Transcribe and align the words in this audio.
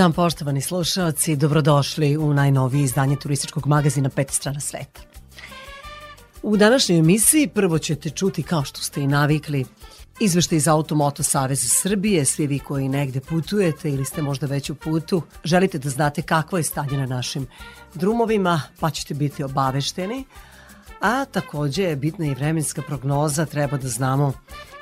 Dan 0.00 0.12
poštovani 0.12 0.60
slušalci, 0.60 1.36
dobrodošli 1.36 2.16
u 2.16 2.34
najnoviji 2.34 2.82
izdanje 2.82 3.16
turističkog 3.16 3.66
magazina 3.66 4.08
Pet 4.08 4.30
strana 4.30 4.60
sveta. 4.60 5.00
U 6.42 6.56
današnjoj 6.56 6.98
emisiji 6.98 7.48
prvo 7.48 7.78
ćete 7.78 8.10
čuti, 8.10 8.42
kao 8.42 8.64
što 8.64 8.80
ste 8.80 9.02
i 9.02 9.06
navikli, 9.06 9.64
izveštaj 10.20 10.56
iz 10.56 10.68
Automoto 10.68 11.22
Saveza 11.22 11.68
Srbije, 11.68 12.24
svi 12.24 12.46
vi 12.46 12.58
koji 12.58 12.88
negde 12.88 13.20
putujete 13.20 13.90
ili 13.90 14.04
ste 14.04 14.22
možda 14.22 14.46
već 14.46 14.70
u 14.70 14.74
putu, 14.74 15.22
želite 15.44 15.78
da 15.78 15.90
znate 15.90 16.22
kakvo 16.22 16.58
je 16.58 16.64
stanje 16.64 16.96
na 16.98 17.06
našim 17.06 17.46
drumovima, 17.94 18.62
pa 18.80 18.90
ćete 18.90 19.14
biti 19.14 19.42
obavešteni, 19.42 20.24
a 21.00 21.24
takođe 21.24 21.82
je 21.82 21.96
bitna 21.96 22.26
i 22.26 22.34
vremenska 22.34 22.82
prognoza, 22.82 23.46
treba 23.46 23.76
da 23.76 23.88
znamo 23.88 24.32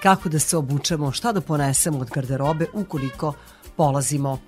kako 0.03 0.29
da 0.29 0.39
se 0.39 0.57
obučemo, 0.57 1.13
šta 1.13 1.33
da 1.33 1.41
ponesemo 1.41 1.99
od 1.99 2.11
garderobe 2.11 2.67
ukoliko 2.73 3.35
polazimo 3.77 4.39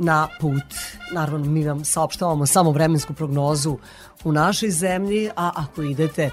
na 0.00 0.28
put. 0.40 0.74
Naravno, 1.12 1.50
mi 1.50 1.64
vam 1.64 1.84
saopštavamo 1.84 2.46
samo 2.46 2.70
vremensku 2.70 3.14
prognozu 3.14 3.78
u 4.24 4.32
našoj 4.32 4.70
zemlji, 4.70 5.30
a 5.36 5.50
ako 5.54 5.82
idete 5.82 6.30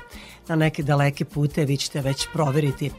na 0.48 0.56
neke 0.56 0.84
daleke 0.84 1.26
pute, 1.26 1.66
vi 1.66 1.78
ćete 1.78 2.02
već 2.02 2.28
proveriti 2.34 2.92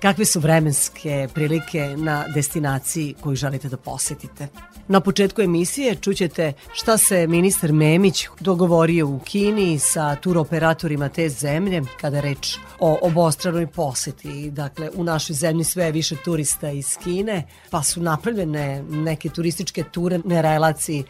kakve 0.00 0.24
su 0.24 0.40
vremenske 0.40 1.28
prilike 1.34 1.96
na 1.96 2.24
destinaciji 2.34 3.14
koju 3.20 3.36
želite 3.36 3.68
da 3.68 3.76
posetite. 3.76 4.48
Na 4.88 5.00
početku 5.00 5.42
emisije 5.42 5.94
čućete 5.94 6.52
šta 6.72 6.98
se 6.98 7.26
ministar 7.26 7.72
Memić 7.72 8.26
dogovorio 8.40 9.06
u 9.06 9.18
Kini 9.18 9.78
sa 9.78 10.16
turoperatorima 10.16 11.08
te 11.08 11.28
zemlje 11.28 11.82
kada 12.00 12.16
je 12.16 12.22
reč 12.22 12.56
o 12.78 12.98
obostranoj 13.02 13.66
poseti. 13.66 14.50
Dakle, 14.50 14.90
u 14.94 15.04
našoj 15.04 15.34
zemlji 15.34 15.64
sve 15.64 15.84
je 15.84 15.92
više 15.92 16.16
turista 16.24 16.70
iz 16.70 16.96
Kine, 17.04 17.46
pa 17.70 17.82
su 17.82 18.02
napravljene 18.02 18.82
neke 18.82 19.28
turističke 19.28 19.84
ture 19.92 20.20
na 20.24 20.40
relaciji 20.40 21.04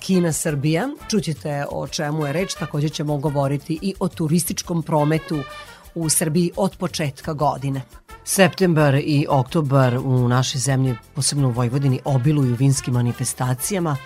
Kina-Srbija. 0.00 0.88
Čućete 1.10 1.64
o 1.70 1.88
čemu 1.88 2.26
je 2.26 2.32
reč, 2.32 2.54
takođe 2.54 2.88
ćemo 2.88 3.18
govoriti 3.18 3.78
i 3.82 3.94
o 4.00 4.08
turističkom 4.08 4.82
prometu 4.82 5.42
u 5.94 6.08
Srbiji 6.08 6.50
od 6.56 6.76
početka 6.76 7.32
godine. 7.32 7.82
Septembar 8.28 8.94
i 8.94 9.26
oktobar 9.28 9.98
u 9.98 10.28
našoj 10.28 10.58
zemlji, 10.58 10.96
posebno 11.14 11.48
u 11.48 11.50
Vojvodini, 11.50 12.00
obiluju 12.04 12.54
vinskim 12.54 12.94
manifestacijama, 12.94 13.96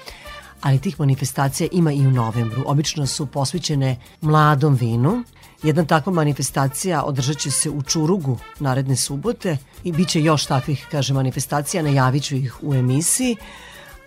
ali 0.60 0.78
tih 0.78 1.00
manifestacija 1.00 1.68
ima 1.72 1.92
i 1.92 2.06
u 2.06 2.10
novembru. 2.10 2.62
Obično 2.66 3.06
su 3.06 3.26
posvećene 3.26 3.96
mladom 4.20 4.74
vinu. 4.74 5.24
Jedna 5.62 5.84
takva 5.84 6.12
manifestacija 6.12 7.02
održat 7.02 7.38
će 7.38 7.50
se 7.50 7.70
u 7.70 7.82
Čurugu 7.82 8.38
naredne 8.58 8.96
subote 8.96 9.56
i 9.84 9.92
bit 9.92 10.08
će 10.08 10.22
još 10.22 10.46
takvih, 10.46 10.86
kaže, 10.90 11.14
manifestacija, 11.14 11.82
najavit 11.82 12.24
ću 12.24 12.36
ih 12.36 12.56
u 12.62 12.74
emisiji. 12.74 13.36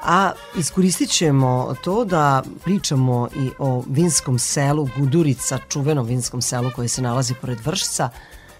A 0.03 0.31
iskoristit 0.57 1.09
ćemo 1.09 1.75
to 1.83 2.05
da 2.05 2.43
pričamo 2.63 3.29
i 3.35 3.49
o 3.59 3.83
vinskom 3.87 4.39
selu 4.39 4.89
Gudurica, 4.97 5.59
čuvenom 5.69 6.05
vinskom 6.05 6.41
selu 6.41 6.71
koje 6.75 6.87
se 6.87 7.01
nalazi 7.01 7.33
pored 7.41 7.59
Vršca, 7.65 8.09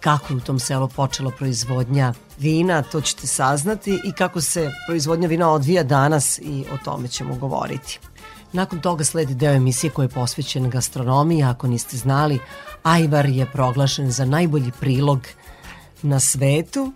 kako 0.03 0.33
je 0.33 0.37
u 0.37 0.39
tom 0.39 0.59
selu 0.59 0.87
počela 0.87 1.31
proizvodnja 1.31 2.13
vina, 2.39 2.81
to 2.81 3.01
ćete 3.01 3.27
saznati 3.27 3.99
i 4.03 4.11
kako 4.11 4.41
se 4.41 4.71
proizvodnja 4.87 5.27
vina 5.27 5.49
odvija 5.49 5.83
danas 5.83 6.39
i 6.39 6.65
o 6.73 6.77
tome 6.83 7.07
ćemo 7.07 7.35
govoriti. 7.35 7.99
Nakon 8.53 8.81
toga 8.81 9.03
sledi 9.03 9.35
deo 9.35 9.53
emisije 9.53 9.89
koji 9.89 10.05
je 10.05 10.09
posvećen 10.09 10.69
gastronomiji. 10.69 11.43
Ako 11.43 11.67
niste 11.67 11.97
znali, 11.97 12.39
Ajvar 12.83 13.25
je 13.25 13.45
proglašen 13.45 14.11
za 14.11 14.25
najbolji 14.25 14.71
prilog 14.79 15.27
na 16.01 16.19
svetu 16.19 16.93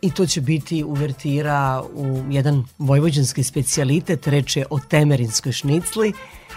i 0.00 0.10
to 0.10 0.26
će 0.26 0.40
biti 0.40 0.84
uvertira 0.84 1.82
u 1.94 2.22
jedan 2.30 2.64
vojvođanski 2.78 3.42
specijalitet, 3.42 4.26
reč 4.26 4.56
je 4.56 4.66
o 4.70 4.78
temerinskoj 4.78 5.52
šnicli. 5.52 6.12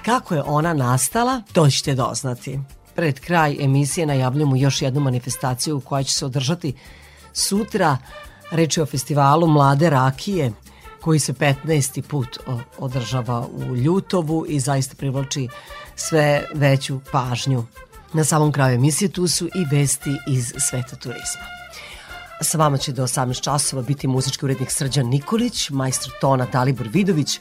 Kako 0.05 0.35
je 0.35 0.43
ona 0.45 0.73
nastala, 0.73 1.41
to 1.53 1.69
ćete 1.69 1.95
doznati. 1.95 2.59
Pred 2.95 3.19
kraj 3.19 3.57
emisije 3.59 4.05
najavljamo 4.05 4.55
još 4.55 4.81
jednu 4.81 5.01
manifestaciju 5.01 5.79
koja 5.79 6.03
će 6.03 6.13
se 6.13 6.25
održati 6.25 6.73
sutra. 7.33 7.97
Reč 8.51 8.77
je 8.77 8.83
o 8.83 8.85
festivalu 8.85 9.47
Mlade 9.47 9.89
rakije 9.89 10.51
koji 11.01 11.19
se 11.19 11.33
15. 11.33 12.01
put 12.01 12.37
održava 12.77 13.47
u 13.47 13.75
Ljutovu 13.75 14.45
i 14.47 14.59
zaista 14.59 14.95
privlači 14.95 15.47
sve 15.95 16.45
veću 16.53 16.99
pažnju. 17.11 17.65
Na 18.13 18.23
samom 18.23 18.51
kraju 18.51 18.75
emisije 18.75 19.09
tu 19.09 19.27
su 19.27 19.45
i 19.45 19.75
vesti 19.75 20.17
iz 20.27 20.53
sveta 20.57 20.95
turizma. 20.95 21.45
Sa 22.41 22.57
vama 22.57 22.77
će 22.77 22.91
do 22.91 23.03
18 23.03 23.41
časova 23.41 23.81
biti 23.81 24.07
muzički 24.07 24.45
urednik 24.45 24.71
Srđan 24.71 25.07
Nikolić, 25.07 25.69
majstor 25.69 26.13
tona 26.21 26.45
Dalibor 26.45 26.87
Vidović 26.87 27.39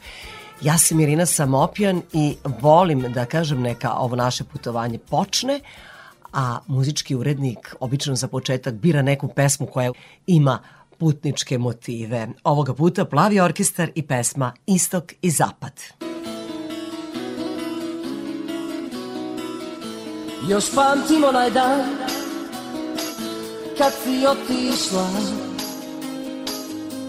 Ja 0.63 0.79
sam 0.79 1.01
Irina 1.01 1.27
Samopjan 1.27 2.03
i 2.13 2.37
volim 2.61 3.13
da 3.13 3.25
kažem 3.25 3.61
neka 3.61 3.93
ovo 3.93 4.17
naše 4.17 4.45
putovanje 4.45 4.99
počne, 4.99 5.61
a 6.33 6.59
muzički 6.67 7.15
urednik 7.15 7.75
obično 7.81 8.17
za 8.17 8.29
početak 8.29 8.75
bira 8.75 9.03
neku 9.03 9.29
pesmu 9.29 9.67
koja 9.67 9.93
ima 10.27 10.59
putničke 10.99 11.59
motive. 11.59 12.29
Ovoga 12.45 12.75
puta 12.75 13.05
Plavi 13.05 13.41
orkestar 13.41 13.91
i 13.95 14.03
pesma 14.03 14.53
Istok 14.67 15.13
i 15.23 15.31
Zapad. 15.31 15.73
Još 20.49 20.75
pamtim 20.75 21.25
onaj 21.25 21.51
dan 21.51 21.81
kad 23.79 23.93
si 24.05 24.27
otišla 24.27 25.09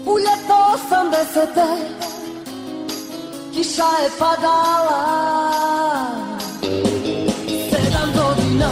u 0.06 0.18
ljeto 0.18 0.78
80 0.90 2.11
kiša 3.54 3.90
je 4.02 4.10
padala. 4.18 5.02
Sedam 7.70 8.08
godina 8.16 8.70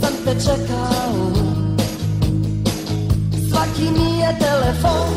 sam 0.00 0.14
te 0.24 0.32
čekao. 0.44 1.30
Svaki 3.48 3.90
mi 3.96 4.18
je 4.20 4.38
telefon 4.38 5.10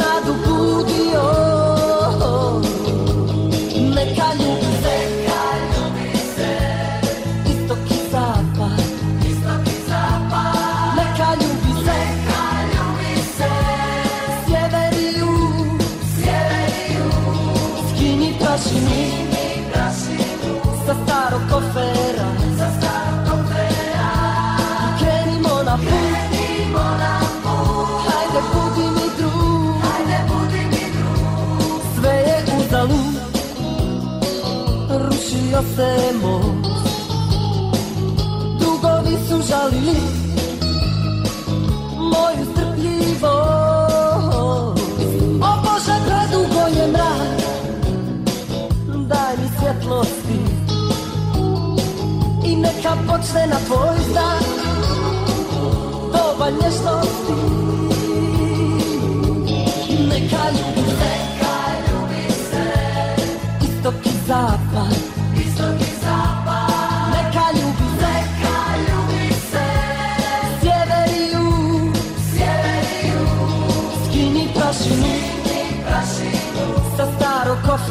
nadubudio 0.00 1.51
Most 35.72 36.72
Drugovi 38.58 39.16
su 39.28 39.42
žalili 39.48 39.96
Moju 41.96 42.46
strpljivost. 42.52 43.22
O 45.40 45.52
Bože, 45.62 45.96
predugo 46.06 46.80
je 46.80 46.86
mrak. 46.88 47.40
Daj 49.08 49.36
mi 49.36 49.48
svjetlosti. 49.58 50.40
Neka 52.56 52.96
počne 53.06 53.46
na 53.46 53.56
tvoj 53.66 53.96
znak. 54.10 54.44
Doba 56.12 56.50
nježnosti 56.50 57.32
Neka 60.08 60.44
ljubi 60.50 60.90
se, 60.90 61.12
neka 61.12 61.56
ljubi 61.88 62.32
se. 62.50 62.64
Istok 63.62 63.94
i 64.06 64.10
zapad 64.26 65.11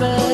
spell 0.02 0.31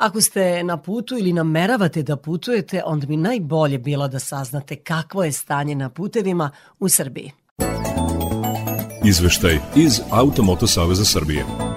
Ako 0.00 0.20
ste 0.20 0.62
na 0.62 0.76
putu 0.76 1.18
ili 1.18 1.32
nameravate 1.32 2.02
da 2.02 2.16
putujete, 2.16 2.82
onda 2.86 3.06
bi 3.06 3.16
najbolje 3.16 3.78
bilo 3.78 4.08
da 4.08 4.18
saznate 4.18 4.76
kakvo 4.76 5.24
je 5.24 5.32
stanje 5.32 5.74
na 5.74 5.90
putevima 5.90 6.50
u 6.78 6.88
Srbiji. 6.88 7.32
Izveštaj 9.04 9.58
iz 9.76 10.00
Automoto 10.10 10.66
Saveza 10.66 11.04
Srbije. 11.04 11.69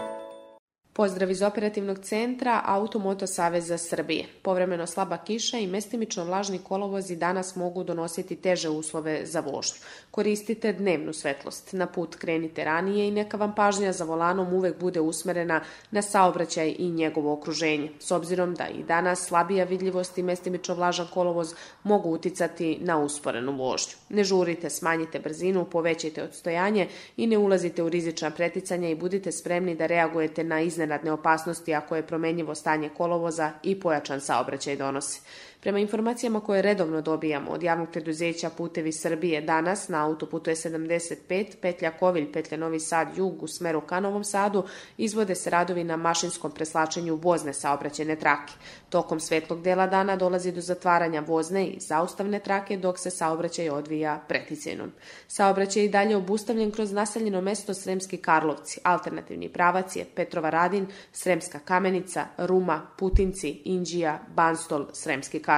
Pozdrav 0.95 1.31
iz 1.31 1.41
operativnog 1.41 1.99
centra 1.99 2.61
Automoto 2.65 3.27
Saveza 3.27 3.77
Srbije. 3.77 4.25
Povremeno 4.41 4.87
slaba 4.87 5.17
kiša 5.17 5.57
i 5.57 5.67
mestimično 5.67 6.25
vlažni 6.25 6.59
kolovozi 6.59 7.15
danas 7.15 7.55
mogu 7.55 7.83
donositi 7.83 8.35
teže 8.35 8.69
uslove 8.69 9.25
za 9.25 9.39
vožnju. 9.39 9.79
Koristite 10.11 10.73
dnevnu 10.73 11.13
svetlost. 11.13 11.73
Na 11.73 11.87
put 11.87 12.15
krenite 12.15 12.63
ranije 12.63 13.07
i 13.07 13.11
neka 13.11 13.37
vam 13.37 13.55
pažnja 13.55 13.91
za 13.91 14.03
volanom 14.03 14.53
uvek 14.53 14.79
bude 14.79 14.99
usmerena 14.99 15.61
na 15.91 16.01
saobraćaj 16.01 16.75
i 16.79 16.89
njegovo 16.89 17.33
okruženje. 17.33 17.89
S 17.99 18.11
obzirom 18.11 18.55
da 18.55 18.67
i 18.67 18.83
danas 18.83 19.25
slabija 19.25 19.65
vidljivost 19.65 20.17
i 20.17 20.23
mestimično 20.23 20.75
vlažan 20.75 21.07
kolovoz 21.13 21.53
mogu 21.83 22.09
uticati 22.09 22.77
na 22.81 22.97
usporenu 22.97 23.51
vožnju. 23.51 23.93
Ne 24.09 24.23
žurite, 24.23 24.69
smanjite 24.69 25.19
brzinu, 25.19 25.65
povećajte 25.65 26.23
odstojanje 26.23 26.87
i 27.17 27.27
ne 27.27 27.37
ulazite 27.37 27.83
u 27.83 27.89
rizična 27.89 28.31
preticanja 28.31 28.89
i 28.89 28.95
budite 28.95 29.31
spremni 29.31 29.75
da 29.75 29.85
reagujete 29.85 30.43
na 30.43 30.61
iznenadne 30.61 30.82
opasnosti 31.11 31.75
ako 31.75 31.95
je 31.95 32.07
promenjivo 32.07 32.55
stanje 32.55 32.89
kolovoza 32.89 33.51
i 33.63 33.79
pojačan 33.79 34.21
saobraćaj 34.21 34.75
donosi. 34.75 35.21
Prema 35.63 35.79
informacijama 35.79 36.39
koje 36.39 36.61
redovno 36.61 37.01
dobijamo 37.01 37.51
od 37.51 37.63
javnog 37.63 37.89
preduzeća 37.91 38.49
Putevi 38.49 38.91
Srbije 38.91 39.41
danas 39.41 39.87
na 39.87 40.05
autoputu 40.05 40.51
E75, 40.51 41.45
petlja 41.61 41.91
Kovilj, 41.91 42.31
petlja 42.31 42.57
Novi 42.57 42.79
Sad, 42.79 43.17
jug 43.17 43.43
u 43.43 43.47
smeru 43.47 43.81
ka 43.81 43.99
Novom 43.99 44.23
Sadu, 44.23 44.63
izvode 44.97 45.35
se 45.35 45.49
radovi 45.49 45.83
na 45.83 45.97
mašinskom 45.97 46.51
preslačenju 46.51 47.15
vozne 47.15 47.53
saobraćene 47.53 48.15
trake. 48.15 48.53
Tokom 48.89 49.19
svetlog 49.19 49.61
dela 49.61 49.87
dana 49.87 50.15
dolazi 50.15 50.51
do 50.51 50.61
zatvaranja 50.61 51.21
vozne 51.21 51.67
i 51.67 51.79
zaustavne 51.79 52.39
trake 52.39 52.77
dok 52.77 52.99
se 52.99 53.09
saobraćaj 53.09 53.69
odvija 53.69 54.23
preticijenom. 54.27 54.91
Saobraćaj 55.27 55.81
je 55.81 55.85
i 55.85 55.89
dalje 55.89 56.15
obustavljen 56.15 56.71
kroz 56.71 56.91
naseljeno 56.91 57.41
mesto 57.41 57.73
Sremski 57.73 58.17
Karlovci. 58.17 58.79
Alternativni 58.83 59.49
pravac 59.49 59.95
je 59.95 60.05
Petrova 60.15 60.49
Radin, 60.49 60.87
Sremska 61.11 61.59
Kamenica, 61.59 62.25
Ruma, 62.37 62.81
Putinci, 62.97 63.61
Inđija, 63.65 64.19
Banstol, 64.35 64.85
Sremski 64.93 65.39
Karlovci. 65.39 65.52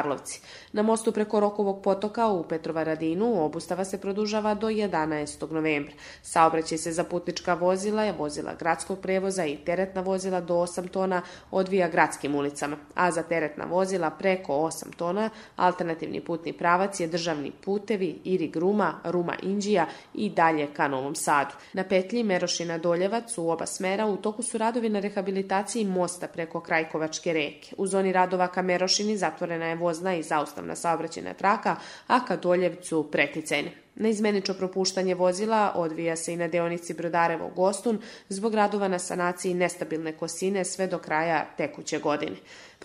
Na 0.72 0.82
mostu 0.82 1.12
preko 1.12 1.40
Rokovog 1.40 1.82
potoka 1.84 2.28
u 2.28 2.44
Petrova 2.44 2.84
Radinu 2.84 3.44
obustava 3.44 3.86
se 3.86 4.02
produžava 4.02 4.54
do 4.54 4.68
11. 4.68 5.52
novembra. 5.52 5.94
Saobraćaj 6.22 6.78
se 6.78 6.92
za 6.92 7.04
putnička 7.04 7.54
vozila, 7.54 8.12
vozila 8.12 8.54
gradskog 8.54 9.00
prevoza 9.00 9.46
i 9.46 9.58
teretna 9.58 10.02
vozila 10.02 10.42
do 10.42 10.54
8 10.54 10.90
tona 10.90 11.22
odvija 11.52 11.88
gradskim 11.90 12.36
ulicama, 12.36 12.78
a 12.96 13.12
za 13.12 13.24
teretna 13.24 13.66
vozila 13.66 14.10
preko 14.10 14.54
8 14.54 14.96
tona 14.96 15.30
alternativni 15.56 16.22
putni 16.22 16.54
pravac 16.54 17.00
je 17.00 17.08
državni 17.08 17.52
putevi 17.52 18.20
Irig 18.24 18.58
Ruma, 18.58 18.94
Ruma 19.04 19.36
Inđija 19.44 19.86
i 20.14 20.30
dalje 20.30 20.68
ka 20.74 20.88
Novom 20.88 21.16
Sadu. 21.16 21.54
Na 21.74 21.84
petlji 21.84 22.24
Merošina 22.24 22.78
Doljevac 22.78 23.38
u 23.38 23.50
oba 23.50 23.66
smera 23.66 24.06
u 24.06 24.18
toku 24.18 24.44
su 24.44 24.58
radovi 24.58 24.90
na 24.90 25.00
rehabilitaciji 25.00 25.86
mosta 25.86 26.28
preko 26.28 26.60
Krajkovačke 26.60 27.34
reke. 27.34 27.76
U 27.78 27.88
zoni 27.88 28.12
radova 28.12 28.48
ka 28.48 28.62
Merošini 28.62 29.18
zatvorena 29.18 29.66
je 29.66 29.76
vozna 29.86 30.16
i 30.16 30.24
zaustavna 30.24 30.76
saobraćajna 30.76 31.34
traka, 31.34 31.76
a 32.08 32.26
ka 32.26 32.36
Doljevcu 32.36 33.08
preticajne. 33.12 33.72
Neizmenično 33.96 34.54
propuštanje 34.54 35.16
vozila 35.16 35.72
odvija 35.76 36.16
se 36.16 36.34
i 36.34 36.38
na 36.38 36.48
deonici 36.48 36.94
Brodarevo 36.94 37.50
Gostun 37.56 38.02
zbog 38.30 38.56
radova 38.56 38.88
na 38.88 39.00
sanaciji 39.00 39.54
nestabilne 39.54 40.12
kosine 40.12 40.66
sve 40.66 40.88
do 40.88 40.98
kraja 41.00 41.46
tekuće 41.58 42.00
godine. 42.00 42.36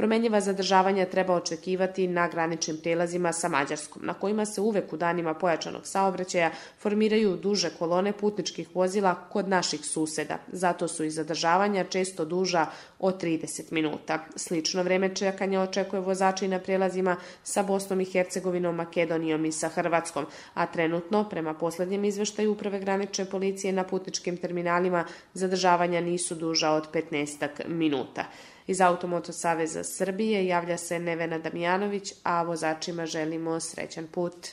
Promenjiva 0.00 0.40
zadržavanja 0.40 1.04
treba 1.07 1.35
očekivati 1.35 2.07
na 2.09 2.28
graničnim 2.28 2.76
prelazima 2.76 3.33
sa 3.33 3.49
Mađarskom, 3.49 4.02
na 4.04 4.14
kojima 4.14 4.45
se 4.47 4.61
uvek 4.61 4.92
u 4.92 4.97
danima 4.97 5.35
pojačanog 5.35 5.87
saobraćaja 5.87 6.50
formiraju 6.78 7.37
duže 7.37 7.71
kolone 7.78 8.12
putničkih 8.12 8.69
vozila 8.75 9.14
kod 9.14 9.49
naših 9.49 9.80
suseda. 9.85 10.38
Zato 10.52 10.88
su 10.88 11.04
i 11.04 11.11
zadržavanja 11.11 11.85
često 11.85 12.25
duža 12.25 12.66
od 12.99 13.23
30 13.23 13.73
minuta. 13.73 14.19
Slično 14.37 14.83
vreme 14.83 15.14
čekanja 15.14 15.61
očekuje 15.61 16.00
vozači 16.00 16.49
na 16.49 16.59
prelazima 16.59 17.16
sa 17.42 17.62
Bosnom 17.62 18.00
i 18.00 18.04
Hercegovinom, 18.04 18.76
Makedonijom 18.76 19.45
i 19.45 19.52
sa 19.52 19.69
Hrvatskom, 19.69 20.26
a 20.54 20.66
trenutno, 20.66 21.28
prema 21.28 21.54
poslednjem 21.54 22.04
izveštaju 22.04 22.52
Uprave 22.52 22.80
granične 22.80 23.25
policije 23.25 23.73
na 23.73 23.85
putničkim 23.85 24.37
terminalima, 24.37 25.04
zadržavanja 25.35 26.00
nisu 26.00 26.35
duža 26.35 26.71
od 26.71 26.88
15 26.92 27.69
minuta. 27.69 28.25
Iz 28.67 28.81
Automoto 28.81 29.33
Saveza 29.33 29.85
Srbije 29.85 30.47
javlja 30.47 30.79
se 30.79 30.99
Nevena 30.99 31.38
Damjanović, 31.38 32.12
a 32.23 32.43
vozačima 32.43 33.07
želimo 33.07 33.61
srećan 33.61 34.07
put. 34.07 34.47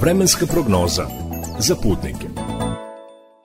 Vremenska 0.00 0.46
prognoza 0.46 1.06
za 1.58 1.76
putnike. 1.82 2.28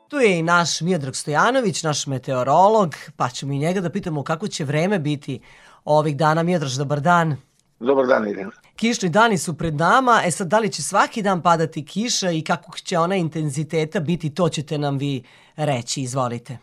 Tu 0.08 0.20
je 0.20 0.40
i 0.40 0.44
naš 0.44 0.82
Miodrag 0.82 1.16
Stojanović, 1.16 1.84
naš 1.84 2.08
meteorolog, 2.08 2.96
pa 3.16 3.30
ćemo 3.30 3.54
i 3.54 3.58
njega 3.58 3.82
da 3.82 3.90
pitamo 3.90 4.24
kako 4.24 4.48
će 4.48 4.64
vreme 4.64 5.00
biti 5.00 5.40
ovih 5.86 6.18
dana. 6.18 6.44
Miodraž, 6.44 6.76
dobar 6.76 7.00
dan. 7.02 7.36
Dobar 7.80 8.08
dan, 8.08 8.28
Irina. 8.28 8.52
Kišni 8.76 9.10
dani 9.10 9.38
su 9.38 9.58
pred 9.58 9.76
nama, 9.76 10.22
e 10.26 10.32
sad 10.32 10.48
da 10.48 10.60
li 10.60 10.72
će 10.72 10.82
svaki 10.82 11.22
dan 11.22 11.42
padati 11.42 11.86
kiša 11.86 12.32
i 12.32 12.42
kako 12.42 12.78
će 12.78 12.98
ona 12.98 13.16
intenziteta 13.16 14.00
biti, 14.00 14.30
to 14.30 14.50
ćete 14.50 14.78
nam 14.78 14.98
vi 14.98 15.24
reći, 15.56 16.02
izvolite. 16.02 16.58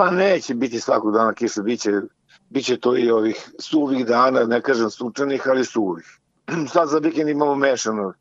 Pa 0.00 0.10
neće 0.10 0.54
biti 0.54 0.80
svakog 0.80 1.12
dana 1.12 1.32
kiša, 1.34 1.62
biće, 1.62 1.92
biće 2.50 2.76
to 2.76 2.96
i 2.96 3.10
ovih 3.10 3.50
suvih 3.58 4.06
dana, 4.06 4.44
ne 4.44 4.60
kažem 4.60 4.90
sunčanih, 4.90 5.42
ali 5.48 5.64
suvih. 5.64 6.18
Sad 6.72 6.88
za 6.88 6.98
vikend 6.98 7.28
imamo 7.28 7.54
mešano. 7.54 8.12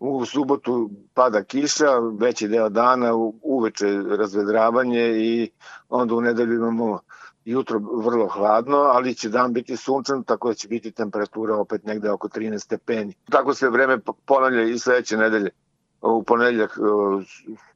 u 0.00 0.26
subotu 0.26 0.90
pada 1.14 1.42
kiša, 1.42 1.98
veći 2.20 2.48
deo 2.48 2.68
dana, 2.68 3.12
uveče 3.42 3.86
razvedravanje 4.18 5.00
i 5.00 5.50
onda 5.88 6.14
u 6.14 6.20
nedelju 6.20 6.54
imamo 6.54 7.00
jutro 7.44 7.80
vrlo 8.04 8.28
hladno, 8.28 8.76
ali 8.76 9.14
će 9.14 9.28
dan 9.28 9.52
biti 9.52 9.76
sunčan, 9.76 10.24
tako 10.24 10.48
da 10.48 10.54
će 10.54 10.68
biti 10.68 10.90
temperatura 10.90 11.56
opet 11.56 11.84
negde 11.84 12.10
oko 12.10 12.28
13 12.28 12.58
stepeni. 12.58 13.14
Tako 13.30 13.54
se 13.54 13.68
vreme 13.68 13.98
ponavlja 14.26 14.62
i 14.62 14.78
sledeće 14.78 15.16
nedelje. 15.16 15.50
U 16.02 16.22
ponedeljak 16.22 16.78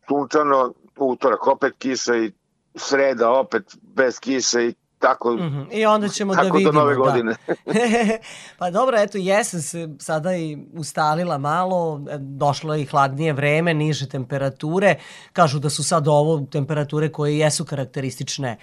sunčano, 0.09 0.73
utorak 0.97 1.47
opet 1.47 1.75
kiša 1.79 2.17
i 2.17 2.33
sreda 2.75 3.31
opet 3.31 3.77
bez 3.83 4.21
kiše 4.21 4.67
i 4.67 4.75
tako, 5.03 5.33
mm 5.33 5.39
-hmm. 5.39 5.67
I 5.71 5.87
onda 5.87 6.09
ćemo 6.09 6.35
da 6.35 6.43
vidimo. 6.43 6.73
do 6.73 6.79
nove 6.79 6.95
da. 6.95 7.01
godine. 7.01 7.35
Da. 7.47 7.55
pa 8.59 8.71
dobro, 8.71 8.99
eto, 8.99 9.19
jesen 9.19 9.63
se 9.63 9.89
sada 9.99 10.37
i 10.37 10.59
ustalila 10.75 11.39
malo, 11.39 12.01
došlo 12.19 12.75
je 12.75 12.83
i 12.83 12.87
hladnije 12.87 13.33
vreme, 13.33 13.75
niže 13.75 14.09
temperature. 14.09 14.95
Kažu 15.33 15.59
da 15.59 15.71
su 15.71 15.85
sad 15.85 16.09
ovo 16.09 16.47
temperature 16.53 17.13
koje 17.13 17.39
jesu 17.39 17.65
karakteristične 17.65 18.57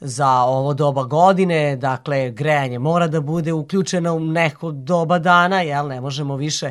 za 0.00 0.28
ovo 0.30 0.74
doba 0.74 1.04
godine, 1.04 1.76
dakle 1.76 2.30
grejanje 2.30 2.78
mora 2.78 3.06
da 3.06 3.20
bude 3.20 3.52
uključeno 3.52 4.14
u 4.14 4.20
neko 4.20 4.70
doba 4.70 5.18
dana, 5.18 5.60
jel 5.60 5.88
ne 5.88 6.00
možemo 6.00 6.36
više 6.36 6.70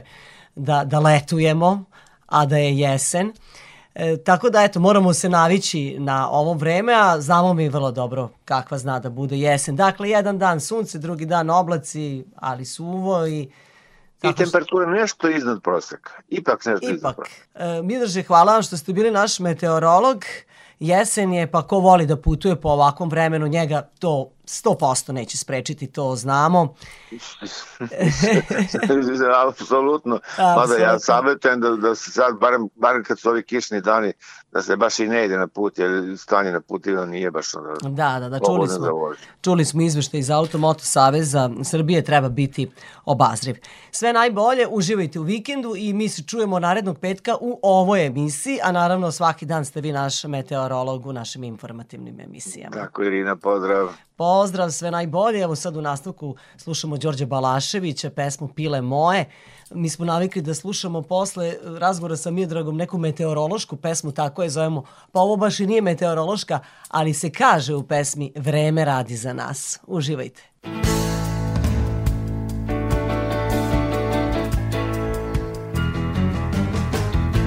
da, 0.55 0.83
da 0.85 0.99
letujemo, 0.99 1.83
a 2.25 2.45
da 2.45 2.57
je 2.57 2.77
jesen. 2.77 3.33
E, 3.95 4.17
tako 4.17 4.49
da, 4.49 4.63
eto, 4.63 4.79
moramo 4.79 5.13
se 5.13 5.29
navići 5.29 5.95
na 5.99 6.29
ovo 6.29 6.53
vreme, 6.53 6.93
a 6.93 7.21
znamo 7.21 7.53
mi 7.53 7.69
vrlo 7.69 7.91
dobro 7.91 8.29
kakva 8.45 8.77
zna 8.77 8.99
da 8.99 9.09
bude 9.09 9.37
jesen. 9.37 9.75
Dakle, 9.75 10.09
jedan 10.09 10.37
dan 10.37 10.59
sunce, 10.59 10.97
drugi 10.97 11.25
dan 11.25 11.49
oblaci, 11.49 12.25
ali 12.35 12.65
suvo 12.65 13.27
i... 13.27 13.49
I 14.23 14.33
temperatura 14.35 14.85
nešto 14.91 15.29
iznad 15.29 15.61
proseka. 15.61 16.11
Ipak 16.29 16.65
nešto 16.65 16.85
Ipak. 16.85 16.95
iznad 16.95 17.15
proseka. 17.15 17.45
E, 17.55 17.81
Midrže, 17.81 18.23
hvala 18.23 18.53
vam 18.53 18.61
što 18.61 18.77
ste 18.77 18.93
bili 18.93 19.11
naš 19.11 19.39
meteorolog. 19.39 20.25
Jesen 20.79 21.33
je, 21.33 21.51
pa 21.51 21.61
ko 21.67 21.79
voli 21.79 22.05
da 22.05 22.17
putuje 22.17 22.55
po 22.55 22.69
ovakvom 22.69 23.09
vremenu, 23.09 23.47
njega 23.47 23.89
to 23.99 24.31
100% 24.45 25.11
neće 25.11 25.37
sprečiti, 25.37 25.87
to 25.87 26.15
znamo. 26.15 26.75
Apsolutno. 29.49 30.19
Mada 30.37 30.75
ja 30.75 30.99
savjetujem 30.99 31.61
da, 31.61 31.69
da 31.69 31.95
se 31.95 32.11
sad, 32.11 32.39
barem, 32.39 32.69
barem 32.75 33.03
kad 33.03 33.19
su 33.19 33.29
ovi 33.29 33.43
kišni 33.43 33.81
dani, 33.81 34.13
da 34.51 34.61
se 34.61 34.75
baš 34.75 34.99
i 34.99 35.07
ne 35.07 35.25
ide 35.25 35.37
na 35.37 35.47
put, 35.47 35.79
jer 35.79 36.17
stanje 36.17 36.51
na 36.51 36.61
putima 36.61 37.05
nije 37.05 37.31
baš 37.31 37.55
ono... 37.55 37.73
Da, 37.81 38.19
da, 38.19 38.29
da, 38.29 38.39
čuli 38.39 38.67
smo, 38.67 39.13
čuli 39.41 39.65
smo 39.65 39.81
izveštaj 39.81 40.19
iz 40.19 40.29
Automoto 40.29 40.83
Saveza 40.83 41.49
Srbije, 41.63 42.03
treba 42.03 42.29
biti 42.29 42.71
obazriv. 43.05 43.55
Sve 43.91 44.13
najbolje, 44.13 44.67
uživajte 44.69 45.19
u 45.19 45.23
vikendu 45.23 45.75
i 45.75 45.93
mi 45.93 46.09
se 46.09 46.23
čujemo 46.23 46.59
narednog 46.59 46.99
petka 46.99 47.35
u 47.41 47.59
ovoj 47.61 48.05
emisiji, 48.05 48.59
a 48.63 48.71
naravno 48.71 49.11
svaki 49.11 49.45
dan 49.45 49.65
ste 49.65 49.81
vi 49.81 49.91
naš 49.91 50.23
meteorolog 50.23 51.05
u 51.05 51.13
našim 51.13 51.43
informativnim 51.43 52.19
emisijama. 52.19 52.75
Tako, 52.75 53.03
Irina, 53.03 53.35
pozdrav. 53.35 53.89
Pozdrav, 54.15 54.71
sve 54.71 54.91
najbolje. 54.91 55.41
Evo 55.41 55.55
sad 55.55 55.77
u 55.77 55.81
nastavku 55.81 56.35
slušamo 56.57 56.97
Đorđe 56.97 57.25
Balaševića, 57.25 58.09
pesmu 58.09 58.47
Pile 58.47 58.81
moje. 58.81 59.25
Mi 59.71 59.89
smo 59.89 60.05
navikli 60.05 60.41
da 60.41 60.53
slušamo 60.53 61.01
posle 61.01 61.55
razgovora 61.63 62.17
sa 62.17 62.31
Miodragom 62.31 62.77
neku 62.77 62.97
meteorološku 62.97 63.75
pesmu, 63.75 64.11
tako 64.11 64.43
je 64.43 64.49
zovemo. 64.49 64.83
Pa 65.11 65.19
ovo 65.19 65.35
baš 65.35 65.59
i 65.59 65.67
nije 65.67 65.81
meteorološka, 65.81 66.59
ali 66.87 67.13
se 67.13 67.29
kaže 67.29 67.75
u 67.75 67.83
pesmi 67.83 68.33
Vreme 68.35 68.85
radi 68.85 69.15
za 69.15 69.33
nas. 69.33 69.79
Uživajte. 69.87 70.41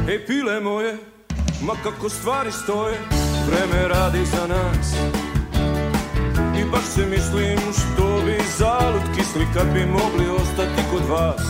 Ej 0.08 0.26
pile 0.26 0.60
moje, 0.60 0.98
ma 1.62 1.72
kako 1.82 2.08
stvari 2.08 2.52
stoje, 2.52 2.98
vreme 3.46 3.88
radi 3.88 4.24
za 4.24 4.46
nas 4.46 5.25
I 6.60 6.64
baš 6.72 6.84
se 6.94 7.06
mislim 7.06 7.58
što 7.72 8.22
bi 8.26 8.38
zalud 8.58 9.02
kisli 9.16 9.46
kad 9.54 9.72
bi 9.72 9.86
mogli 9.86 10.30
ostati 10.30 10.82
kod 10.90 11.08
vas. 11.08 11.42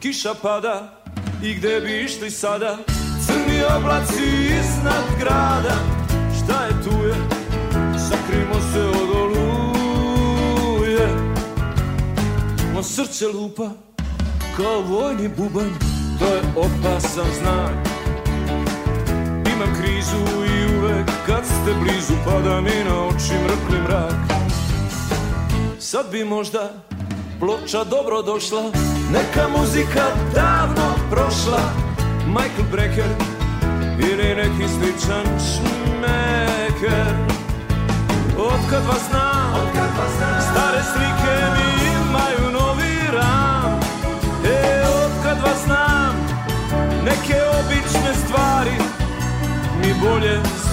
Kiša 0.00 0.34
pada 0.42 1.02
i 1.42 1.54
gde 1.54 1.80
bi 1.80 2.04
išli 2.04 2.30
sada? 2.30 2.78
Crni 3.26 3.62
oblaci 3.76 4.22
iznad 4.60 5.04
grada. 5.20 5.76
Šta 6.38 6.64
je 6.64 6.72
tu 6.84 7.06
je, 7.06 7.14
sakrimo 8.08 8.54
se 8.72 8.80
od 8.80 9.10
oluje. 9.16 11.08
Ma 12.74 12.82
srce 12.82 13.26
lupa 13.26 13.70
kao 14.56 14.80
vojni 14.80 15.28
bubanj. 15.28 15.70
To 16.18 16.26
je 16.26 16.40
opasan 16.56 17.26
znak. 17.38 17.72
Imam 19.54 19.74
krizu 19.80 20.44
i 20.46 20.53
uvek 20.84 21.10
kad 21.26 21.44
ste 21.46 21.74
blizu 21.80 22.14
Pada 22.24 22.60
mi 22.60 22.84
na 22.88 23.06
oči 23.06 23.34
mrkli 23.44 23.80
mrak. 23.84 24.14
Sad 25.78 26.06
bi 26.12 26.24
možda 26.24 26.70
ploča 27.40 27.84
dobro 27.84 28.22
došla 28.22 28.62
Neka 29.12 29.48
muzika 29.58 30.04
davno 30.34 30.94
prošla. 31.10 31.60
Michael 32.26 32.66
Brecker 32.72 33.10
ili 33.98 34.34
neki 34.34 34.68
sličan 34.68 35.26
šmeker 35.46 37.14
Otkad 38.38 38.84
vas 38.88 39.02
znam, 39.10 39.54
Otkad 39.54 39.90
vas 39.98 40.12
znam. 40.18 40.40
Stare 40.40 40.82
slike 40.92 41.36
mi 41.54 41.86
imaju 41.86 42.52
novi 42.52 42.96
ram. 43.12 43.80
E, 44.44 44.82
otkad 45.04 45.38
vas 45.42 45.64
znam 45.64 46.14
Neke 47.04 47.40
obične 47.60 48.14
stvari 48.24 48.76
mi 49.80 49.94
bolje 50.08 50.63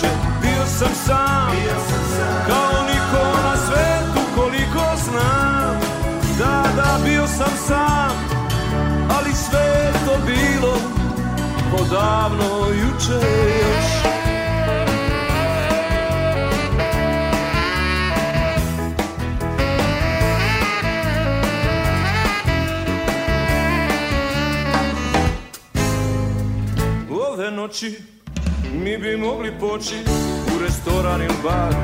zvuče 0.00 0.14
Bio 0.42 0.66
sam 0.66 0.94
sam, 1.06 1.50
Bio 1.50 1.76
sam 1.88 2.04
sam. 2.16 2.46
kao 2.46 2.82
niko 2.82 3.42
na 3.42 3.56
svetu 3.56 4.20
koliko 4.34 4.96
znam 5.04 5.80
Da, 6.38 6.64
da, 6.76 6.98
bio 7.04 7.26
sam 7.26 7.56
sam, 7.66 8.10
ali 9.18 9.34
sve 9.34 9.92
to 10.06 10.18
bilo 10.26 10.76
Odavno 11.80 12.66
juče 12.68 13.26
još 13.60 14.10
noći 27.50 28.19
Mi 28.84 28.98
bi 28.98 29.16
mogli 29.16 29.52
poći 29.60 29.94
u 30.56 30.62
restoran 30.62 31.22
ili 31.22 31.34
bar. 31.42 31.74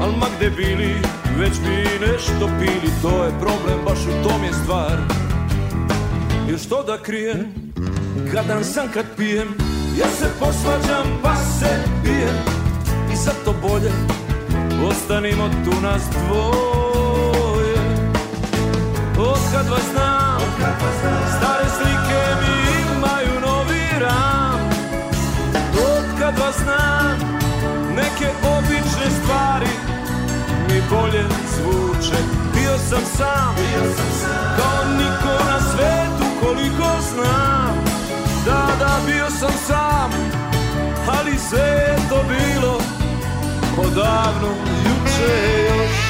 Al 0.00 0.10
ma 0.20 0.26
gde 0.36 0.50
bili, 0.50 0.94
već 1.38 1.52
bi 1.60 2.06
nešto 2.06 2.48
pili 2.58 2.92
To 3.02 3.24
je 3.24 3.30
problem, 3.40 3.78
baš 3.84 3.98
u 3.98 4.28
tom 4.28 4.44
je 4.44 4.52
stvar. 4.52 4.98
Jer 6.48 6.58
što 6.58 6.82
da 6.82 7.02
krijem, 7.02 7.72
kadan 8.32 8.64
sam 8.64 8.88
kad 8.94 9.04
pijem 9.16 9.48
Ja 9.98 10.06
se 10.18 10.26
posvađam 10.40 11.18
pa 11.22 11.36
se 11.36 11.82
pijem 12.04 12.36
I 13.12 13.16
zato 13.16 13.54
bolje, 13.62 13.92
ostanimo 14.88 15.48
tu 15.64 15.80
nas 15.80 16.02
dvoje. 16.10 17.78
Od 19.18 19.38
kad 19.52 19.68
vas 19.68 19.82
znam, 19.92 20.38
stare 20.58 20.88
slike 21.00 21.27
bolje 30.90 31.24
zvuče. 31.54 32.18
Bio 32.54 32.78
sam 32.78 33.04
sam, 33.16 33.54
bio 33.56 33.94
sam 33.96 34.10
sam. 34.20 34.56
Kao 34.56 34.84
niko 34.98 35.44
na 35.44 35.60
svetu 35.60 36.24
koliko 36.42 36.88
znam. 37.12 37.84
Da, 38.46 38.68
da, 38.78 38.98
bio 39.06 39.30
sam 39.30 39.52
sam 39.66 40.10
Ali 41.18 41.38
sve 41.38 41.60
je 41.60 41.96
to 42.08 42.24
bilo 42.28 42.78
Odavno, 43.78 44.48
juče. 44.84 45.68
Još 45.78 46.08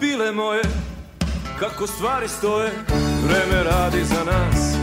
bile 0.00 0.32
moje, 0.32 0.62
kako 1.60 1.86
stvari 1.86 2.28
stoje 2.28 2.72
Vreme 3.24 3.62
radi 3.64 4.04
za 4.04 4.24
nas. 4.24 4.74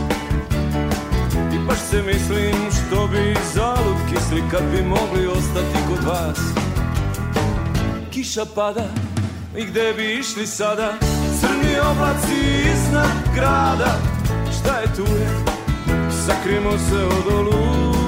I 1.54 1.58
baš 1.66 1.78
se 1.90 2.02
mislim 2.02 2.54
što 2.70 3.06
bi 3.06 3.36
zalud 3.54 3.96
kisli 4.10 4.42
Kad 4.50 4.62
bi 4.70 4.82
mogli 4.82 5.26
ostati 5.26 5.78
kod 5.88 6.04
vas. 6.04 6.38
Kiša 8.10 8.44
pada 8.54 8.84
i 9.56 9.64
gde 9.64 9.92
bi 9.92 10.14
išli 10.14 10.46
sada? 10.46 10.94
Crni 11.40 11.80
oblaci 11.90 12.70
iznad 12.74 13.34
grada. 13.34 13.98
Šta 14.60 14.78
je 14.78 14.86
tu 14.96 15.02
je, 15.02 15.28
sakrimo 16.26 16.70
se 16.70 17.04
od 17.04 17.34
oluje 17.34 18.03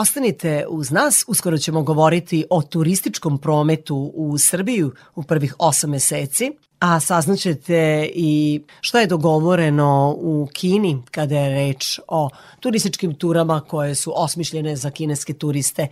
Ostanite 0.00 0.64
uz 0.68 0.90
nas, 0.90 1.24
uskoro 1.28 1.58
ćemo 1.58 1.82
govoriti 1.82 2.44
o 2.50 2.62
turističkom 2.62 3.38
prometu 3.38 4.12
u 4.14 4.38
Srbiju 4.38 4.92
u 5.14 5.22
prvih 5.22 5.54
osam 5.58 5.90
meseci, 5.90 6.50
a 6.78 7.00
saznaćete 7.00 8.10
i 8.14 8.62
šta 8.80 9.00
je 9.00 9.06
dogovoreno 9.06 10.16
u 10.18 10.48
Kini 10.52 11.02
kada 11.10 11.38
je 11.38 11.54
reč 11.54 12.00
o 12.08 12.28
turističkim 12.60 13.14
turama 13.14 13.60
koje 13.60 13.94
su 13.94 14.12
osmišljene 14.16 14.76
za 14.76 14.90
kineske 14.90 15.32
turiste 15.32 15.88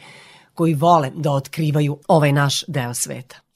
koji 0.55 0.75
vole 0.75 1.11
da 1.15 1.31
otkrivaju 1.31 1.99
ovaj 2.09 2.33
naš 2.33 2.65
deo 2.67 2.95
sveta. 2.95 3.48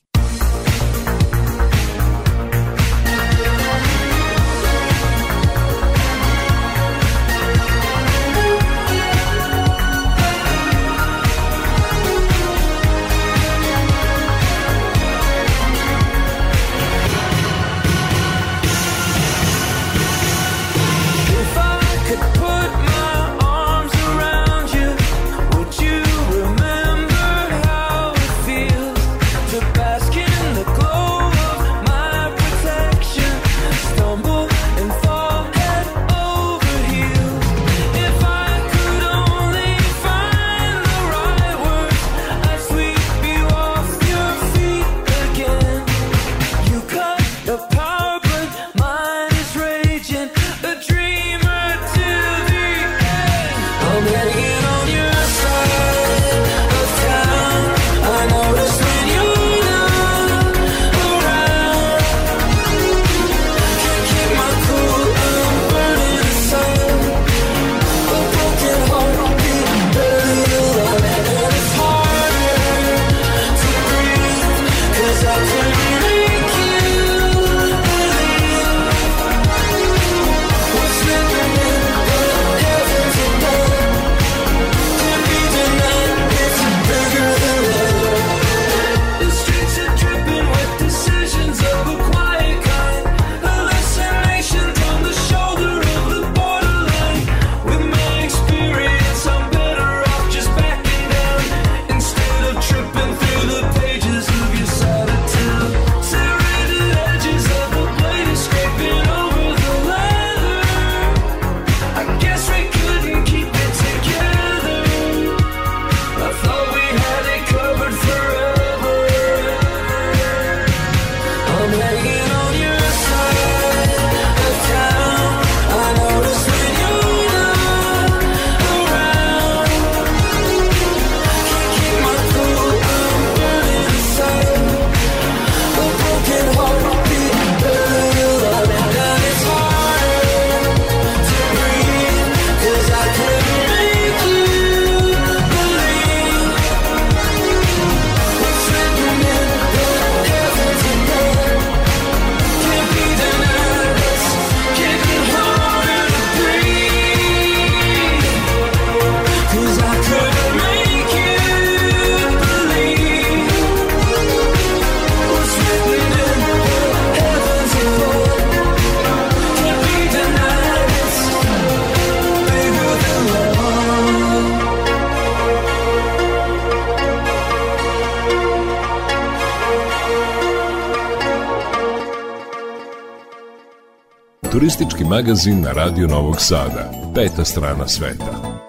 Turistički 185.02 185.04
magazin 185.04 185.60
na 185.60 185.72
Radio 185.72 186.06
Novog 186.06 186.40
Sada. 186.40 186.90
Peta 187.14 187.44
strana 187.44 187.88
sveta. 187.88 188.60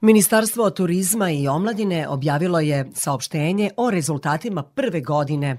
Ministarstvo 0.00 0.70
turizma 0.70 1.30
i 1.30 1.48
omladine 1.48 2.08
objavilo 2.08 2.60
je 2.60 2.90
saopštenje 2.94 3.70
o 3.76 3.90
rezultatima 3.90 4.62
prve 4.62 5.00
godine 5.00 5.56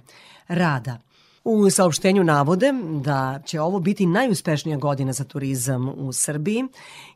rada 0.47 0.97
U 1.43 1.69
saopštenju 1.69 2.23
navode 2.23 2.73
da 3.01 3.39
će 3.45 3.61
ovo 3.61 3.79
biti 3.79 4.05
najuspešnija 4.05 4.77
godina 4.77 5.13
za 5.13 5.23
turizam 5.23 5.89
u 5.89 6.13
Srbiji, 6.13 6.63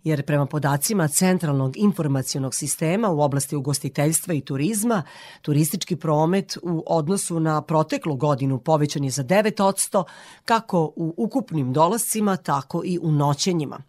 jer 0.04 0.26
prema 0.26 0.46
podacima 0.46 1.08
Centralnog 1.08 1.78
informacionog 1.78 2.56
sistema 2.56 3.10
u 3.10 3.22
oblasti 3.22 3.56
ugostiteljstva 3.56 4.34
i 4.34 4.42
turizma, 4.42 5.04
turistički 5.42 5.96
promet 5.96 6.58
u 6.62 6.84
odnosu 6.88 7.40
na 7.40 7.62
proteklu 7.62 8.16
godinu 8.16 8.60
povećan 8.60 9.04
je 9.04 9.10
za 9.10 9.24
9%, 9.24 10.04
kako 10.46 10.92
u 10.96 11.14
ukupnim 11.18 11.74
dolascima, 11.74 12.38
tako 12.38 12.82
i 12.86 13.00
u 13.02 13.12
noćenjima. 13.12 13.80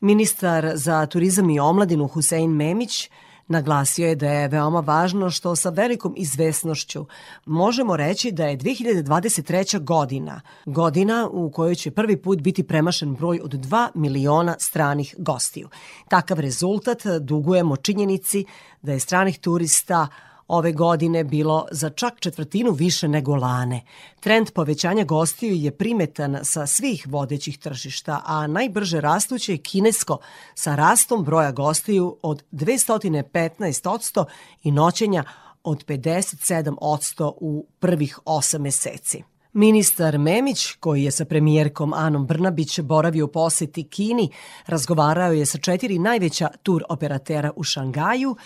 Ministar 0.00 0.72
za 0.74 1.06
turizam 1.06 1.50
i 1.50 1.60
omladinu 1.60 2.06
Husein 2.06 2.50
Memić 2.50 3.10
Naglasio 3.48 4.08
je 4.08 4.14
da 4.14 4.30
je 4.30 4.48
veoma 4.48 4.80
važno 4.80 5.30
što 5.30 5.56
sa 5.56 5.70
velikom 5.70 6.14
izvesnošću 6.16 7.06
možemo 7.46 7.96
reći 7.96 8.32
da 8.32 8.46
je 8.46 8.58
2023. 8.58 9.84
godina, 9.84 10.40
godina 10.66 11.28
u 11.32 11.50
kojoj 11.50 11.74
će 11.74 11.90
prvi 11.90 12.16
put 12.16 12.40
biti 12.40 12.62
premašen 12.62 13.14
broj 13.14 13.40
od 13.42 13.52
2 13.52 13.88
miliona 13.94 14.56
stranih 14.58 15.14
gostiju. 15.18 15.68
Takav 16.08 16.40
rezultat 16.40 17.02
dugujemo 17.20 17.76
činjenici 17.76 18.44
da 18.82 18.92
je 18.92 19.00
stranih 19.00 19.38
turista 19.38 20.08
ove 20.48 20.72
godine 20.72 21.24
bilo 21.24 21.66
za 21.70 21.90
čak 21.90 22.20
četvrtinu 22.20 22.70
više 22.70 23.08
nego 23.08 23.36
lane. 23.36 23.84
Trend 24.20 24.50
povećanja 24.50 25.04
gostiju 25.04 25.54
je 25.54 25.70
primetan 25.70 26.38
sa 26.42 26.66
svih 26.66 27.06
vodećih 27.08 27.58
tržišta, 27.58 28.22
a 28.24 28.46
najbrže 28.46 29.00
rastuće 29.00 29.52
je 29.52 29.58
kinesko 29.58 30.18
sa 30.54 30.74
rastom 30.74 31.24
broja 31.24 31.52
gostiju 31.52 32.18
od 32.22 32.42
215% 32.52 34.24
i 34.62 34.70
noćenja 34.70 35.24
od 35.64 35.84
57% 35.86 37.32
u 37.36 37.66
prvih 37.78 38.18
8 38.24 38.58
meseci. 38.58 39.22
Ministar 39.52 40.18
Memić, 40.18 40.72
koji 40.80 41.02
je 41.02 41.10
sa 41.10 41.24
premijerkom 41.24 41.92
Anom 41.92 42.26
Brnabić 42.26 42.80
boravio 42.80 43.24
u 43.24 43.28
poseti 43.28 43.88
Kini, 43.88 44.30
razgovarao 44.66 45.32
je 45.32 45.46
sa 45.46 45.58
četiri 45.58 45.98
najveća 45.98 46.48
tur 46.62 46.82
operatera 46.88 47.50
u 47.56 47.62
Šangaju 47.62 48.36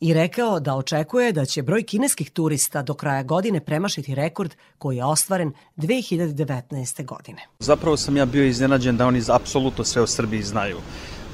i 0.00 0.14
rekao 0.14 0.60
da 0.60 0.74
očekuje 0.74 1.32
da 1.32 1.44
će 1.44 1.62
broj 1.62 1.82
kineskih 1.82 2.30
turista 2.30 2.82
do 2.82 2.94
kraja 2.94 3.22
godine 3.22 3.60
premašiti 3.60 4.14
rekord 4.14 4.54
koji 4.78 4.96
je 4.96 5.04
ostvaren 5.04 5.52
2019. 5.76 7.04
godine. 7.04 7.42
Zapravo 7.58 7.96
sam 7.96 8.16
ja 8.16 8.26
bio 8.26 8.44
iznenađen 8.44 8.96
da 8.96 9.06
oni 9.06 9.22
apsolutno 9.28 9.84
sve 9.84 10.02
o 10.02 10.06
Srbiji 10.06 10.42
znaju. 10.42 10.76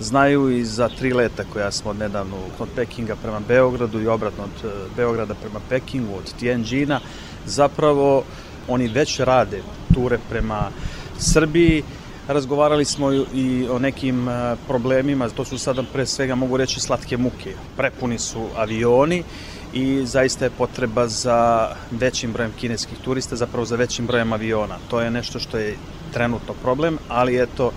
Znaju 0.00 0.50
i 0.50 0.64
za 0.64 0.88
tri 0.88 1.12
leta 1.12 1.44
koja 1.52 1.70
smo 1.72 1.92
nedavno 1.92 2.36
od 2.58 2.68
Pekinga 2.76 3.16
prema 3.16 3.40
Beogradu 3.40 4.00
i 4.00 4.06
obratno 4.06 4.44
od 4.44 4.70
e, 4.70 4.74
Beograda 4.96 5.34
prema 5.34 5.60
Pekingu, 5.68 6.14
od 6.16 6.34
Tianjina. 6.40 7.00
Zapravo 7.46 8.24
oni 8.68 8.88
već 8.88 9.20
rade 9.20 9.62
ture 9.94 10.18
prema 10.28 10.70
Srbiji 11.18 11.82
Razgovarali 12.28 12.84
smo 12.84 13.12
i 13.12 13.66
o 13.70 13.78
nekim 13.78 14.28
e, 14.28 14.56
problemima, 14.68 15.28
to 15.28 15.44
su 15.44 15.58
sada 15.58 15.82
pre 15.92 16.06
svega 16.06 16.34
mogu 16.34 16.56
reći 16.56 16.80
slatke 16.80 17.16
muke. 17.16 17.54
Prepuni 17.76 18.18
su 18.18 18.46
avioni 18.56 19.22
i 19.72 20.06
zaista 20.06 20.44
je 20.44 20.50
potreba 20.50 21.08
za 21.08 21.68
većim 21.90 22.32
brojem 22.32 22.52
kineskih 22.60 22.98
turista, 22.98 23.36
zapravo 23.36 23.64
za 23.64 23.76
većim 23.76 24.06
brojem 24.06 24.32
aviona. 24.32 24.78
To 24.90 25.00
je 25.00 25.10
nešto 25.10 25.38
što 25.38 25.58
je 25.58 25.76
trenutno 26.12 26.54
problem, 26.62 26.98
ali 27.08 27.42
eto, 27.42 27.72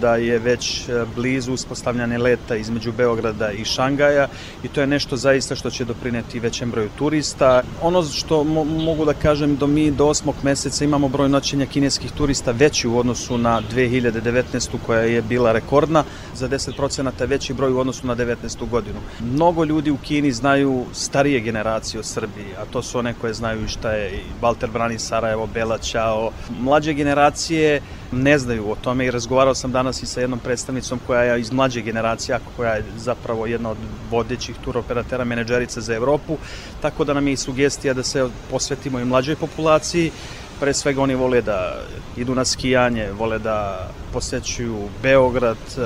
da 0.00 0.16
je 0.16 0.38
već 0.38 0.88
e, 0.88 1.04
blizu 1.16 1.52
uspostavljanje 1.52 2.18
leta 2.18 2.56
između 2.56 2.92
Beograda 2.92 3.50
i 3.52 3.64
Šangaja 3.64 4.28
i 4.62 4.68
to 4.68 4.80
je 4.80 4.86
nešto 4.86 5.16
zaista 5.16 5.56
što 5.56 5.70
će 5.70 5.84
doprineti 5.84 6.40
većem 6.40 6.70
broju 6.70 6.88
turista. 6.98 7.62
Ono 7.82 8.02
što 8.02 8.44
mo 8.44 8.64
mogu 8.64 9.04
da 9.04 9.14
kažem 9.14 9.56
da 9.56 9.66
mi 9.66 9.90
do 9.90 10.04
8. 10.04 10.32
meseca 10.42 10.84
imamo 10.84 11.08
broj 11.08 11.28
noćenja 11.28 11.66
kineskih 11.66 12.12
turista 12.12 12.50
veći 12.50 12.88
u 12.88 12.98
odnosu 12.98 13.38
na 13.38 13.62
2019. 13.74 14.76
koja 14.86 15.00
je 15.00 15.22
bila 15.22 15.52
rekordna, 15.52 16.04
za 16.34 16.48
10% 16.48 17.26
veći 17.26 17.54
broj 17.54 17.72
u 17.72 17.78
odnosu 17.78 18.06
na 18.06 18.16
19. 18.16 18.68
godinu. 18.70 18.98
Mnogo 19.20 19.64
ljudi 19.64 19.90
u 19.90 19.96
Kini 19.96 20.32
znaju 20.32 20.84
starije 20.92 21.40
generacije 21.40 22.00
o 22.00 22.02
Srbiji, 22.02 22.54
a 22.58 22.64
to 22.64 22.82
su 22.82 22.98
one 22.98 23.14
koje 23.20 23.34
znaju 23.34 23.64
i 23.64 23.68
šta 23.68 23.92
je 23.92 24.20
Walter 24.42 24.70
Brani 24.72 24.98
Sarajevo, 24.98 25.46
Bela 25.46 25.78
Ćao. 25.78 26.30
Mlađe 26.60 26.92
generacije 26.92 27.80
ne 28.12 28.38
znaju 28.38 28.70
o 28.70 28.74
tome 28.74 29.06
i 29.06 29.10
razgovarao 29.10 29.54
sam 29.54 29.72
danas 29.72 29.85
i 29.90 30.06
sa 30.06 30.20
jednom 30.20 30.38
predstavnicom 30.38 31.00
koja 31.06 31.22
je 31.22 31.40
iz 31.40 31.52
mlađe 31.52 31.80
generacije, 31.80 32.38
koja 32.56 32.74
je 32.74 32.84
zapravo 32.96 33.46
jedna 33.46 33.70
od 33.70 33.78
vodećih 34.10 34.56
turoperatera, 34.64 35.24
menedžerica 35.24 35.80
za 35.80 35.94
Evropu, 35.94 36.36
tako 36.80 37.04
da 37.04 37.14
nam 37.14 37.26
je 37.26 37.32
i 37.32 37.36
sugestija 37.36 37.94
da 37.94 38.02
se 38.02 38.28
posvetimo 38.50 39.00
i 39.00 39.04
mlađoj 39.04 39.36
populaciji, 39.36 40.12
pre 40.60 40.74
svega 40.74 41.02
oni 41.02 41.14
vole 41.14 41.42
da 41.42 41.84
idu 42.16 42.34
na 42.34 42.44
skijanje, 42.44 43.10
vole 43.12 43.38
da 43.38 43.88
posećuju 44.12 44.88
Beograd, 45.02 45.56
e, 45.56 45.80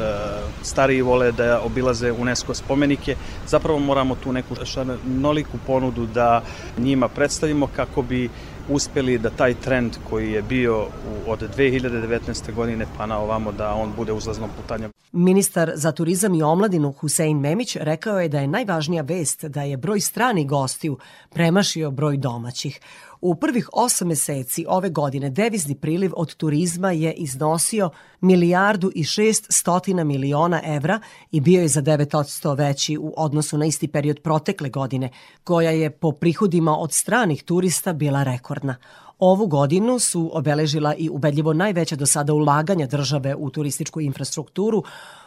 stariji 0.63 1.03
vole 1.03 1.33
da 1.33 1.61
obilaze 1.61 2.13
UNESCO 2.13 2.55
spomenike. 2.55 3.17
Zapravo 3.47 3.79
moramo 3.79 4.15
tu 4.15 4.33
neku 4.33 4.55
šanoliku 4.65 5.59
ponudu 5.67 6.07
da 6.07 6.43
njima 6.79 7.09
predstavimo 7.09 7.67
kako 7.67 8.03
bi 8.03 8.31
uspeli 8.71 9.19
da 9.19 9.31
taj 9.31 9.55
trend 9.55 9.97
koji 10.11 10.33
je 10.33 10.43
bio 10.43 10.83
u, 10.83 11.31
od 11.31 11.57
2019. 11.57 12.55
godine 12.55 12.87
pa 12.97 13.07
na 13.07 13.19
ovamo 13.19 13.53
da 13.53 13.75
on 13.75 13.93
bude 13.97 14.13
uzlaznom 14.13 14.51
putanjem. 14.57 14.91
Ministar 15.13 15.73
za 15.75 15.93
turizam 15.93 16.35
i 16.35 16.43
omladinu 16.43 16.93
Husein 16.93 17.41
Memić 17.41 17.77
rekao 17.77 18.21
je 18.21 18.29
da 18.29 18.41
je 18.41 18.47
najvažnija 18.47 19.03
vest 19.03 19.45
da 19.45 19.63
je 19.63 19.77
broj 19.77 20.01
stranih 20.01 20.47
gostiju 20.47 20.99
premašio 21.31 21.91
broj 21.91 22.17
domaćih. 22.17 22.81
U 23.21 23.35
prvih 23.35 23.69
osam 23.73 24.09
meseci 24.09 24.65
ove 24.69 24.91
godine 24.91 25.31
devizni 25.31 25.75
priliv 25.75 26.13
od 26.17 26.35
turizma 26.35 26.93
je 26.93 27.13
iznosio 27.13 27.91
milijardu 28.21 28.91
i 28.95 29.05
šest 29.05 29.47
stotina 29.49 30.05
miliona 30.05 30.61
evra 30.65 31.01
i 31.31 31.41
bio 31.41 31.63
je 31.63 31.69
za 31.69 31.83
9% 31.83 32.57
veći 32.59 32.99
u 32.99 33.15
odnosu 33.17 33.59
na 33.59 33.67
isti 33.67 33.89
period 33.89 34.21
protekle 34.21 34.69
godine, 34.69 35.11
koja 35.45 35.71
je 35.71 35.91
po 35.91 36.13
prihodima 36.13 36.77
od 36.79 36.93
stranih 36.93 37.43
turista 37.43 37.93
bila 37.93 38.23
rekordna. 38.23 38.77
Ovu 39.19 39.47
godinu 39.47 39.99
su 39.99 40.31
obeležila 40.33 40.95
i 40.95 41.09
ubedljivo 41.09 41.53
najveća 41.53 41.97
do 41.97 42.07
sada 42.07 42.33
ulaganja 42.35 42.87
države 42.87 43.35
u 43.35 43.51
turističku 43.51 44.01
infrastrukturu 44.01 44.83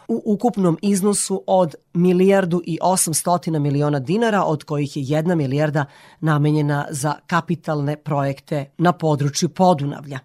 u 0.08 0.22
ukupnom 0.24 0.78
iznosu 0.82 1.44
od 1.46 1.74
milijardu 1.94 2.62
i 2.64 2.78
800 2.82 3.58
miliona 3.58 3.98
dinara, 3.98 4.42
od 4.42 4.64
kojih 4.64 4.96
je 4.96 5.02
jedna 5.02 5.34
milijarda 5.34 5.84
namenjena 6.20 6.86
za 6.90 7.14
kapitalne 7.26 7.96
projekte 7.96 8.70
na 8.78 8.92
području 8.92 9.48
Podunavlja. 9.48 10.18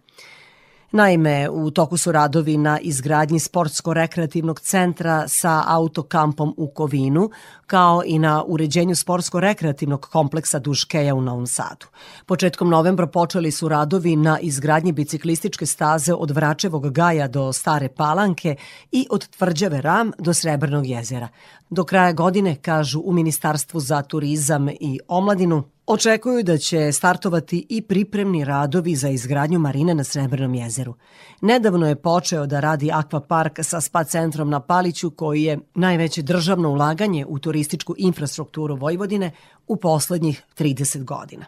Naime, 0.92 1.50
u 1.50 1.72
toku 1.72 1.98
su 1.98 2.12
radovi 2.12 2.58
na 2.58 2.80
izgradnji 2.80 3.40
sportsko-rekreativnog 3.40 4.60
centra 4.60 5.28
sa 5.28 5.64
autokampom 5.68 6.54
u 6.58 6.68
Kovinu, 6.68 7.30
kao 7.68 8.04
i 8.06 8.20
na 8.20 8.44
uređenju 8.48 8.96
sportsko-rekreativnog 8.96 10.00
kompleksa 10.00 10.60
Duškeja 10.60 11.16
u 11.16 11.22
Novom 11.22 11.48
Sadu. 11.48 11.86
Početkom 12.26 12.70
novembra 12.70 13.08
počeli 13.08 13.52
su 13.52 13.68
radovi 13.68 14.16
na 14.16 14.40
izgradnji 14.40 14.92
biciklističke 14.92 15.66
staze 15.66 16.14
od 16.14 16.32
Vračevog 16.32 16.92
gaja 16.92 17.28
do 17.28 17.54
Stare 17.54 17.90
Palanke 17.90 18.56
i 18.92 19.08
od 19.10 19.28
Tvrđave 19.28 19.82
Ram 19.82 20.12
do 20.18 20.34
Srebrnog 20.34 20.88
jezera. 20.88 21.28
Do 21.70 21.84
kraja 21.84 22.14
godine, 22.14 22.56
kažu 22.56 23.02
u 23.06 23.14
Ministarstvu 23.14 23.80
za 23.80 24.02
turizam 24.02 24.70
i 24.70 25.00
omladinu, 25.08 25.64
Očekuju 25.92 26.44
da 26.44 26.58
će 26.58 26.92
startovati 26.92 27.66
i 27.70 27.82
pripremni 27.82 28.46
radovi 28.46 28.96
za 28.96 29.10
izgradnju 29.10 29.60
marine 29.60 29.96
na 29.96 30.04
Srebrnom 30.04 30.54
jezeru. 30.56 30.94
Nedavno 31.42 31.88
je 31.88 31.96
počeo 31.96 32.46
da 32.46 32.60
radi 32.60 32.92
akvapark 32.92 33.60
sa 33.62 33.82
spa 33.82 34.04
centrom 34.04 34.50
na 34.50 34.60
Paliću 34.60 35.12
koji 35.12 35.44
je 35.44 35.60
najveće 35.76 36.22
državno 36.22 36.70
ulaganje 36.70 37.26
u 37.26 37.40
turističku 37.40 37.96
infrastrukturu 37.98 38.76
Vojvodine 38.76 39.32
u 39.68 39.76
poslednjih 39.76 40.44
30 40.58 41.04
godina. 41.04 41.46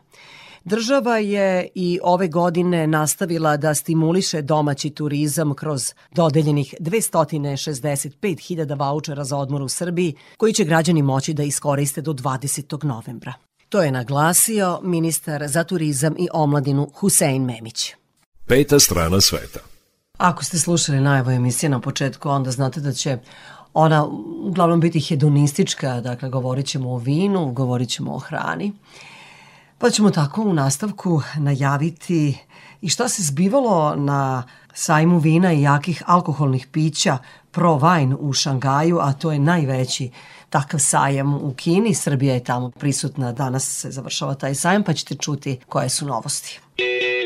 Država 0.64 1.18
je 1.18 1.68
i 1.76 2.00
ove 2.04 2.28
godine 2.28 2.88
nastavila 2.88 3.58
da 3.58 3.74
stimuliše 3.74 4.42
domaći 4.42 4.90
turizam 4.90 5.54
kroz 5.54 5.94
dodeljenih 6.12 6.76
265.000 6.80 8.80
vouchera 8.80 9.24
za 9.24 9.38
odmor 9.38 9.62
u 9.62 9.70
Srbiji, 9.70 10.16
koji 10.38 10.54
će 10.54 10.64
građani 10.64 11.02
moći 11.02 11.34
da 11.34 11.44
iskoriste 11.44 12.02
do 12.02 12.14
20. 12.14 12.84
novembra. 12.84 13.34
To 13.70 13.84
je 13.84 13.92
naglasio 13.92 14.80
ministar 14.84 15.48
za 15.48 15.64
turizam 15.64 16.16
i 16.18 16.28
omladinu 16.34 16.90
Husein 16.94 17.46
Memić. 17.46 17.94
Peta 18.46 18.80
strana 18.80 19.22
sveta. 19.22 19.60
Ako 20.18 20.44
ste 20.44 20.60
slušali 20.60 21.02
najavu 21.02 21.32
emisije 21.32 21.70
na 21.70 21.80
početku, 21.80 22.30
onda 22.30 22.52
znate 22.52 22.80
da 22.80 22.94
će 22.94 23.18
ona 23.74 24.08
uglavnom 24.44 24.80
biti 24.80 25.00
hedonistička, 25.00 26.02
dakle 26.02 26.30
govorit 26.30 26.66
ćemo 26.66 26.94
o 26.94 26.98
vinu, 26.98 27.52
govorit 27.52 27.90
ćemo 27.90 28.16
o 28.16 28.20
hrani. 28.20 28.74
Pa 29.82 29.90
ćemo 29.90 30.12
tako 30.12 30.42
u 30.42 30.54
nastavku 30.54 31.22
najaviti 31.38 32.38
i 32.82 32.90
šta 32.90 33.08
se 33.08 33.24
zbivalo 33.24 33.96
na 33.96 34.44
sajmu 34.74 35.20
vina 35.20 35.54
i 35.54 35.62
jakih 35.62 36.04
alkoholnih 36.06 36.68
pića 36.68 37.18
Pro 37.52 37.70
Wine 37.70 38.16
u 38.20 38.34
Šangaju, 38.34 39.00
a 39.00 39.14
to 39.14 39.32
je 39.32 39.40
najveći 39.40 40.10
takav 40.50 40.80
sajam 40.80 41.34
u 41.34 41.54
Kini. 41.58 41.94
Srbija 41.94 42.34
je 42.34 42.44
tamo 42.44 42.70
prisutna, 42.70 43.32
danas 43.32 43.82
se 43.82 43.92
završava 43.92 44.36
taj 44.36 44.56
sajam, 44.56 44.84
pa 44.84 44.94
ćete 44.94 45.16
čuti 45.16 45.60
koje 45.68 45.90
su 45.90 46.06
novosti. 46.06 46.60
hearts 46.78 47.21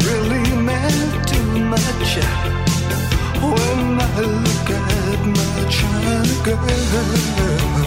really 0.07 0.57
meant 0.63 1.29
too 1.29 1.61
much. 1.73 2.19
When 3.43 4.01
I 4.01 4.21
look 4.21 4.71
at 4.71 5.21
my 5.27 5.69
China 5.69 6.25
girl. 7.37 7.84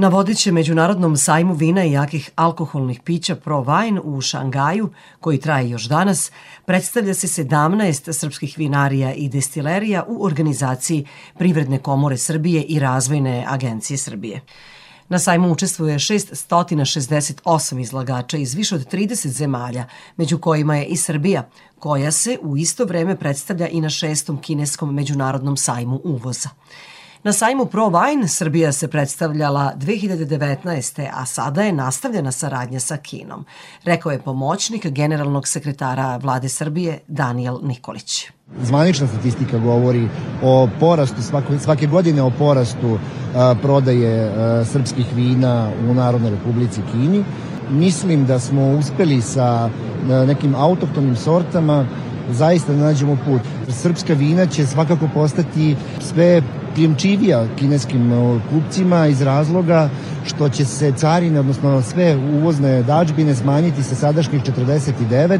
Na 0.00 0.08
vodećem 0.08 0.54
međunarodnom 0.54 1.16
sajmu 1.16 1.54
vina 1.54 1.84
i 1.84 1.92
jakih 1.92 2.30
alkoholnih 2.36 3.00
pića 3.00 3.34
Pro 3.36 3.64
Wine 3.64 4.00
u 4.04 4.20
Šangaju, 4.20 4.90
koji 5.20 5.40
traje 5.40 5.70
još 5.70 5.84
danas, 5.84 6.30
predstavlja 6.64 7.14
se 7.14 7.44
17 7.44 8.12
srpskih 8.12 8.54
vinarija 8.58 9.12
i 9.12 9.28
destilerija 9.28 10.04
u 10.08 10.24
organizaciji 10.24 11.06
Privredne 11.38 11.78
komore 11.78 12.16
Srbije 12.16 12.62
i 12.62 12.78
Razvojne 12.78 13.44
agencije 13.48 13.96
Srbije. 13.98 14.40
Na 15.08 15.18
sajmu 15.18 15.52
učestvuje 15.52 15.98
668 15.98 17.80
izlagača 17.80 18.36
iz 18.36 18.54
više 18.54 18.74
od 18.74 18.92
30 18.92 19.28
zemalja, 19.28 19.84
među 20.16 20.38
kojima 20.38 20.76
je 20.76 20.84
i 20.84 20.96
Srbija, 20.96 21.48
koja 21.78 22.10
se 22.10 22.38
u 22.42 22.56
isto 22.56 22.84
vreme 22.84 23.16
predstavlja 23.16 23.68
i 23.68 23.80
na 23.80 23.90
šestom 23.90 24.40
kineskom 24.40 24.94
međunarodnom 24.94 25.56
sajmu 25.56 26.00
uvoza. 26.04 26.48
Na 27.24 27.32
sajmu 27.32 27.66
Pro 27.66 27.86
Wine 27.86 28.26
Srbija 28.26 28.72
se 28.72 28.88
predstavljala 28.88 29.72
2019. 29.76 31.08
a 31.12 31.26
sada 31.26 31.62
je 31.62 31.72
nastavljena 31.72 32.32
saradnja 32.32 32.80
sa 32.80 32.96
Kinom, 32.96 33.44
rekao 33.84 34.12
je 34.12 34.18
pomoćnik 34.18 34.86
generalnog 34.86 35.48
sekretara 35.48 36.16
vlade 36.16 36.48
Srbije 36.48 36.98
Daniel 37.08 37.58
Nikolić. 37.62 38.26
Zvanična 38.62 39.06
statistika 39.06 39.58
govori 39.58 40.08
o 40.42 40.68
porastu, 40.80 41.22
svako, 41.22 41.58
svake 41.58 41.86
godine 41.86 42.22
o 42.22 42.30
porastu 42.30 42.98
a, 43.34 43.54
prodaje 43.62 44.28
a, 44.28 44.64
srpskih 44.64 45.06
vina 45.14 45.70
u 45.90 45.94
Narodnoj 45.94 46.30
Republici 46.30 46.80
Kini. 46.92 47.24
Mislim 47.70 48.26
da 48.26 48.38
smo 48.38 48.70
uspeli 48.78 49.22
sa 49.22 49.44
a, 49.44 49.70
nekim 50.26 50.54
autohtonim 50.54 51.16
sortama 51.16 51.86
zaista 52.30 52.72
da 52.72 52.78
nađemo 52.78 53.16
put. 53.24 53.40
Srpska 53.68 54.14
vina 54.14 54.46
će 54.46 54.66
svakako 54.66 55.08
postati 55.14 55.76
sve 56.00 56.42
prijemčivija 56.72 57.46
kineskim 57.58 58.12
kupcima 58.50 59.06
iz 59.06 59.22
razloga 59.22 59.90
što 60.24 60.48
će 60.48 60.64
se 60.64 60.92
carine, 60.92 61.40
odnosno 61.40 61.82
sve 61.82 62.16
uvozne 62.16 62.82
dađbine 62.82 63.34
smanjiti 63.34 63.82
sa 63.82 63.94
sadašnjih 63.94 64.42
49 64.42 65.38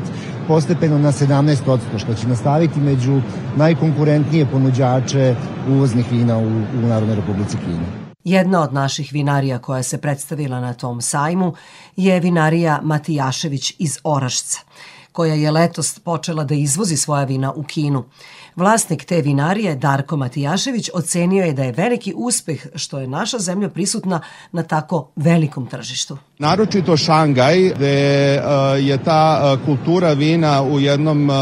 postepeno 0.49 0.99
na 0.99 1.13
17%, 1.13 1.79
što 1.99 2.15
će 2.15 2.29
nastaviti 2.29 2.81
među 2.81 3.21
najkonkurentnije 3.57 4.47
ponuđače 4.47 5.35
uvoznih 5.69 6.13
vina 6.13 6.39
u, 6.39 6.47
u 6.47 6.89
Narodnoj 6.89 7.17
Republici 7.17 7.57
Kini. 7.57 8.11
Jedna 8.25 8.63
od 8.63 8.73
naših 8.73 9.13
vinarija 9.13 9.59
koja 9.59 9.83
se 9.83 9.99
predstavila 9.99 10.61
na 10.61 10.75
tom 10.75 11.01
sajmu 11.01 11.55
je 11.97 12.21
vinarija 12.21 12.81
Matijašević 12.83 13.75
iz 13.79 13.99
Orašca, 14.05 14.61
koja 15.13 15.35
je 15.35 15.51
letos 15.51 15.99
počela 15.99 16.45
da 16.45 16.55
izvozi 16.55 16.97
svoja 16.97 17.25
vina 17.25 17.53
u 17.53 17.63
Kinu. 17.63 18.05
Vlasnik 18.57 19.05
te 19.05 19.23
vinarije, 19.23 19.77
Darko 19.77 20.17
Matijašević, 20.17 20.91
ocenio 20.95 21.45
je 21.45 21.53
da 21.53 21.65
je 21.65 21.73
veliki 21.73 22.15
uspeh 22.17 22.67
što 22.75 22.99
je 22.99 23.07
naša 23.07 23.39
zemlja 23.39 23.69
prisutna 23.69 24.21
na 24.53 24.63
tako 24.63 25.11
velikom 25.17 25.67
tržištu. 25.67 26.19
Naročito 26.39 26.97
Šangaj, 26.97 27.71
gde 27.77 28.39
uh, 28.39 28.87
je 28.87 29.05
ta 29.05 29.41
uh, 29.43 29.67
kultura 29.67 30.13
vina 30.13 30.63
u 30.63 30.81
jednom 30.81 31.31
uh, 31.31 31.37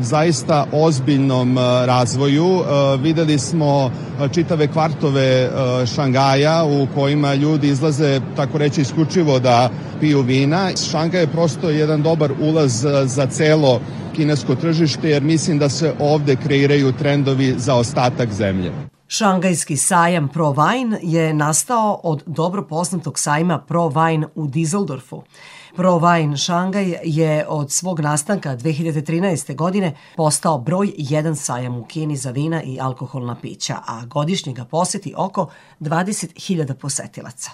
zaista 0.00 0.66
ozbiljnom 0.72 1.58
razvoju. 1.84 2.62
Videli 3.02 3.38
smo 3.38 3.90
čitave 4.34 4.66
kvartove 4.68 5.50
Šangaja 5.94 6.64
u 6.64 6.86
kojima 6.94 7.34
ljudi 7.34 7.68
izlaze, 7.68 8.20
tako 8.36 8.58
reći, 8.58 8.80
isključivo 8.80 9.38
da 9.38 9.70
piju 10.00 10.20
vina. 10.20 10.70
Šangaj 10.90 11.20
je 11.20 11.26
prosto 11.26 11.70
jedan 11.70 12.02
dobar 12.02 12.32
ulaz 12.40 12.86
za 13.04 13.26
celo 13.26 13.80
kinesko 14.16 14.54
tržište 14.54 15.10
jer 15.10 15.22
mislim 15.22 15.58
da 15.58 15.68
se 15.68 15.94
ovde 15.98 16.36
kreiraju 16.36 16.92
trendovi 16.92 17.54
za 17.56 17.74
ostatak 17.74 18.32
zemlje. 18.32 18.72
Šangajski 19.08 19.76
sajam 19.76 20.28
Pro 20.28 20.46
Wine 20.46 20.98
je 21.02 21.34
nastao 21.34 22.00
od 22.02 22.22
dobro 22.26 22.62
poznatog 22.62 23.18
sajma 23.18 23.58
Pro 23.58 23.80
Wine 23.82 24.26
u 24.34 24.46
Dizeldorfu. 24.46 25.22
Pro 25.76 25.92
Wine 25.92 26.44
Šangaj 26.44 26.94
je 27.04 27.46
od 27.48 27.72
svog 27.72 28.00
nastanka 28.00 28.56
2013. 28.56 29.54
godine 29.54 29.94
postao 30.16 30.58
broj 30.58 30.92
jedan 30.96 31.36
sajam 31.36 31.76
u 31.76 31.84
Kini 31.84 32.16
za 32.16 32.30
vina 32.30 32.62
i 32.62 32.80
alkoholna 32.80 33.36
pića, 33.42 33.76
a 33.86 34.04
godišnje 34.06 34.52
ga 34.52 34.64
poseti 34.64 35.14
oko 35.16 35.50
20.000 35.80 36.74
posetilaca. 36.74 37.50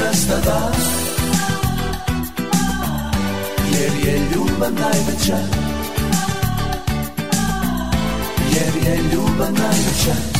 Pije 0.00 0.12
zastava 0.12 0.70
Jer 3.72 4.06
je 4.06 4.18
ljubav 4.34 4.72
najveća. 4.72 5.36
Jer 8.52 8.86
je 8.86 8.96
ljubav 9.12 9.52
najveća 9.52 10.39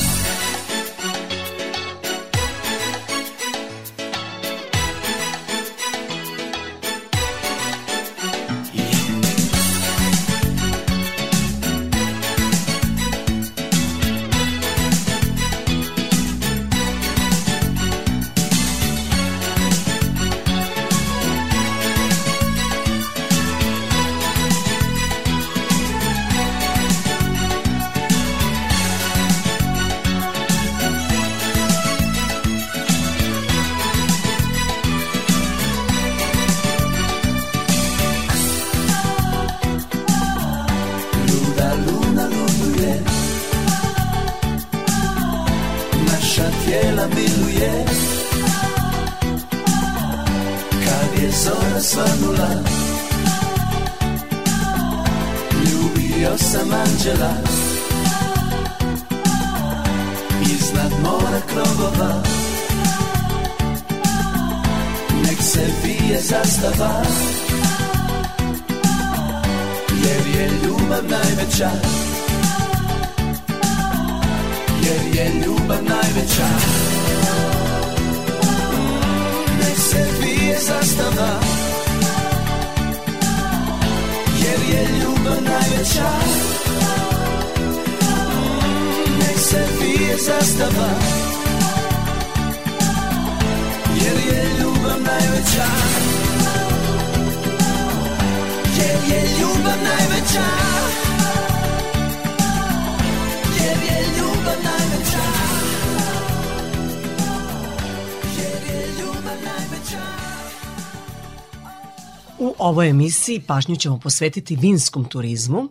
ovoj 112.80 112.90
emisiji 112.90 113.40
pažnju 113.40 113.76
ćemo 113.76 113.98
posvetiti 113.98 114.56
vinskom 114.56 115.04
turizmu, 115.04 115.68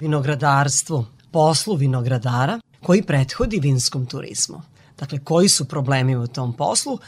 vinogradarstvu, 0.00 1.06
poslu 1.30 1.74
vinogradara 1.74 2.60
koji 2.82 3.02
prethodi 3.02 3.60
vinskom 3.60 4.06
turizmu. 4.06 4.62
Dakle, 4.98 5.18
koji 5.24 5.48
su 5.48 5.64
problemi 5.64 6.16
u 6.16 6.26
tom 6.26 6.52
poslu, 6.52 6.98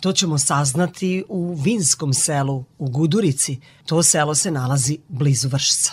To 0.00 0.12
ćemo 0.12 0.38
saznati 0.38 1.24
u 1.28 1.54
Vinskom 1.54 2.12
selu 2.14 2.64
u 2.78 2.90
Gudurici. 2.90 3.58
To 3.86 4.02
selo 4.02 4.34
se 4.34 4.50
nalazi 4.50 4.98
blizu 5.08 5.48
Vršca. 5.48 5.92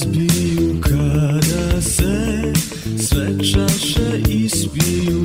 Razbiju 0.00 0.80
Kada 0.82 1.80
se 1.80 2.52
sve 2.98 3.28
čaše 3.52 4.22
ispiju 4.28 5.19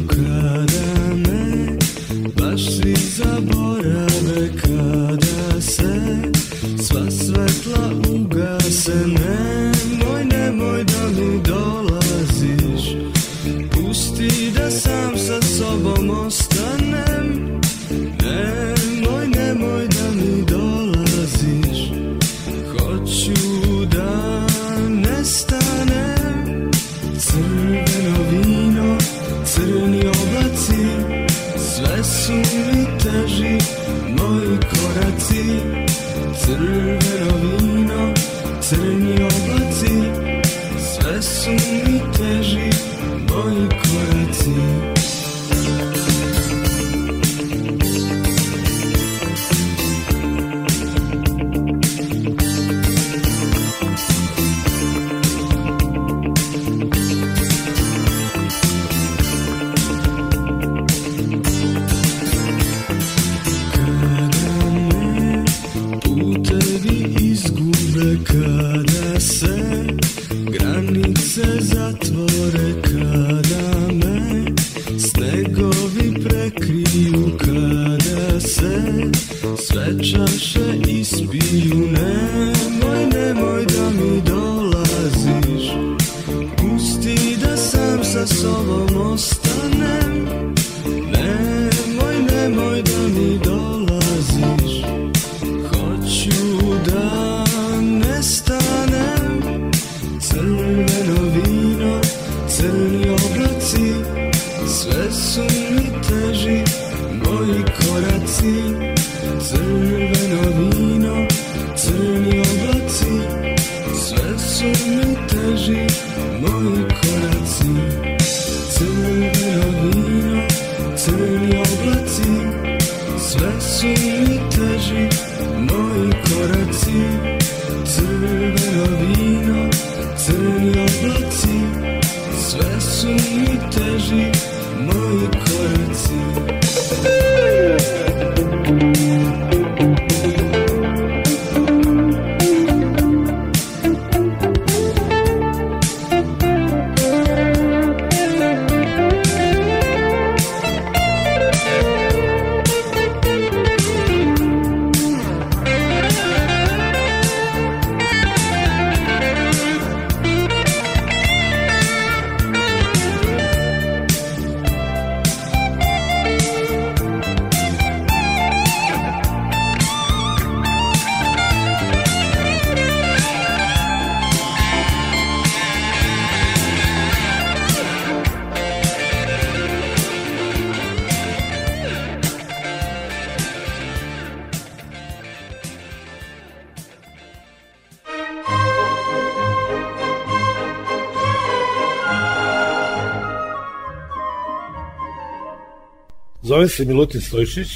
Zovem 196.65 196.77
se 196.77 196.85
Milutin 196.85 197.21
Stojšić, 197.21 197.67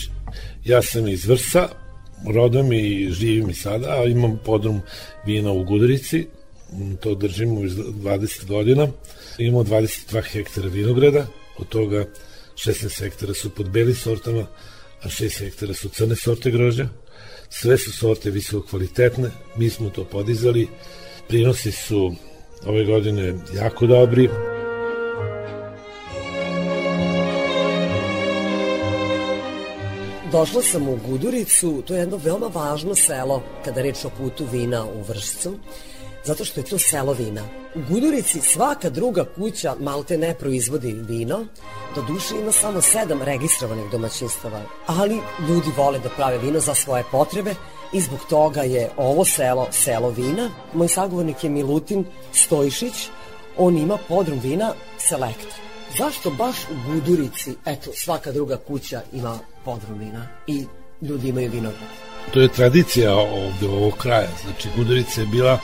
ja 0.65 0.81
sam 0.81 1.07
iz 1.07 1.25
Vrsa, 1.25 1.69
rodom 2.33 2.73
i 2.73 3.07
živim 3.11 3.49
i 3.49 3.53
sada, 3.53 3.87
a 3.87 4.05
imam 4.05 4.39
podrum 4.45 4.81
vina 5.25 5.51
u 5.51 5.63
Gudurici, 5.63 6.27
m, 6.73 6.97
to 6.97 7.15
držimo 7.15 7.65
iz 7.65 7.73
20 7.73 8.45
godina. 8.45 8.87
Imamo 9.37 9.63
22 9.63 10.21
hektara 10.21 10.67
vinograda, 10.67 11.27
od 11.57 11.67
toga 11.69 12.05
16 12.55 12.99
hektara 12.99 13.33
su 13.33 13.49
pod 13.49 13.69
beli 13.69 13.95
sortama, 13.95 14.47
a 15.01 15.07
6 15.09 15.39
hektara 15.39 15.73
su 15.73 15.89
crne 15.89 16.15
sorte 16.15 16.51
grožđa. 16.51 16.89
Sve 17.49 17.77
su 17.77 17.91
sorte 17.91 18.31
visoko 18.31 18.67
kvalitetne, 18.67 19.29
mi 19.55 19.69
smo 19.69 19.89
to 19.89 20.03
podizali, 20.03 20.67
prinosi 21.27 21.71
su 21.71 22.15
ove 22.65 22.85
godine 22.85 23.33
jako 23.55 23.87
dobri. 23.87 24.29
Došla 30.39 30.61
sam 30.61 30.87
u 30.87 30.97
Guduricu, 31.07 31.81
to 31.87 31.93
je 31.93 31.99
jedno 31.99 32.17
veoma 32.17 32.47
važno 32.53 32.95
selo 32.95 33.41
kada 33.65 33.81
reč 33.81 34.05
o 34.05 34.09
putu 34.17 34.45
vina 34.51 34.85
u 34.85 35.01
Vršcu, 35.01 35.53
zato 36.23 36.45
što 36.45 36.59
je 36.59 36.65
to 36.65 36.77
selo 36.79 37.13
vina. 37.13 37.41
U 37.75 37.79
Gudurici 37.89 38.41
svaka 38.41 38.89
druga 38.89 39.25
kuća 39.35 39.75
malte 39.79 40.17
ne 40.17 40.33
proizvodi 40.33 40.93
vino, 40.93 41.45
do 41.95 42.01
duše 42.01 42.35
ima 42.41 42.51
samo 42.51 42.81
sedam 42.81 43.21
registrovanih 43.21 43.91
domaćinstava, 43.91 44.61
ali 44.87 45.19
ljudi 45.49 45.71
vole 45.77 45.99
da 45.99 46.09
prave 46.09 46.37
vino 46.37 46.59
za 46.59 46.73
svoje 46.73 47.03
potrebe 47.11 47.55
i 47.93 48.01
zbog 48.01 48.19
toga 48.29 48.61
je 48.61 48.89
ovo 48.97 49.25
selo 49.25 49.67
selo 49.71 50.09
vina. 50.09 50.49
Moj 50.73 50.87
sagovornik 50.87 51.43
je 51.43 51.49
Milutin 51.49 52.05
Stojšić, 52.31 53.09
on 53.57 53.77
ima 53.77 53.97
podrum 54.07 54.39
vina 54.39 54.73
Selekta. 54.97 55.68
Zašto 55.97 56.31
baš 56.31 56.55
u 56.71 56.91
Gudurici, 56.91 57.55
eto, 57.65 57.91
svaka 57.93 58.31
druga 58.31 58.57
kuća 58.57 59.01
ima 59.13 59.39
podrum 59.65 59.99
vina 59.99 60.27
i 60.47 60.65
ljudi 61.01 61.29
imaju 61.29 61.51
vinograd? 61.51 61.89
To 62.33 62.41
je 62.41 62.47
tradicija 62.47 63.15
ovde 63.15 63.67
ovog 63.67 63.93
kraja. 63.97 64.29
Znači, 64.43 64.69
Gudurica 64.77 65.21
je 65.21 65.27
bila 65.27 65.59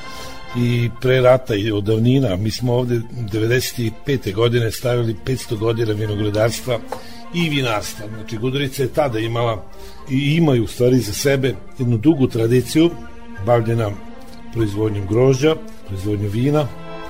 i 0.57 0.89
pre 1.01 1.21
rata 1.21 1.55
i 1.55 1.71
od 1.71 1.83
davnina. 1.83 2.35
Mi 2.35 2.51
smo 2.51 2.73
ovde 2.73 3.01
95. 3.33 4.33
godine 4.33 4.71
stavili 4.71 5.15
500 5.25 5.57
godina 5.57 5.93
vinogradarstva 5.93 6.79
i 7.33 7.49
vinarstva. 7.49 8.07
Znači, 8.15 8.37
Gudurica 8.37 8.83
je 8.83 8.93
tada 8.93 9.19
imala 9.19 9.65
i 10.09 10.35
imaju 10.35 10.63
u 10.63 10.67
stvari 10.67 10.99
za 10.99 11.13
sebe 11.13 11.55
jednu 11.79 11.97
dugu 11.97 12.27
tradiciju 12.27 12.89
bavljena 13.45 13.91
proizvodnjom 14.53 15.07
grožđa, 15.07 15.55
proizvodnjom 15.87 16.31
vina, 16.31 16.67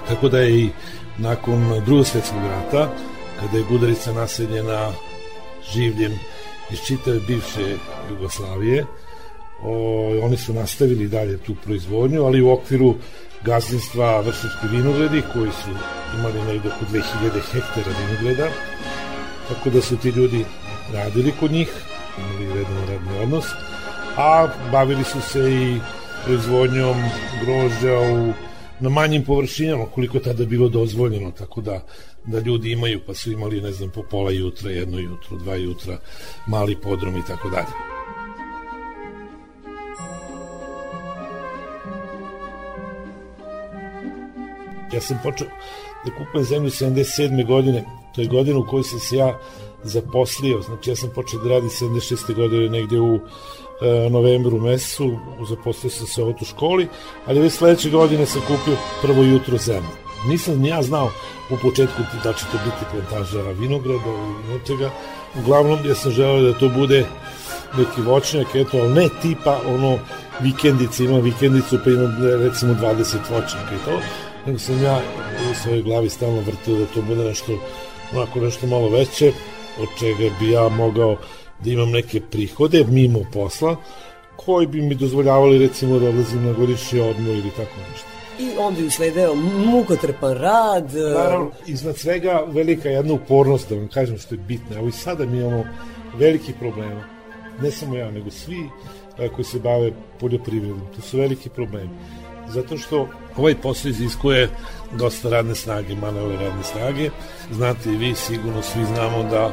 tako 0.07 0.29
da 0.29 0.39
je 0.39 0.59
i 0.59 0.69
nakon 1.17 1.81
drugog 1.85 2.07
svetskog 2.07 2.41
rata, 2.43 2.89
kada 3.39 3.57
je 3.57 3.63
Gudarica 3.69 4.13
naseljena 4.13 4.91
življem 5.73 6.19
iz 6.71 6.79
čitave 6.87 7.19
bivše 7.27 7.77
Jugoslavije, 8.09 8.85
o, 9.63 9.71
oni 10.25 10.37
su 10.37 10.53
nastavili 10.53 11.07
dalje 11.07 11.37
tu 11.37 11.55
proizvodnju, 11.63 12.23
ali 12.23 12.41
u 12.41 12.51
okviru 12.51 12.95
gazdinstva 13.43 14.19
Vršački 14.19 14.67
vinogradi 14.71 15.23
koji 15.33 15.51
su 15.51 15.69
imali 16.19 16.41
negde 16.41 16.69
oko 16.69 16.85
2000 16.91 17.01
hektara 17.51 17.91
vinograda, 17.99 18.49
tako 19.49 19.69
da 19.69 19.81
su 19.81 19.97
ti 19.97 20.09
ljudi 20.09 20.45
radili 20.93 21.33
kod 21.39 21.51
njih, 21.51 21.69
imali 22.17 22.53
redan 22.53 22.87
radni 22.87 23.19
odnos, 23.23 23.45
a 24.17 24.47
bavili 24.71 25.03
su 25.03 25.21
se 25.21 25.51
i 25.51 25.79
proizvodnjom 26.25 26.95
grožđa 27.43 27.99
u, 27.99 28.33
na 28.79 28.89
manjim 28.89 29.23
površinama, 29.23 29.85
koliko 29.85 30.19
tada 30.19 30.45
bilo 30.45 30.69
dozvoljeno, 30.69 31.31
tako 31.31 31.61
da 31.61 31.81
da 32.25 32.39
ljudi 32.39 32.71
imaju, 32.71 33.01
pa 33.07 33.13
su 33.13 33.31
imali, 33.31 33.61
ne 33.61 33.71
znam, 33.71 33.89
po 33.89 34.03
pola 34.03 34.31
jutra, 34.31 34.71
jedno 34.71 34.99
jutro, 34.99 35.37
dva 35.37 35.55
jutra, 35.55 35.97
mali 36.47 36.75
podrom 36.81 37.17
i 37.17 37.25
tako 37.27 37.49
dalje. 37.49 37.67
Ja 44.93 45.01
sam 45.01 45.19
počeo 45.23 45.47
da 46.05 46.11
kupujem 46.11 46.45
zemlju 46.45 46.69
77. 46.69 47.47
godine, 47.47 47.83
to 48.15 48.21
je 48.21 48.27
godina 48.27 48.59
u 48.59 48.67
kojoj 48.67 48.83
sam 48.83 48.99
se 48.99 49.15
ja 49.15 49.39
zaposlio, 49.83 50.61
znači 50.61 50.89
ja 50.89 50.95
sam 50.95 51.09
počeo 51.15 51.39
da 51.39 51.49
radim 51.49 51.69
76. 51.69 52.35
godine 52.35 52.69
negde 52.69 52.99
u 52.99 53.19
novembru 54.11 54.59
mesecu, 54.59 55.17
zaposlio 55.49 55.89
sam 55.91 56.07
se 56.07 56.23
u 56.23 56.35
školi, 56.45 56.87
ali 57.25 57.39
već 57.39 57.53
sledeće 57.53 57.89
godine 57.89 58.25
sam 58.25 58.41
kupio 58.41 58.77
prvo 59.01 59.23
jutro 59.23 59.57
zemlju. 59.57 59.89
Nisam 60.27 60.59
ni 60.59 60.67
ja 60.67 60.81
znao 60.81 61.11
u 61.49 61.57
početku 61.61 62.01
da 62.23 62.33
će 62.33 62.45
to 62.51 62.57
biti 62.65 62.85
plantaža 62.91 63.41
vinograda 63.41 64.09
ili 64.09 64.53
nečega. 64.53 64.89
Uglavnom 65.39 65.79
ja 65.85 65.95
sam 65.95 66.11
želeo 66.11 66.41
da 66.41 66.59
to 66.59 66.69
bude 66.69 67.05
neki 67.77 68.01
voćnjak, 68.01 68.47
eto, 68.55 68.77
ali 68.77 68.93
ne 68.93 69.09
tipa 69.21 69.59
ono 69.67 69.99
vikendice, 70.41 71.03
imam 71.03 71.21
vikendicu 71.21 71.79
pa 71.83 71.89
imam 71.89 72.15
recimo 72.43 72.73
20 72.73 73.17
voćnjaka 73.31 73.75
i 73.75 73.85
to, 73.85 73.99
nego 74.45 74.59
sam 74.59 74.83
ja 74.83 75.01
u 75.51 75.55
svojoj 75.63 75.81
glavi 75.81 76.09
stalno 76.09 76.41
vrtio 76.41 76.75
da 76.75 76.85
to 76.85 77.01
bude 77.01 77.23
nešto 77.23 77.51
onako 78.15 78.39
nešto 78.39 78.67
malo 78.67 78.89
veće, 78.89 79.31
od 79.79 79.87
čega 79.99 80.35
bi 80.39 80.51
ja 80.51 80.69
mogao 80.69 81.17
da 81.63 81.69
imam 81.71 81.91
neke 81.91 82.21
prihode 82.21 82.85
mimo 82.89 83.19
posla, 83.33 83.75
koji 84.35 84.67
bi 84.67 84.81
mi 84.81 84.95
dozvoljavali 84.95 85.57
recimo 85.57 85.99
da 85.99 86.09
odlazim 86.09 86.45
na 86.45 86.53
godišnji 86.53 86.99
odmor 86.99 87.35
ili 87.35 87.51
tako 87.51 87.75
nešto. 87.91 88.07
I 88.39 88.49
onda 88.59 88.81
je 88.81 88.87
usledeo 88.87 89.35
mukotrpan 89.65 90.33
rad. 90.33 90.93
Naravno, 90.93 91.51
iznad 91.67 91.97
svega 91.97 92.43
velika 92.47 92.89
jedna 92.89 93.13
upornost, 93.13 93.69
da 93.69 93.75
vam 93.75 93.87
kažem 93.87 94.17
što 94.17 94.35
je 94.35 94.39
bitno. 94.39 94.77
Evo 94.77 94.87
i 94.87 94.91
sada 94.91 95.25
mi 95.25 95.37
imamo 95.37 95.63
veliki 96.17 96.53
problema. 96.59 97.03
Ne 97.61 97.71
samo 97.71 97.95
ja, 97.95 98.11
nego 98.11 98.31
svi 98.31 98.69
a, 99.17 99.29
koji 99.35 99.45
se 99.45 99.59
bave 99.59 99.91
poljoprivredom. 100.19 100.81
To 100.95 101.01
su 101.01 101.17
veliki 101.17 101.49
problemi. 101.49 101.89
Zato 102.49 102.77
što 102.77 103.07
ovaj 103.37 103.55
posao 103.61 103.89
iziskuje 103.89 104.49
dosta 104.97 105.29
radne 105.29 105.55
snage, 105.55 105.95
manuele 105.95 106.35
radne 106.35 106.63
snage. 106.63 107.09
Znate 107.51 107.89
i 107.89 107.97
vi, 107.97 108.15
sigurno 108.15 108.61
svi 108.61 108.85
znamo 108.85 109.23
da 109.23 109.51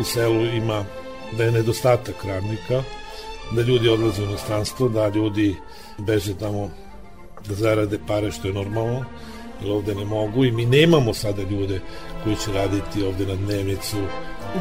u 0.00 0.04
selu 0.04 0.44
ima 0.44 0.84
da 1.38 1.44
je 1.44 1.52
nedostatak 1.52 2.24
radnika, 2.24 2.82
da 3.52 3.62
ljudi 3.62 3.88
odlaze 3.88 4.22
u 4.22 4.24
inostranstvo, 4.24 4.88
da 4.88 5.08
ljudi 5.08 5.56
beže 5.98 6.34
tamo 6.34 6.70
da 7.48 7.54
zarade 7.54 7.98
pare 8.06 8.32
što 8.32 8.48
je 8.48 8.54
normalno, 8.54 9.04
jer 9.62 9.72
ovde 9.72 9.94
ne 9.94 10.04
mogu 10.04 10.44
i 10.44 10.52
mi 10.52 10.66
nemamo 10.66 11.14
sada 11.14 11.42
ljude 11.42 11.80
koji 12.24 12.36
će 12.36 12.52
raditi 12.52 13.02
ovde 13.02 13.26
na 13.26 13.34
dnevnicu. 13.34 13.96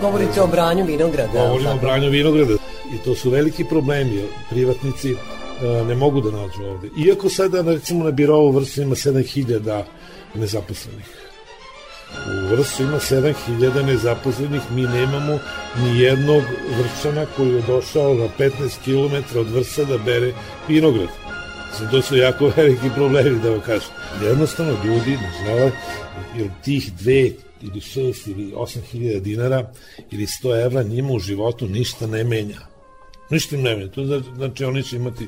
Govorite 0.02 0.42
o 0.42 0.48
branju 0.48 0.86
vinograda. 0.86 1.48
Govorimo 1.48 1.72
o 1.72 1.78
branju 1.82 2.10
vinograda 2.10 2.54
i 2.94 2.98
to 3.06 3.16
su 3.16 3.30
veliki 3.30 3.64
problemi, 3.64 4.16
jer 4.16 4.28
privatnici 4.50 5.16
a, 5.16 5.84
ne 5.88 5.96
mogu 5.96 6.22
da 6.22 6.32
nađu 6.32 6.64
ovde. 6.64 6.90
Iako 6.98 7.30
sada 7.30 7.62
recimo 7.62 8.04
na 8.04 8.12
birovu 8.12 8.52
vrstu 8.52 8.82
ima 8.82 8.96
7000 8.96 9.84
nezaposlenih. 10.36 11.23
U 12.28 12.56
vrstu 12.56 12.84
ima 12.84 13.00
7000 13.00 13.86
nezaposlenih, 13.86 14.62
mi 14.72 14.82
nemamo 14.82 15.40
ni 15.78 16.00
jednog 16.00 16.44
vršana 16.78 17.26
koji 17.26 17.50
je 17.50 17.62
došao 17.62 18.14
na 18.14 18.28
15 18.40 18.50
km 18.84 19.40
od 19.40 19.50
vrsta 19.50 19.84
da 19.84 19.98
bere 19.98 20.34
vinograd. 20.68 21.10
Znači, 21.78 21.92
to 21.92 22.02
su 22.02 22.18
jako 22.18 22.52
veliki 22.58 22.90
problemi, 22.96 23.40
da 23.40 23.50
vam 23.50 23.62
kažem. 23.62 23.90
Jednostavno, 24.24 24.78
ljudi 24.86 25.12
ne 25.12 25.32
žele, 25.46 25.72
jer 26.38 26.50
tih 26.64 26.94
dve 26.94 27.32
ili 27.62 27.82
šest 27.82 28.28
ili 28.28 28.54
osam 28.56 28.82
hiljada 28.82 29.20
dinara 29.20 29.72
ili 30.12 30.26
100 30.26 30.66
evra 30.66 30.84
njima 30.84 31.14
u 31.14 31.20
životu 31.20 31.68
ništa 31.68 32.08
ne 32.08 32.24
menja. 32.24 32.60
Ništa 33.30 33.56
im 33.56 33.62
ne 33.62 33.76
menja. 33.76 33.92
To 33.92 34.06
znači, 34.06 34.26
znači 34.36 34.66
oni 34.66 34.84
će 34.84 34.96
imati 34.96 35.28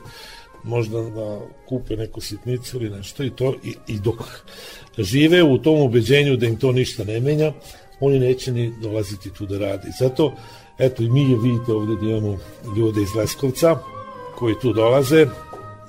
možda 0.64 1.02
da 1.02 1.40
kupe 1.68 1.96
neku 1.96 2.22
sitnicu 2.22 2.78
ili 2.78 2.90
nešto 2.90 3.24
i 3.24 3.30
to 3.30 3.56
i, 3.64 3.76
i 3.88 4.00
dok 4.00 4.24
žive 4.98 5.44
u 5.44 5.58
tom 5.58 5.82
ubeđenju 5.82 6.38
da 6.38 6.46
im 6.46 6.58
to 6.58 6.72
ništa 6.72 7.04
ne 7.04 7.20
menja, 7.20 7.54
oni 8.00 8.20
neće 8.20 8.52
ni 8.52 8.74
dolaziti 8.82 9.30
tu 9.30 9.46
da 9.46 9.58
radi. 9.58 9.88
Zato, 10.00 10.34
eto 10.78 11.04
i 11.04 11.10
mi 11.10 11.36
vidite 11.44 11.74
ovde 11.74 11.96
da 11.96 12.10
imamo 12.10 12.38
ljude 12.78 13.02
iz 13.02 13.16
Leskovca 13.16 13.80
koji 14.36 14.56
tu 14.62 14.74
dolaze, 14.74 15.28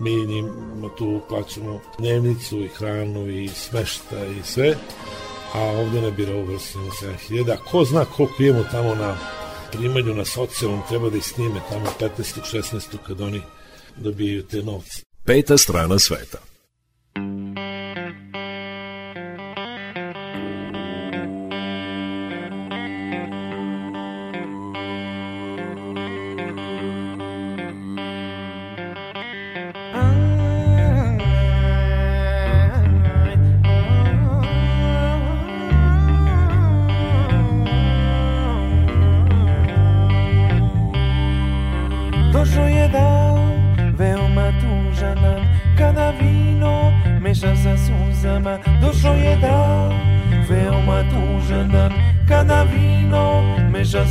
mi 0.00 0.26
njima 0.26 0.88
tu 0.98 1.20
plaćamo 1.28 1.80
dnevnicu 1.98 2.64
i 2.64 2.68
hranu 2.68 3.30
i 3.30 3.48
smešta 3.48 4.26
i 4.26 4.42
sve, 4.44 4.74
a 5.54 5.60
ovde 5.60 6.00
na 6.00 6.10
birovu 6.10 6.44
vrstimo 6.44 6.90
7000. 7.30 7.56
Ko 7.70 7.84
zna 7.84 8.04
koliko 8.04 8.42
imamo 8.42 8.64
tamo 8.70 8.94
na 8.94 9.16
primanju 9.72 10.14
na 10.14 10.24
socijalnom, 10.24 10.82
treba 10.88 11.10
da 11.10 11.16
ih 11.16 11.24
snime 11.24 11.60
tamo 11.70 11.86
15. 12.00 12.12
16. 12.52 12.96
kad 13.06 13.20
oni 13.20 13.40
dobijaju 13.96 14.42
te 14.42 14.62
novce. 14.62 15.02
Peta 15.24 15.58
strana 15.58 15.98
sveta. 15.98 16.38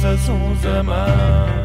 Sa 0.06 0.14
suzama 0.22 1.02
Došao 1.10 1.65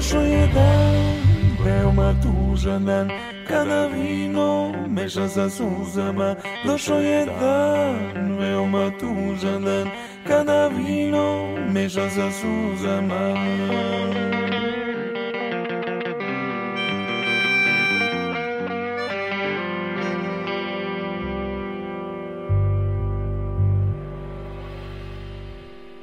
Dan, 0.00 1.60
veoma 1.60 2.16
tužan 2.24 2.88
dan 2.88 3.12
Kada 3.44 3.92
vino 3.92 4.72
meša 4.88 5.28
sa 5.28 5.44
suzama 5.44 6.40
Došao 6.64 7.04
je 7.04 7.28
dan, 7.28 8.32
veoma 8.40 8.88
tužan 8.96 9.60
dan 9.60 9.92
Kada 10.24 10.72
vino 10.72 11.52
meša 11.68 12.08
sa 12.16 12.32
suzama 12.32 13.36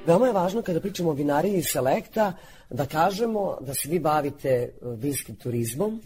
Veoma 0.08 0.28
je 0.28 0.34
važno 0.34 0.62
kada 0.64 0.80
pričamo 0.80 1.10
o 1.10 1.14
vinariji 1.14 1.58
i 1.58 1.64
selekta 1.64 2.34
da 2.70 2.86
kažemo 2.86 3.58
da 3.62 3.74
se 3.74 3.90
vi 3.90 4.00
bavite 4.00 4.50
e, 4.50 4.72
vinskim 4.82 5.36
turizmom. 5.36 6.02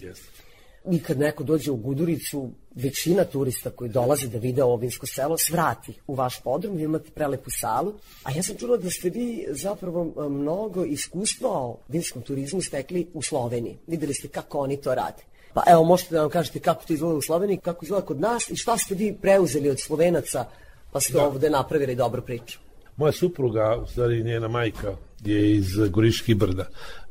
I 0.91 0.99
kad 1.03 1.19
neko 1.19 1.43
dođe 1.43 1.71
u 1.71 1.75
Guduricu, 1.75 2.49
većina 2.75 3.23
turista 3.25 3.69
koji 3.69 3.89
dolaze 3.89 4.27
da 4.27 4.37
vide 4.37 4.63
ovo 4.63 4.75
vinsko 4.75 5.05
selo 5.05 5.37
svrati 5.37 5.93
u 6.07 6.15
vaš 6.15 6.39
podrum, 6.43 6.75
vi 6.75 6.83
imate 6.83 7.11
prelepu 7.11 7.49
salu. 7.59 7.93
A 8.23 8.31
ja 8.31 8.43
sam 8.43 8.55
čula 8.57 8.77
da 8.77 8.89
ste 8.89 9.09
vi 9.09 9.45
zapravo 9.49 10.05
e, 10.05 10.29
mnogo 10.29 10.85
iskustva 10.85 11.49
o 11.49 11.77
vinskom 11.87 12.21
turizmu 12.21 12.61
stekli 12.61 13.07
u 13.13 13.21
Sloveniji. 13.21 13.77
Videli 13.87 14.13
ste 14.13 14.27
kako 14.27 14.59
oni 14.59 14.81
to 14.81 14.95
rade. 14.95 15.23
Pa 15.53 15.63
evo, 15.67 15.83
možete 15.83 16.15
da 16.15 16.21
nam 16.21 16.29
kažete 16.29 16.59
kako 16.59 16.85
to 16.85 16.93
izgleda 16.93 17.15
u 17.15 17.21
Sloveniji, 17.21 17.57
kako 17.57 17.85
izgleda 17.85 18.05
kod 18.05 18.19
nas 18.19 18.49
i 18.49 18.55
šta 18.55 18.77
ste 18.77 18.95
vi 18.95 19.13
preuzeli 19.21 19.69
od 19.69 19.79
Slovenaca 19.79 20.45
pa 20.91 20.99
ste 20.99 21.13
Da. 21.13 21.25
ovde 21.27 21.49
napravili 21.49 21.95
dobru 21.95 22.21
priču. 22.21 22.59
Moja 23.01 23.11
supruga, 23.11 23.77
u 23.83 23.87
stvari 23.87 24.23
njena 24.23 24.47
majka, 24.47 24.93
je 25.25 25.55
iz 25.55 25.77
Goriških 25.89 26.35
brda. 26.35 26.65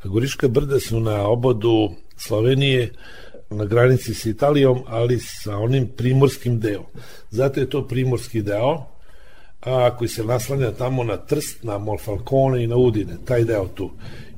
Goriška 0.05 0.49
brda 0.49 0.81
su 0.81 1.01
na 1.01 1.29
obodu 1.29 1.91
Slovenije, 2.17 2.93
na 3.51 3.65
granici 3.65 4.15
sa 4.15 4.29
Italijom, 4.29 4.83
ali 4.87 5.19
sa 5.19 5.57
onim 5.57 5.89
primorskim 5.97 6.61
delom. 6.61 6.87
Zato 7.31 7.61
je 7.61 7.71
to 7.71 7.87
primorski 7.87 8.43
deo, 8.43 8.87
a, 9.61 9.97
koji 9.97 10.09
se 10.09 10.25
naslanja 10.25 10.71
tamo 10.71 11.05
na 11.05 11.17
Trst, 11.17 11.63
na 11.63 11.79
Molfalcone 11.79 12.65
i 12.65 12.67
na 12.67 12.77
Udine, 12.77 13.17
taj 13.25 13.45
deo 13.45 13.69
tu. 13.69 13.91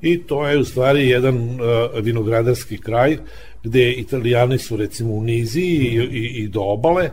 I 0.03 0.23
to 0.23 0.47
je 0.49 0.59
u 0.59 0.65
stvari 0.65 1.09
jedan 1.09 1.61
a, 1.61 1.89
vinogradarski 2.01 2.79
kraj 2.79 3.19
gde 3.65 3.93
italijani 3.93 4.59
su 4.59 4.77
recimo 4.77 5.15
u 5.15 5.23
nizi 5.23 5.61
i, 5.61 6.09
i, 6.13 6.43
i 6.43 6.49
do 6.49 6.61
obale, 6.61 7.11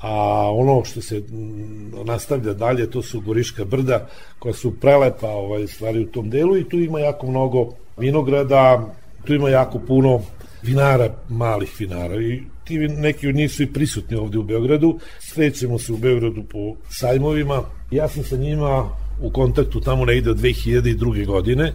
a 0.00 0.12
ono 0.52 0.84
što 0.84 1.02
se 1.02 1.18
mm, 1.18 2.04
nastavlja 2.04 2.52
dalje 2.52 2.90
to 2.90 3.02
su 3.02 3.20
Goriška 3.20 3.64
brda 3.64 4.08
koja 4.38 4.54
su 4.54 4.80
prelepa 4.80 5.28
ovaj, 5.28 5.66
stvari 5.66 6.00
u 6.00 6.06
tom 6.06 6.30
delu 6.30 6.56
i 6.56 6.68
tu 6.68 6.78
ima 6.78 7.00
jako 7.00 7.26
mnogo 7.26 7.68
vinograda, 7.96 8.94
tu 9.24 9.34
ima 9.34 9.50
jako 9.50 9.78
puno 9.78 10.20
vinara, 10.62 11.14
malih 11.28 11.74
vinara 11.78 12.22
i 12.22 12.42
ti 12.64 12.78
neki 12.78 13.28
od 13.28 13.34
njih 13.34 13.52
su 13.52 13.62
i 13.62 13.72
prisutni 13.72 14.16
ovde 14.16 14.38
u 14.38 14.42
Beogradu. 14.42 14.98
Srećemo 15.18 15.78
se 15.78 15.92
u 15.92 15.96
Beogradu 15.96 16.42
po 16.42 16.76
sajmovima. 16.90 17.62
Ja 17.90 18.08
sam 18.08 18.24
sa 18.24 18.36
njima 18.36 18.88
u 19.20 19.30
kontaktu 19.30 19.80
tamo 19.80 20.04
negde 20.04 20.30
od 20.30 20.38
2002. 20.38 21.26
godine 21.26 21.72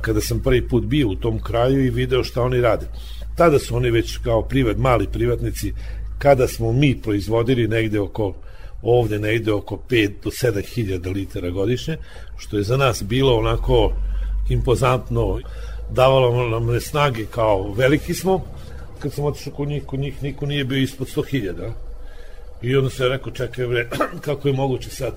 kada 0.00 0.20
sam 0.20 0.40
prvi 0.40 0.68
put 0.68 0.84
bio 0.84 1.08
u 1.08 1.14
tom 1.14 1.40
kraju 1.42 1.84
i 1.84 1.90
video 1.90 2.24
šta 2.24 2.42
oni 2.42 2.60
rade. 2.60 2.86
Tada 3.36 3.58
su 3.58 3.76
oni 3.76 3.90
već 3.90 4.16
kao 4.16 4.42
privat, 4.42 4.76
mali 4.76 5.06
privatnici, 5.06 5.72
kada 6.22 6.48
smo 6.48 6.72
mi 6.72 7.00
proizvodili 7.02 7.68
negde 7.68 8.00
oko 8.00 8.34
ovde 8.82 9.18
negde 9.18 9.52
oko 9.52 9.78
5 9.88 10.10
do 10.24 10.30
7 10.30 10.74
hiljada 10.74 11.10
litara 11.10 11.50
godišnje, 11.50 11.96
što 12.36 12.56
je 12.56 12.62
za 12.62 12.76
nas 12.76 13.02
bilo 13.02 13.38
onako 13.38 13.92
impozantno, 14.48 15.38
davalo 15.90 16.48
nam 16.48 16.66
ne 16.66 16.80
snage 16.80 17.26
kao 17.26 17.72
veliki 17.72 18.14
smo, 18.14 18.44
kad 18.98 19.12
sam 19.12 19.24
otišao 19.24 19.52
kod 19.52 19.68
njih, 19.68 19.84
kod 19.86 20.00
njih 20.00 20.22
niko 20.22 20.46
nije 20.46 20.64
bio 20.64 20.78
ispod 20.78 21.08
100 21.08 21.26
hiljada. 21.30 21.72
I 22.62 22.76
onda 22.76 22.90
se 22.90 23.08
rekao, 23.08 23.32
čekaj 23.32 23.66
bre, 23.66 23.88
kako 24.26 24.48
je 24.48 24.54
moguće 24.54 24.90
sad 24.90 25.14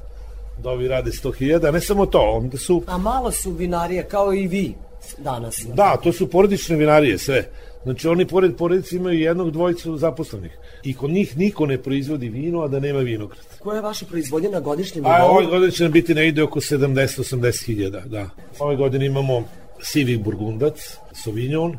da 0.63 0.69
ovi 0.69 0.87
rade 0.87 1.11
100 1.11 1.35
hiljada, 1.37 1.71
ne 1.71 1.81
samo 1.81 2.05
to, 2.05 2.21
onda 2.21 2.57
su 2.57 2.83
A 2.87 2.97
malo 2.97 3.31
su 3.31 3.51
vinarije, 3.51 4.03
kao 4.03 4.33
i 4.33 4.47
vi 4.47 4.73
danas. 5.17 5.65
Da, 5.73 5.97
to 6.03 6.13
su 6.13 6.29
porodične 6.29 6.75
vinarije 6.75 7.17
sve. 7.17 7.49
Znači 7.83 8.07
oni 8.07 8.27
pored 8.27 8.55
porodice 8.55 8.95
imaju 8.95 9.19
jednog 9.19 9.51
dvojicu 9.51 9.97
zaposlenih. 9.97 10.57
I 10.83 10.93
kod 10.93 11.09
njih 11.11 11.37
niko 11.37 11.65
ne 11.65 11.77
proizvodi 11.77 12.29
vino, 12.29 12.61
a 12.61 12.67
da 12.67 12.79
nema 12.79 12.99
vinograd. 12.99 13.45
Koja 13.59 13.75
je 13.75 13.81
vaša 13.81 14.05
proizvodnja 14.05 14.49
na 14.49 14.59
godišnjem 14.59 15.05
A 15.05 15.17
nivou? 15.17 15.35
ove 15.35 15.45
godine 15.45 15.71
će 15.71 15.83
nam 15.83 15.91
biti 15.91 16.13
negde 16.13 16.43
oko 16.43 16.59
70-80 16.59 17.65
hiljada, 17.65 17.99
da. 18.05 18.29
Ove 18.59 18.75
godine 18.75 19.05
imamo 19.05 19.43
sivi 19.81 20.17
burgundac, 20.17 20.97
Sauvignon, 21.23 21.77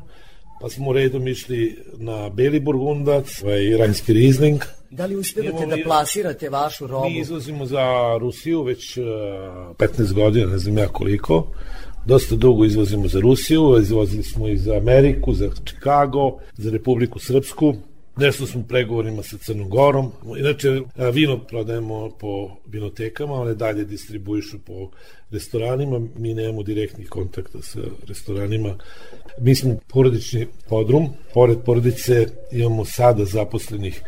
pa 0.61 0.69
smo 0.69 0.93
redom 0.93 1.29
išli 1.29 1.79
na 1.97 2.29
beli 2.29 2.61
burgundac, 2.61 3.43
ovaj 3.43 3.77
Rajnski 3.77 4.13
Riesling. 4.13 4.61
Da 4.91 5.07
li 5.07 5.17
uspevate 5.17 5.67
da 5.67 5.77
plasirate 5.85 6.49
vašu 6.49 6.87
robu? 6.87 7.09
Mi 7.09 7.19
izvozimo 7.19 7.67
za 7.67 8.17
Rusiju 8.21 8.63
već 8.63 8.97
uh, 8.97 9.05
15 9.77 10.13
godina, 10.13 10.47
ne 10.47 10.59
znam 10.59 10.79
ja 10.79 10.89
koliko. 10.89 11.47
Dosta 12.07 12.37
dugo 12.37 12.65
izvozimo 12.65 13.09
za 13.09 13.21
Rusiju, 13.21 13.79
izvozili 13.81 14.23
smo 14.23 14.49
i 14.49 14.57
za 14.57 14.77
Ameriku, 14.77 15.35
za 15.35 15.51
Chicago, 15.65 16.39
za 16.57 16.71
Republiku 16.71 17.19
Srpsku. 17.19 17.75
Nešto 18.17 18.47
smo 18.47 18.61
u 18.61 18.65
pregovorima 18.65 19.23
sa 19.23 19.39
Crnom 19.39 19.69
Gorom. 19.69 20.13
Inače, 20.39 20.81
vino 21.13 21.39
prodajemo 21.39 22.11
po 22.21 22.51
vinotekama, 22.67 23.35
one 23.35 23.55
dalje 23.55 23.85
distribuišu 23.85 24.59
po 24.59 24.91
restoranima. 25.31 26.01
Mi 26.17 26.35
nemamo 26.35 26.63
direktnih 26.63 27.09
kontakta 27.09 27.63
sa 27.63 27.81
restoranima. 28.07 28.79
Mi 29.41 29.55
smo 29.55 29.77
porodični 29.89 30.47
podrum. 30.69 31.09
Pored 31.35 31.59
porodice 31.65 32.27
imamo 32.53 32.85
sada 32.85 33.25
zaposlenih 33.25 34.03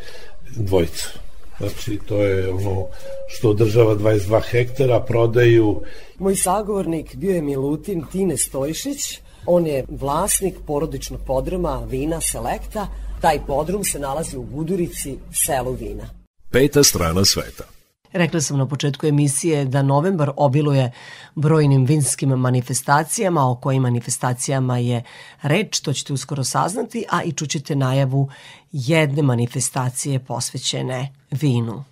dvojica. 0.56 1.25
Znači, 1.58 1.98
to 2.08 2.22
je 2.22 2.52
ono 2.52 2.86
što 3.28 3.50
održava 3.50 3.94
22 3.94 4.40
hektara, 4.50 5.00
prodaju 5.00 5.82
Moj 6.18 6.36
sagovornik 6.36 7.14
bio 7.16 7.34
je 7.34 7.42
Milutin 7.42 8.04
Tine 8.12 8.36
Stojšić. 8.36 9.20
On 9.46 9.66
je 9.66 9.84
vlasnik 9.88 10.54
porodičnog 10.66 11.20
podruma 11.26 11.82
Vina 11.90 12.20
Selekta. 12.20 12.88
Taj 13.20 13.46
podrum 13.46 13.84
se 13.84 13.98
nalazi 13.98 14.36
u 14.36 14.42
Gudurici, 14.42 15.18
selu 15.32 15.72
Vina. 15.72 16.10
Peta 16.50 16.82
strana 16.82 17.24
sveta. 17.24 17.75
Rekla 18.12 18.40
sam 18.40 18.58
na 18.58 18.66
početku 18.66 19.06
emisije 19.06 19.64
da 19.64 19.82
novembar 19.82 20.30
obiluje 20.36 20.92
brojnim 21.34 21.84
vinskim 21.84 22.28
manifestacijama, 22.28 23.50
o 23.50 23.54
kojim 23.54 23.82
manifestacijama 23.82 24.78
je 24.78 25.02
reč, 25.42 25.80
to 25.80 25.92
ćete 25.92 26.12
uskoro 26.12 26.44
saznati, 26.44 27.04
a 27.10 27.22
i 27.22 27.32
čućete 27.32 27.76
najavu 27.76 28.28
jedne 28.72 29.22
manifestacije 29.22 30.18
posvećene 30.18 31.12
vinu. 31.30 31.84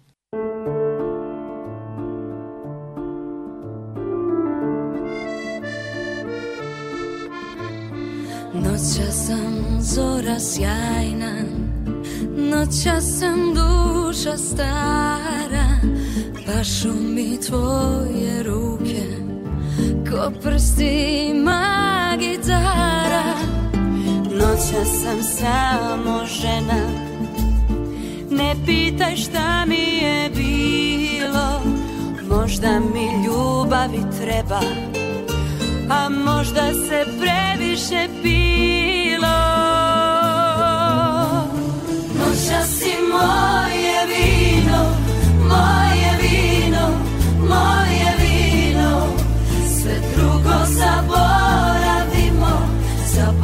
Noća 8.55 9.13
sam 9.13 9.81
zora 9.81 10.41
sjajna 10.41 11.35
Noća 12.37 13.01
sam 13.01 13.55
duša 13.55 14.37
stara 14.37 15.94
Pašu 16.47 16.93
mi 16.93 17.41
tvoje 17.41 18.43
ruke 18.43 19.03
Ko 20.11 20.33
prstima 20.43 21.61
gitara 22.19 23.25
Noća 24.31 24.85
sam 24.85 25.23
samo 25.23 26.27
žena 26.27 26.89
Ne 28.31 28.55
pitaj 28.67 29.17
šta 29.17 29.65
mi 29.67 29.99
je 30.05 30.31
bilo. 30.31 31.63
Možda 32.29 32.81
mi 32.95 33.25
ljubavi 33.27 34.03
treba 34.21 34.61
A 35.91 36.09
možda 36.09 36.73
se 36.73 37.05
previše 37.21 38.09
pilo. 38.23 39.39
Noća 42.19 42.67
si 42.67 42.93
moje 43.13 43.84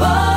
Oh. 0.02 0.29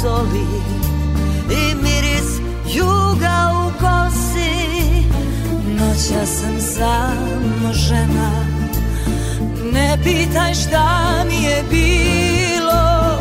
Soli 0.00 0.46
I 1.50 1.74
miris 1.74 2.30
juga 2.74 3.50
u 3.64 3.70
kosi. 3.80 4.50
Noća 5.78 6.26
sam 6.26 6.60
samo 6.60 7.72
žena. 7.72 8.30
Ne 9.72 9.98
pitaj 10.04 10.54
šta 10.54 11.24
mi 11.28 11.44
je 11.44 11.62
bilo. 11.70 13.18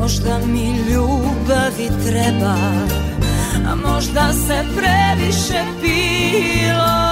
Možda 0.00 0.38
mi 0.46 0.76
ljubavi 0.90 1.90
treba 2.06 2.56
A 3.68 3.74
možda 3.74 4.32
se 4.32 4.64
previše 4.76 5.64
pilo 5.80 7.11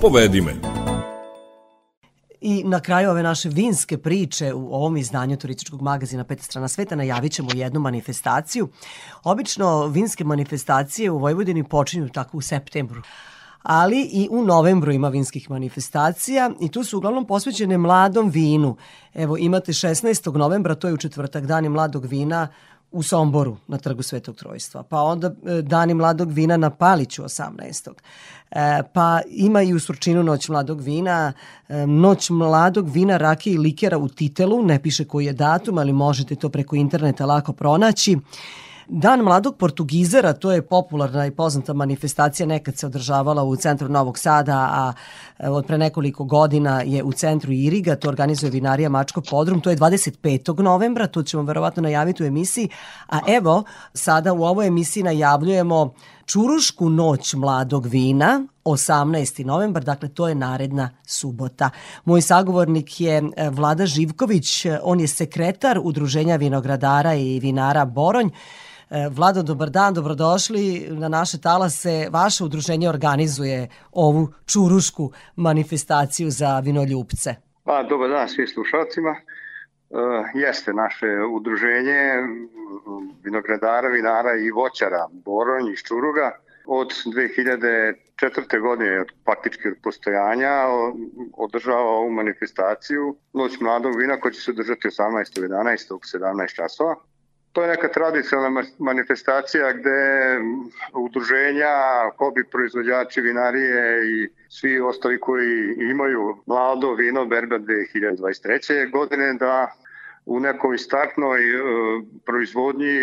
Povedi 0.00 0.40
me. 0.40 0.54
I 2.40 2.64
na 2.64 2.80
kraju 2.80 3.10
ove 3.10 3.22
naše 3.22 3.48
vinske 3.48 3.98
priče 3.98 4.54
u 4.54 4.74
ovom 4.74 4.96
izdanju 4.96 5.36
turističkog 5.36 5.82
magazina 5.82 6.24
Peta 6.24 6.42
strana 6.42 6.68
sveta 6.68 6.96
najavit 6.96 7.32
ćemo 7.32 7.48
jednu 7.54 7.80
manifestaciju. 7.80 8.68
Obično 9.24 9.86
vinske 9.86 10.24
manifestacije 10.24 11.10
u 11.10 11.18
Vojvodini 11.18 11.64
počinju 11.64 12.08
tako 12.08 12.36
u 12.36 12.40
septembru 12.40 13.02
ali 13.62 14.00
i 14.12 14.28
u 14.30 14.44
novembru 14.44 14.92
ima 14.92 15.08
vinskih 15.08 15.50
manifestacija 15.50 16.50
i 16.60 16.68
tu 16.68 16.84
su 16.84 16.96
uglavnom 16.96 17.26
posvećene 17.26 17.78
mladom 17.78 18.30
vinu. 18.30 18.76
Evo 19.14 19.36
imate 19.36 19.72
16. 19.72 20.36
novembra, 20.36 20.74
to 20.74 20.88
je 20.88 20.94
u 20.94 20.96
četvrtak 20.96 21.46
dani 21.46 21.68
mladog 21.68 22.04
vina 22.04 22.48
u 22.92 23.02
Somboru 23.02 23.56
na 23.68 23.78
trgu 23.78 24.02
Svetog 24.02 24.36
Trojstva, 24.36 24.82
pa 24.82 25.02
onda 25.02 25.26
e, 25.46 25.62
Dani 25.62 25.94
mladog 25.94 26.32
vina 26.32 26.56
na 26.56 26.70
Paliću 26.70 27.22
18. 27.22 27.90
E, 28.50 28.82
pa 28.92 29.20
ima 29.28 29.62
i 29.62 29.74
u 29.74 29.80
Surčinu 29.80 30.22
Noć 30.22 30.48
mladog 30.48 30.80
vina, 30.80 31.32
e, 31.68 31.86
Noć 31.86 32.30
mladog 32.30 32.88
vina, 32.88 33.16
rakije 33.16 33.54
i 33.54 33.58
likera 33.58 33.98
u 33.98 34.08
Titelu, 34.08 34.62
ne 34.62 34.82
piše 34.82 35.04
koji 35.04 35.26
je 35.26 35.32
datum, 35.32 35.78
ali 35.78 35.92
možete 35.92 36.34
to 36.34 36.48
preko 36.48 36.76
interneta 36.76 37.26
lako 37.26 37.52
pronaći. 37.52 38.18
Dan 38.90 39.20
mladog 39.20 39.56
Portugizera, 39.56 40.32
to 40.32 40.52
je 40.52 40.62
popularna 40.62 41.26
i 41.26 41.30
poznata 41.30 41.72
manifestacija, 41.72 42.46
nekad 42.46 42.76
se 42.76 42.86
održavala 42.86 43.44
u 43.44 43.56
centru 43.56 43.88
Novog 43.88 44.18
Sada, 44.18 44.56
a 44.56 44.92
e, 45.38 45.48
od 45.48 45.66
pre 45.66 45.78
nekoliko 45.78 46.24
godina 46.24 46.82
je 46.82 47.02
u 47.02 47.12
centru 47.12 47.52
Iriga, 47.52 47.96
to 47.96 48.08
organizuje 48.08 48.50
vinarija 48.50 48.88
Mačko 48.88 49.20
Podrum, 49.20 49.60
to 49.60 49.70
je 49.70 49.76
25. 49.76 50.62
novembra, 50.62 51.06
to 51.06 51.22
ćemo 51.22 51.42
verovatno 51.42 51.82
najaviti 51.82 52.22
u 52.22 52.26
emisiji, 52.26 52.68
a 53.08 53.18
evo, 53.26 53.64
sada 53.94 54.32
u 54.32 54.44
ovoj 54.44 54.66
emisiji 54.66 55.02
najavljujemo 55.02 55.92
Čurušku 56.26 56.88
noć 56.88 57.34
mladog 57.34 57.86
vina, 57.86 58.46
18. 58.64 59.44
novembar, 59.44 59.84
dakle 59.84 60.08
to 60.08 60.28
je 60.28 60.34
naredna 60.34 60.90
subota. 61.06 61.70
Moj 62.04 62.22
sagovornik 62.22 63.00
je 63.00 63.22
e, 63.36 63.50
Vlada 63.50 63.86
Živković, 63.86 64.66
on 64.82 65.00
je 65.00 65.08
sekretar 65.08 65.80
Udruženja 65.82 66.36
vinogradara 66.36 67.14
i 67.14 67.40
vinara 67.40 67.84
Boronj. 67.84 68.30
E, 68.90 69.08
Vlado, 69.08 69.42
dobar 69.42 69.70
dan, 69.70 69.94
dobrodošli 69.94 70.88
na 70.90 71.08
naše 71.08 71.40
talase. 71.40 72.08
Vaše 72.10 72.44
udruženje 72.44 72.88
organizuje 72.88 73.68
ovu 73.92 74.28
čurušku 74.46 75.12
manifestaciju 75.36 76.30
za 76.30 76.60
vinoljupce. 76.60 77.34
Pa, 77.64 77.82
dobar 77.82 78.10
dan 78.10 78.28
svim 78.28 78.46
slušalcima. 78.46 79.10
E, 79.10 79.18
jeste 80.34 80.72
naše 80.72 81.06
udruženje 81.36 82.00
vinogradara, 83.24 83.88
vinara 83.88 84.34
i 84.36 84.50
voćara 84.50 85.06
Boronj 85.24 85.72
iz 85.72 85.78
Čuruga 85.78 86.38
od 86.66 86.88
2004. 86.88 88.60
godine, 88.60 89.00
od 89.00 89.08
od 89.24 89.74
postojanja, 89.82 90.54
održava 91.36 91.90
ovu 91.90 92.10
manifestaciju 92.10 93.16
Noć 93.32 93.60
mladog 93.60 93.96
vina 93.98 94.20
koja 94.20 94.32
će 94.32 94.40
se 94.40 94.50
održati 94.50 94.88
18. 94.88 95.40
11. 95.40 95.76
17 96.14 96.54
časova. 96.54 96.94
To 97.52 97.62
je 97.62 97.68
neka 97.68 97.88
tradicionalna 97.88 98.60
ma- 98.60 98.74
manifestacija 98.78 99.72
gde 99.72 100.00
udruženja, 100.94 101.72
hobi 102.18 102.44
proizvođači 102.44 103.20
vinarije 103.20 103.82
i 104.06 104.28
svi 104.48 104.80
ostali 104.80 105.20
koji 105.20 105.74
imaju 105.90 106.36
mlado 106.46 106.94
vino 106.94 107.24
Berba 107.26 107.58
2023. 107.58 108.90
godine 108.90 109.32
da 109.34 109.72
u 110.28 110.40
nekoj 110.40 110.78
startnoj 110.78 111.40
e, 111.40 111.60
proizvodnji 112.26 112.94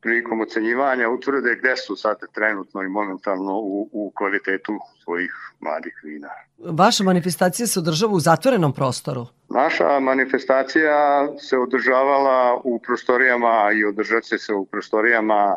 prilikom 0.00 0.40
ocenjivanja 0.40 1.08
utvrde 1.08 1.56
gde 1.56 1.76
su 1.76 1.96
sad 1.96 2.16
trenutno 2.32 2.82
i 2.82 2.88
momentalno 2.88 3.58
u, 3.58 3.88
u 3.92 4.12
kvalitetu 4.14 4.78
svojih 5.04 5.32
mladih 5.60 6.00
vina. 6.04 6.28
Vaša 6.58 7.04
manifestacija 7.04 7.66
se 7.66 7.78
održava 7.78 8.12
u 8.12 8.20
zatvorenom 8.20 8.72
prostoru. 8.72 9.26
Naša 9.48 10.00
manifestacija 10.00 11.28
se 11.38 11.58
održavala 11.58 12.60
u 12.64 12.78
prostorijama 12.78 13.70
i 13.74 13.84
održat 13.84 14.22
će 14.22 14.38
se 14.38 14.54
u 14.54 14.64
prostorijama 14.64 15.56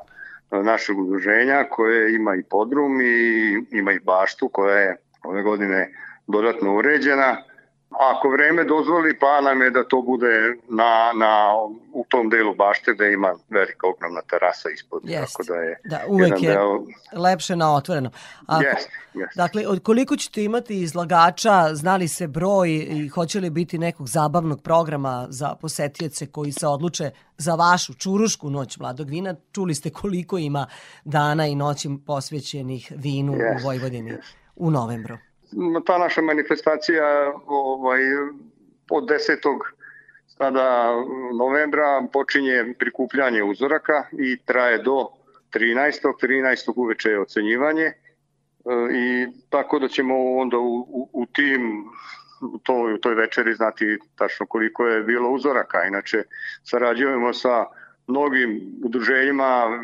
e, 0.52 0.64
našeg 0.64 1.00
udruženja 1.00 1.64
koje 1.70 2.16
ima 2.16 2.36
i 2.36 2.44
podrum 2.44 3.02
i 3.02 3.18
ima 3.72 3.92
i 3.92 4.00
baštu 4.00 4.50
koja 4.50 4.78
je 4.78 4.98
ove 5.24 5.44
godine 5.44 5.90
dodatno 6.28 6.76
uređena. 6.76 7.38
Ako 7.90 8.30
vreme 8.30 8.64
dozvoli, 8.64 9.20
pa 9.20 9.42
nam 9.42 9.62
je 9.62 9.70
da 9.70 9.84
to 9.84 10.02
bude 10.02 10.56
na, 10.70 11.12
na, 11.16 11.54
u 11.94 12.06
tom 12.10 12.30
delu 12.30 12.56
bašte 12.56 12.94
da 12.94 13.06
ima 13.06 13.36
velika 13.50 13.88
ogromna 13.88 14.22
terasa 14.22 14.70
ispod. 14.70 15.02
Jest. 15.06 15.38
Tako 15.38 15.44
da 15.44 15.56
je 15.56 15.80
Da, 15.84 16.00
uvek 16.08 16.42
je 16.42 16.52
deo... 16.52 16.84
lepše 17.14 17.56
na 17.56 17.76
otvorenom. 17.76 18.12
Ako, 18.48 18.64
Jeste, 18.64 18.92
jeste. 19.14 19.34
Dakle, 19.36 19.68
od 19.68 19.84
koliko 19.84 20.16
ćete 20.16 20.44
imati 20.44 20.82
izlagača, 20.82 21.76
znali 21.76 22.08
se 22.08 22.28
broj 22.28 22.70
i 22.70 23.08
hoće 23.08 23.40
li 23.40 23.50
biti 23.50 23.78
nekog 23.78 24.08
zabavnog 24.08 24.62
programa 24.62 25.28
za 25.30 25.56
posetioce 25.62 26.28
koji 26.28 26.52
se 26.52 26.68
odluče 26.68 27.12
za 27.38 27.56
vašu 27.56 27.94
čurušku 27.94 28.50
noć 28.50 28.78
mladog 28.78 29.10
vina? 29.10 29.36
Čuli 29.52 29.76
ste 29.76 29.90
koliko 29.90 30.38
ima 30.38 30.68
dana 31.06 31.48
i 31.48 31.56
noći 31.56 31.90
posvećenih 32.06 32.92
vinu 32.96 33.34
Jeste, 33.34 33.58
u 33.62 33.68
Vojvodini 33.68 34.18
u 34.56 34.72
novembru. 34.72 35.18
Ta 35.86 35.98
naša 35.98 36.22
manifestacija 36.22 37.34
ovaj, 37.46 38.02
od 38.90 39.04
10. 39.04 39.60
sada 40.28 40.94
novembra 41.40 42.08
počinje 42.14 42.74
prikupljanje 42.80 43.44
uzoraka 43.44 44.04
i 44.12 44.38
traje 44.46 44.78
do 44.78 45.08
13. 45.54 46.14
13. 46.22 46.74
uveče 46.76 47.10
je 47.10 47.22
ocenjivanje 47.22 47.94
E, 48.68 48.94
i 48.94 49.28
tako 49.50 49.80
da 49.80 49.88
ćemo 49.88 50.36
onda 50.36 50.58
u, 50.58 50.80
u, 50.80 51.10
u 51.14 51.26
tim 51.26 51.86
u 52.42 52.58
toj, 52.58 52.94
u 52.94 52.98
toj 52.98 53.16
večeri 53.16 53.54
znati 53.54 53.98
tačno 54.16 54.46
koliko 54.46 54.88
je 54.88 55.04
bilo 55.04 55.30
uzoraka. 55.30 55.84
Inače, 55.84 56.24
sarađujemo 56.64 57.34
sa 57.34 57.66
mnogim 58.08 58.62
udruženjima 58.84 59.80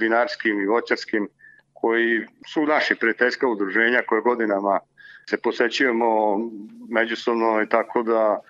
vinarskim 0.00 0.60
i 0.60 0.66
voćarskim 0.66 1.28
koji 1.72 2.26
su 2.46 2.66
naši 2.66 2.94
prijateljska 2.94 3.48
udruženja 3.48 4.02
koje 4.06 4.22
godinama 4.22 4.80
se 5.30 5.36
posećujemo 5.36 6.38
međusobno 6.88 7.62
i 7.62 7.68
tako 7.68 8.02
da 8.02 8.40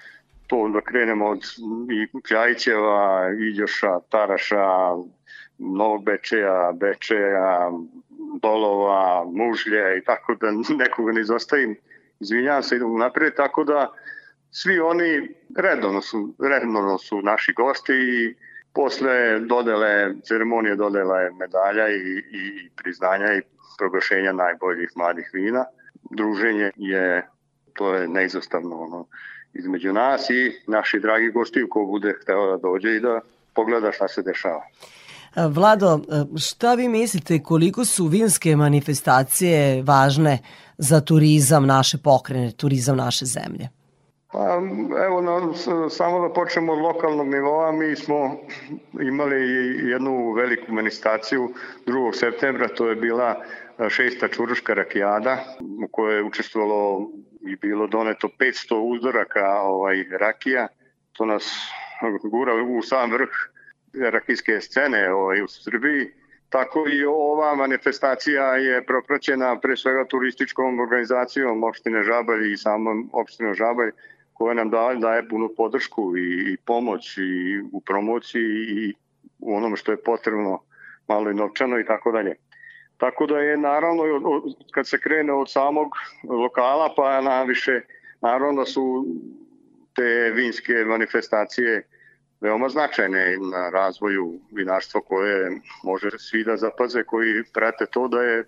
to 0.46 0.68
da 0.68 0.80
krenemo 0.80 1.26
od 1.26 1.42
i 1.90 2.20
Kljajićeva, 2.28 3.30
Iđoša, 3.50 4.00
Taraša, 4.08 4.66
Novog 5.58 6.04
Bečeja, 6.04 6.72
Bečeja, 6.74 7.70
Dolova, 8.42 9.24
Mužlje 9.24 9.98
i 9.98 10.04
tako 10.04 10.34
da 10.34 10.46
nekoga 10.84 11.12
ne 11.12 11.20
izostavim. 11.20 11.76
Izvinjavam 12.20 12.62
se, 12.62 12.76
idemo 12.76 12.98
napred, 12.98 13.34
tako 13.34 13.64
da 13.64 13.92
svi 14.50 14.78
oni 14.80 15.28
redovno 15.58 16.00
su, 16.00 16.34
redovno 16.38 16.98
su 16.98 17.22
naši 17.22 17.52
gosti 17.52 17.92
i 17.92 18.34
posle 18.74 19.40
dodele, 19.40 20.14
ceremonije 20.22 20.76
dodele 20.76 21.30
medalja 21.30 21.88
i, 21.88 22.18
i 22.18 22.70
priznanja 22.76 23.34
i 23.34 23.42
proglašenja 23.78 24.32
najboljih 24.32 24.90
mladih 24.96 25.30
vina. 25.32 25.64
Druženje 26.10 26.70
je, 26.76 27.28
to 27.72 27.94
je 27.94 28.08
neizostavno 28.08 28.80
ono, 28.80 29.06
između 29.54 29.92
nas 29.92 30.30
i 30.30 30.52
naši 30.66 31.00
dragi 31.00 31.30
gosti 31.30 31.64
ko 31.70 31.84
bude 31.84 32.14
hteo 32.22 32.50
da 32.50 32.56
dođe 32.56 32.96
i 32.96 33.00
da 33.00 33.20
pogleda 33.54 33.92
šta 33.92 34.08
se 34.08 34.22
dešava. 34.22 34.62
E, 35.36 35.46
Vlado, 35.48 35.94
e, 35.94 36.38
šta 36.38 36.74
vi 36.74 36.88
mislite 36.88 37.42
koliko 37.42 37.84
su 37.84 38.06
vinske 38.06 38.56
manifestacije 38.56 39.82
važne 39.82 40.38
za 40.78 41.00
turizam 41.00 41.66
naše 41.66 41.98
pokrene, 41.98 42.52
turizam 42.52 42.96
naše 42.96 43.24
zemlje? 43.24 43.68
Pa, 44.32 44.60
evo, 45.06 45.20
na, 45.20 45.54
samo 45.90 46.28
da 46.28 46.34
počnemo 46.34 46.72
od 46.72 46.78
lokalnog 46.78 47.28
nivoa, 47.28 47.72
mi 47.72 47.96
smo 47.96 48.36
imali 49.00 49.40
jednu 49.90 50.32
veliku 50.32 50.72
manifestaciju 50.72 51.54
2. 51.86 52.14
septembra, 52.14 52.68
to 52.68 52.88
je 52.88 52.96
bila 52.96 53.34
šesta 53.88 54.28
čuruška 54.28 54.74
rakijada 54.74 55.44
u 55.84 55.88
kojoj 55.88 56.16
je 56.16 56.22
učestvovalo 56.22 57.10
i 57.40 57.56
bilo 57.56 57.86
doneto 57.86 58.28
500 58.38 58.74
uzoraka 58.74 59.60
ovaj, 59.60 60.04
rakija. 60.20 60.68
To 61.12 61.26
nas 61.26 61.52
gura 62.30 62.54
u 62.54 62.82
sam 62.82 63.10
vrh 63.10 63.30
rakijske 64.12 64.60
scene 64.60 65.12
ovaj, 65.12 65.42
u 65.42 65.48
Srbiji. 65.48 66.06
Tako 66.48 66.84
i 66.88 67.04
ova 67.04 67.54
manifestacija 67.54 68.56
je 68.56 68.84
propraćena 68.86 69.60
pre 69.60 69.76
svega 69.76 70.04
turističkom 70.04 70.80
organizacijom 70.80 71.64
opštine 71.64 72.02
Žabalj 72.02 72.52
i 72.52 72.56
samom 72.56 73.10
opštinom 73.12 73.54
Žabalj 73.54 73.90
koja 74.32 74.54
nam 74.54 74.70
daje, 74.70 74.96
daje 74.96 75.28
punu 75.28 75.50
podršku 75.56 76.16
i, 76.16 76.52
i 76.52 76.56
pomoć 76.56 77.18
i 77.18 77.60
u 77.72 77.80
promociji 77.80 78.66
i 78.68 78.94
u 79.38 79.56
onome 79.56 79.76
što 79.76 79.92
je 79.92 80.02
potrebno 80.02 80.62
malo 81.08 81.30
i 81.30 81.34
novčano 81.34 81.78
i 81.78 81.84
tako 81.84 82.12
dalje. 82.12 82.34
Tako 82.96 83.26
da 83.26 83.38
je 83.38 83.56
naravno 83.56 84.02
kad 84.70 84.88
se 84.88 85.00
krene 85.00 85.32
od 85.32 85.50
samog 85.50 85.88
lokala 86.28 86.94
pa 86.96 87.20
na 87.20 87.42
više 87.42 87.80
naravno 88.22 88.60
da 88.60 88.66
su 88.66 89.06
te 89.94 90.32
vinske 90.34 90.72
manifestacije 90.72 91.86
veoma 92.40 92.68
značajne 92.68 93.36
na 93.52 93.70
razvoju 93.70 94.40
vinarstva 94.52 95.00
koje 95.00 95.60
može 95.84 96.10
svi 96.18 96.44
da 96.44 96.56
zapaze 96.56 97.02
koji 97.02 97.44
prate 97.54 97.86
to 97.86 98.08
da 98.08 98.22
je 98.22 98.44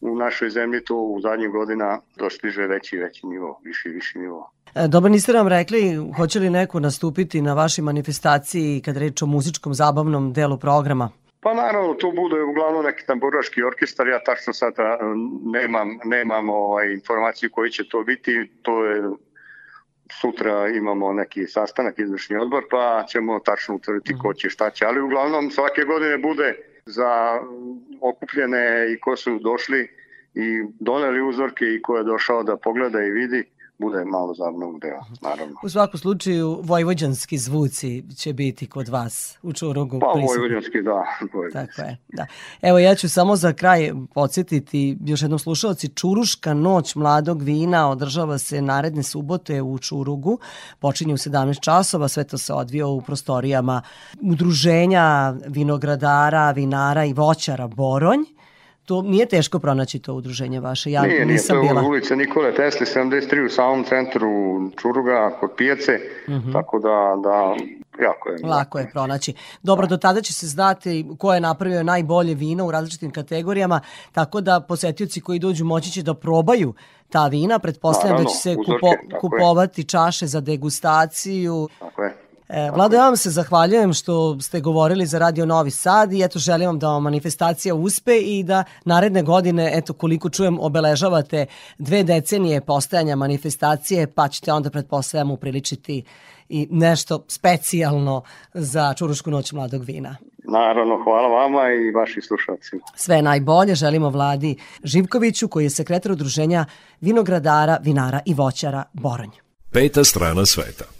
u 0.00 0.16
našoj 0.16 0.50
zemlji 0.50 0.84
to 0.84 0.96
u 0.96 1.20
zadnjih 1.20 1.50
godina 1.50 2.00
dostiže 2.16 2.66
veći 2.66 2.96
i 2.96 2.98
veći 2.98 3.26
nivo, 3.26 3.60
viši 3.64 3.88
i 3.88 3.92
viši 3.92 4.18
nivo. 4.18 4.50
E, 4.74 4.88
Dobro, 4.88 5.10
niste 5.10 5.32
nam 5.32 5.48
rekli 5.48 6.12
hoće 6.16 6.38
li 6.38 6.50
neko 6.50 6.80
nastupiti 6.80 7.42
na 7.42 7.54
vašoj 7.54 7.82
manifestaciji 7.82 8.82
kad 8.84 8.96
reč 8.96 9.22
o 9.22 9.26
muzičkom 9.26 9.74
zabavnom 9.74 10.32
delu 10.32 10.58
programa? 10.58 11.10
Pa 11.40 11.54
naravno, 11.54 11.94
tu 11.94 12.12
bude 12.12 12.42
uglavnom 12.42 12.84
neki 12.84 13.06
tamburaški 13.06 13.62
orkestar, 13.62 14.08
ja 14.08 14.18
tačno 14.24 14.52
sada 14.52 14.98
nemam, 15.44 15.98
nemam 16.04 16.50
ovaj, 16.50 16.92
informaciju 16.92 17.50
koji 17.52 17.70
će 17.70 17.88
to 17.88 18.02
biti, 18.02 18.50
to 18.62 18.84
je 18.84 19.02
sutra 20.20 20.68
imamo 20.68 21.12
neki 21.12 21.46
sastanak, 21.46 21.98
izvršni 21.98 22.36
odbor, 22.36 22.64
pa 22.70 23.04
ćemo 23.08 23.38
tačno 23.38 23.74
utvrditi 23.74 24.18
ko 24.18 24.34
će 24.34 24.50
šta 24.50 24.70
će. 24.70 24.86
Ali 24.86 25.00
uglavnom 25.00 25.50
svake 25.50 25.82
godine 25.82 26.18
bude 26.18 26.54
za 26.86 27.40
okupljene 28.00 28.92
i 28.92 29.00
ko 29.00 29.16
su 29.16 29.38
došli 29.38 29.88
i 30.34 30.62
doneli 30.80 31.22
uzorke 31.22 31.64
i 31.64 31.82
ko 31.82 31.96
je 31.96 32.04
došao 32.04 32.42
da 32.42 32.56
pogleda 32.56 33.02
i 33.02 33.10
vidi, 33.10 33.44
bude 33.80 34.04
malo 34.04 34.34
zabavnog 34.34 34.80
dela, 34.80 35.04
naravno. 35.20 35.54
U 35.62 35.68
svakom 35.68 36.00
slučaju, 36.00 36.60
vojvođanski 36.62 37.38
zvuci 37.38 38.04
će 38.16 38.32
biti 38.32 38.66
kod 38.66 38.88
vas 38.88 39.38
u 39.42 39.52
Čurugu. 39.52 40.00
Pa 40.00 40.12
prisutni. 40.14 40.38
vojvođanski, 40.38 40.82
da. 40.82 41.04
Tako 41.52 41.82
je, 41.82 41.96
da. 42.08 42.26
Evo 42.62 42.78
ja 42.78 42.94
ću 42.94 43.08
samo 43.08 43.36
za 43.36 43.52
kraj 43.52 43.92
podsjetiti 44.14 44.98
još 45.04 45.22
jednom 45.22 45.38
slušalci, 45.38 45.88
Čuruška 45.88 46.54
noć 46.54 46.94
mladog 46.94 47.42
vina 47.42 47.90
održava 47.90 48.38
se 48.38 48.62
naredne 48.62 49.02
subote 49.02 49.62
u 49.62 49.78
Čurugu, 49.78 50.38
počinje 50.78 51.14
u 51.14 51.16
17 51.16 51.60
časova, 51.60 52.08
sve 52.08 52.24
to 52.24 52.38
se 52.38 52.52
odvija 52.52 52.86
u 52.86 53.00
prostorijama 53.00 53.82
udruženja 54.22 55.34
vinogradara, 55.46 56.50
vinara 56.50 57.04
i 57.04 57.12
voćara 57.12 57.68
Boronj. 57.68 58.39
To 58.90 59.02
nije 59.02 59.26
teško 59.26 59.58
pronaći 59.58 59.98
to 59.98 60.14
udruženje 60.14 60.60
vaše, 60.60 60.90
ja 60.90 61.02
nije, 61.02 61.14
nije, 61.14 61.26
nisam 61.26 61.56
to 61.56 61.62
je 61.62 61.68
bila. 61.68 61.82
ulica 61.82 62.14
Nikole 62.14 62.54
Tesli, 62.54 62.86
73 62.86 63.46
u 63.46 63.50
samom 63.50 63.84
centru 63.84 64.28
Čuruga, 64.72 65.36
kod 65.40 65.50
pijace, 65.56 65.92
Mhm. 66.28 66.52
tako 66.52 66.78
da, 66.78 66.88
da, 67.22 67.54
jako 68.02 68.28
je. 68.28 68.36
Lako 68.44 68.78
je 68.78 68.90
pronaći. 68.90 69.32
Dobro, 69.62 69.86
do 69.86 69.96
tada 69.96 70.20
će 70.20 70.34
se 70.34 70.46
znati 70.46 71.06
ko 71.18 71.34
je 71.34 71.40
napravio 71.40 71.82
najbolje 71.82 72.34
vino 72.34 72.66
u 72.66 72.70
različitim 72.70 73.10
kategorijama, 73.10 73.80
tako 74.12 74.40
da 74.40 74.60
posetioci 74.60 75.20
koji 75.20 75.38
dođu 75.38 75.64
moći 75.64 75.90
će 75.90 76.02
da 76.02 76.14
probaju 76.14 76.74
ta 77.08 77.26
vina. 77.26 77.58
Pretpostavljam 77.58 78.16
da 78.16 78.22
Naravno, 78.22 78.30
će 78.30 78.36
se 78.38 78.50
uzorke, 78.50 78.72
kupo, 78.72 78.86
tako 79.10 79.14
je. 79.16 79.20
kupovati 79.20 79.84
čaše 79.84 80.26
za 80.26 80.40
degustaciju. 80.40 81.68
Tako 81.78 82.02
je. 82.02 82.16
E, 82.52 82.70
Vlado, 82.74 82.96
ja 82.96 83.04
vam 83.04 83.16
se 83.16 83.30
zahvaljujem 83.30 83.92
što 83.92 84.40
ste 84.40 84.60
govorili 84.60 85.06
za 85.06 85.18
Radio 85.18 85.46
Novi 85.46 85.70
Sad 85.70 86.12
i 86.12 86.22
eto 86.22 86.38
želim 86.38 86.66
vam 86.66 86.78
da 86.78 86.88
vam 86.88 87.02
manifestacija 87.02 87.74
uspe 87.74 88.16
i 88.16 88.42
da 88.42 88.64
naredne 88.84 89.22
godine, 89.22 89.70
eto 89.74 89.92
koliko 89.92 90.30
čujem, 90.30 90.60
obeležavate 90.60 91.46
dve 91.78 92.02
decenije 92.02 92.60
postojanja 92.60 93.16
manifestacije, 93.16 94.06
pa 94.06 94.28
ćete 94.28 94.52
onda 94.52 94.70
pretpostavljam 94.70 95.30
upriličiti 95.30 96.04
i 96.48 96.68
nešto 96.70 97.24
specijalno 97.28 98.22
za 98.54 98.94
Čurušku 98.94 99.30
noć 99.30 99.52
mladog 99.52 99.84
vina. 99.84 100.16
Naravno, 100.44 101.04
hvala 101.04 101.28
vama 101.28 101.62
i 101.72 101.90
vašim 101.90 102.22
slušalcima. 102.22 102.82
Sve 102.96 103.22
najbolje 103.22 103.74
želimo 103.74 104.10
Vladi 104.10 104.56
Živkoviću 104.84 105.48
koji 105.48 105.64
je 105.64 105.70
sekretar 105.70 106.12
udruženja 106.12 106.64
vinogradara, 107.00 107.78
vinara 107.82 108.20
i 108.26 108.34
voćara 108.34 108.84
Boronj. 108.92 109.30
Peta 109.70 110.04
strana 110.04 110.46
sveta. 110.46 110.99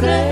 Ko 0.00 0.27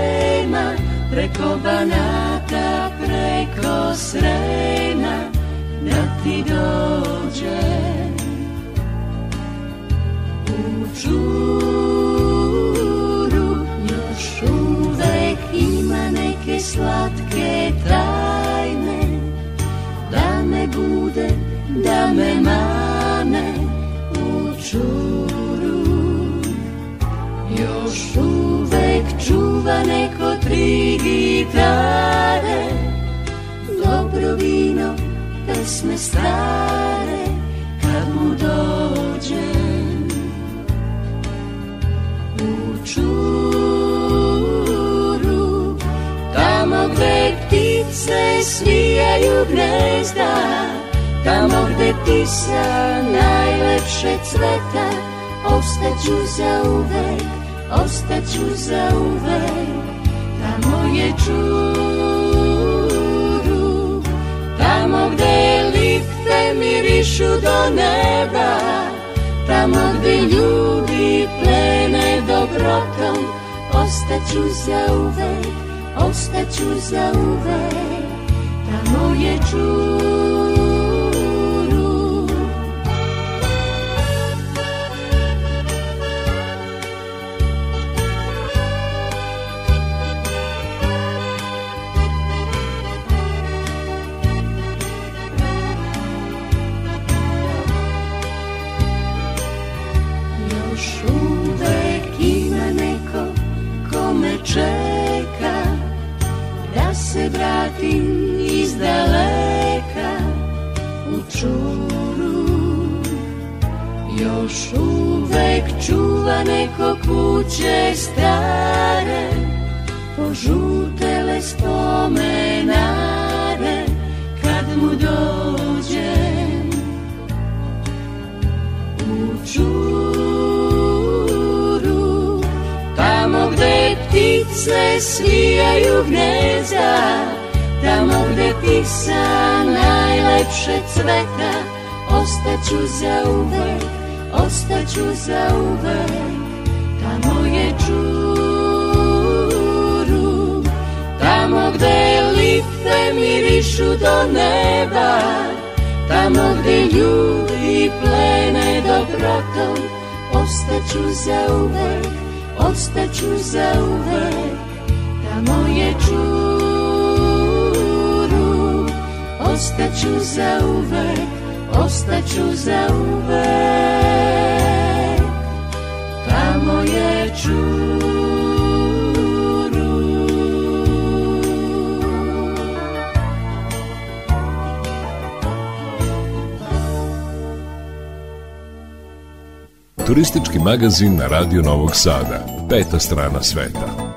Turistički 190.07 190.59
magazin 190.59 191.15
na 191.15 191.27
Radio 191.27 191.61
Novog 191.61 191.95
Sada. 191.95 192.45
Peta 192.69 192.99
strana 192.99 193.43
sveta. 193.43 194.15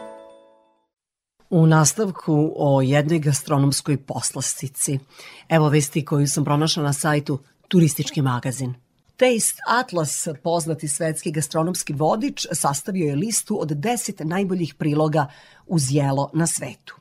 U 1.50 1.66
nastavku 1.66 2.52
o 2.56 2.80
jednoj 2.82 3.18
gastronomskoj 3.18 3.96
poslastici. 3.96 4.98
Evo 5.48 5.68
vesti 5.68 6.04
koju 6.04 6.28
sam 6.28 6.44
pronašla 6.44 6.82
na 6.82 6.92
sajtu 6.92 7.38
Turistički 7.68 8.22
magazin. 8.22 8.74
Taste 9.16 9.62
Atlas, 9.66 10.28
poznati 10.42 10.88
svetski 10.88 11.30
gastronomski 11.30 11.92
vodič, 11.92 12.46
sastavio 12.52 13.06
je 13.06 13.16
listu 13.16 13.62
od 13.62 13.68
10 13.68 14.24
najboljih 14.24 14.74
priloga 14.74 15.26
uz 15.66 15.82
jelo 15.90 16.30
na 16.34 16.46
svetu. 16.46 16.96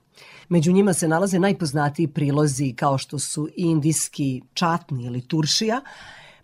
Među 0.50 0.72
njima 0.72 0.94
se 0.94 1.08
nalaze 1.08 1.40
najpoznatiji 1.40 2.08
prilozi 2.08 2.74
kao 2.74 2.98
što 2.98 3.20
su 3.20 3.50
indijski 3.56 4.42
čatni 4.54 5.06
ili 5.06 5.22
turšija, 5.22 5.82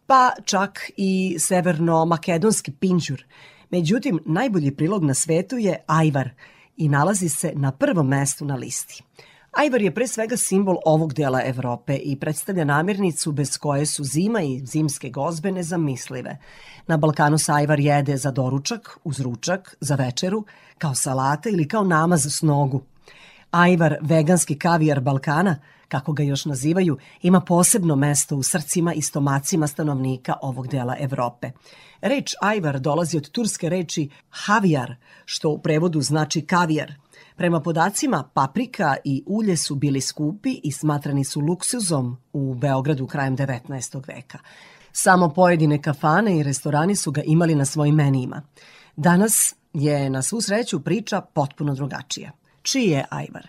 pa 0.07 0.31
čak 0.45 0.91
i 0.97 1.35
severno-makedonski 1.39 2.71
pinđur. 2.79 3.23
Međutim, 3.71 4.19
najbolji 4.25 4.75
prilog 4.75 5.03
na 5.03 5.13
svetu 5.13 5.57
je 5.57 5.83
ajvar 5.87 6.29
i 6.77 6.89
nalazi 6.89 7.29
se 7.29 7.51
na 7.55 7.71
prvom 7.71 8.07
mestu 8.07 8.45
na 8.45 8.55
listi. 8.55 9.03
Ajvar 9.51 9.81
je 9.81 9.93
pre 9.93 10.07
svega 10.07 10.37
simbol 10.37 10.77
ovog 10.85 11.13
dela 11.13 11.41
Evrope 11.45 11.95
i 11.95 12.19
predstavlja 12.19 12.65
namirnicu 12.65 13.31
bez 13.31 13.57
koje 13.57 13.85
su 13.85 14.03
zima 14.03 14.41
i 14.41 14.65
zimske 14.65 15.09
gozbe 15.09 15.51
nezamislive. 15.51 16.37
Na 16.87 16.97
Balkanu 16.97 17.37
se 17.37 17.51
ajvar 17.51 17.79
jede 17.79 18.17
za 18.17 18.31
doručak, 18.31 18.97
uz 19.03 19.19
ručak, 19.19 19.75
za 19.79 19.95
večeru, 19.95 20.43
kao 20.77 20.95
salata 20.95 21.49
ili 21.49 21.67
kao 21.67 21.83
namaz 21.83 22.25
s 22.25 22.41
nogu. 22.41 22.81
Ajvar, 23.51 23.97
veganski 24.01 24.59
kavijar 24.59 24.99
Balkana, 24.99 25.55
kako 25.87 26.13
ga 26.13 26.23
još 26.23 26.45
nazivaju, 26.45 26.97
ima 27.21 27.41
posebno 27.41 27.95
mesto 27.95 28.35
u 28.35 28.43
srcima 28.43 28.93
i 28.93 29.01
stomacima 29.01 29.67
stanovnika 29.67 30.33
ovog 30.41 30.67
dela 30.67 30.95
Evrope. 30.99 31.51
Reč 32.01 32.33
ajvar 32.41 32.79
dolazi 32.79 33.17
od 33.17 33.29
turske 33.29 33.69
reči 33.69 34.09
havijar, 34.29 34.95
što 35.25 35.49
u 35.49 35.57
prevodu 35.57 36.01
znači 36.01 36.41
kavijar. 36.41 36.93
Prema 37.35 37.59
podacima, 37.61 38.23
paprika 38.33 38.95
i 39.03 39.23
ulje 39.25 39.57
su 39.57 39.75
bili 39.75 40.01
skupi 40.01 40.59
i 40.63 40.71
smatrani 40.71 41.25
su 41.25 41.39
luksuzom 41.39 42.17
u 42.33 42.53
Beogradu 42.53 43.07
krajem 43.07 43.37
19. 43.37 44.07
veka. 44.07 44.39
Samo 44.91 45.29
pojedine 45.29 45.81
kafane 45.81 46.37
i 46.37 46.43
restorani 46.43 46.95
su 46.95 47.11
ga 47.11 47.21
imali 47.25 47.55
na 47.55 47.65
svojim 47.65 47.95
menijima. 47.95 48.41
Danas 48.95 49.55
je 49.73 50.09
na 50.09 50.21
svu 50.21 50.41
sreću 50.41 50.79
priča 50.79 51.21
potpuno 51.21 51.73
drugačija. 51.75 52.31
Čiji 52.61 52.89
je 52.89 53.05
ajvar? 53.09 53.47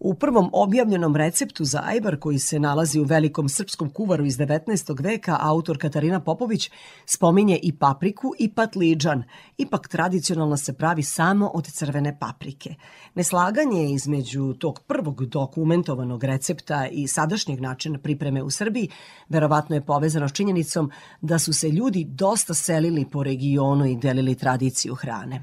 U 0.00 0.14
prvom 0.14 0.50
objavljenom 0.52 1.16
receptu 1.16 1.64
za 1.64 1.82
ajvar 1.84 2.18
koji 2.18 2.38
se 2.38 2.58
nalazi 2.58 3.00
u 3.00 3.04
velikom 3.04 3.48
srpskom 3.48 3.90
kuvaru 3.90 4.24
iz 4.26 4.38
19. 4.38 5.02
veka, 5.02 5.36
autor 5.40 5.78
Katarina 5.78 6.20
Popović 6.20 6.70
spominje 7.06 7.58
i 7.62 7.72
papriku 7.76 8.32
i 8.38 8.52
patliđan. 8.54 9.22
Ipak 9.56 9.88
tradicionalno 9.88 10.56
se 10.56 10.72
pravi 10.72 11.02
samo 11.02 11.50
od 11.54 11.66
crvene 11.66 12.18
paprike. 12.18 12.74
Neslaganje 13.14 13.90
između 13.90 14.54
tog 14.54 14.80
prvog 14.86 15.26
dokumentovanog 15.26 16.24
recepta 16.24 16.86
i 16.86 17.08
sadašnjeg 17.08 17.60
načina 17.60 17.98
pripreme 17.98 18.42
u 18.42 18.50
Srbiji 18.50 18.88
verovatno 19.28 19.76
je 19.76 19.86
povezano 19.86 20.28
s 20.28 20.32
činjenicom 20.32 20.90
da 21.20 21.38
su 21.38 21.52
se 21.52 21.68
ljudi 21.68 22.04
dosta 22.04 22.54
selili 22.54 23.04
po 23.04 23.22
regionu 23.22 23.86
i 23.86 23.96
delili 23.96 24.34
tradiciju 24.34 24.94
hrane. 24.94 25.42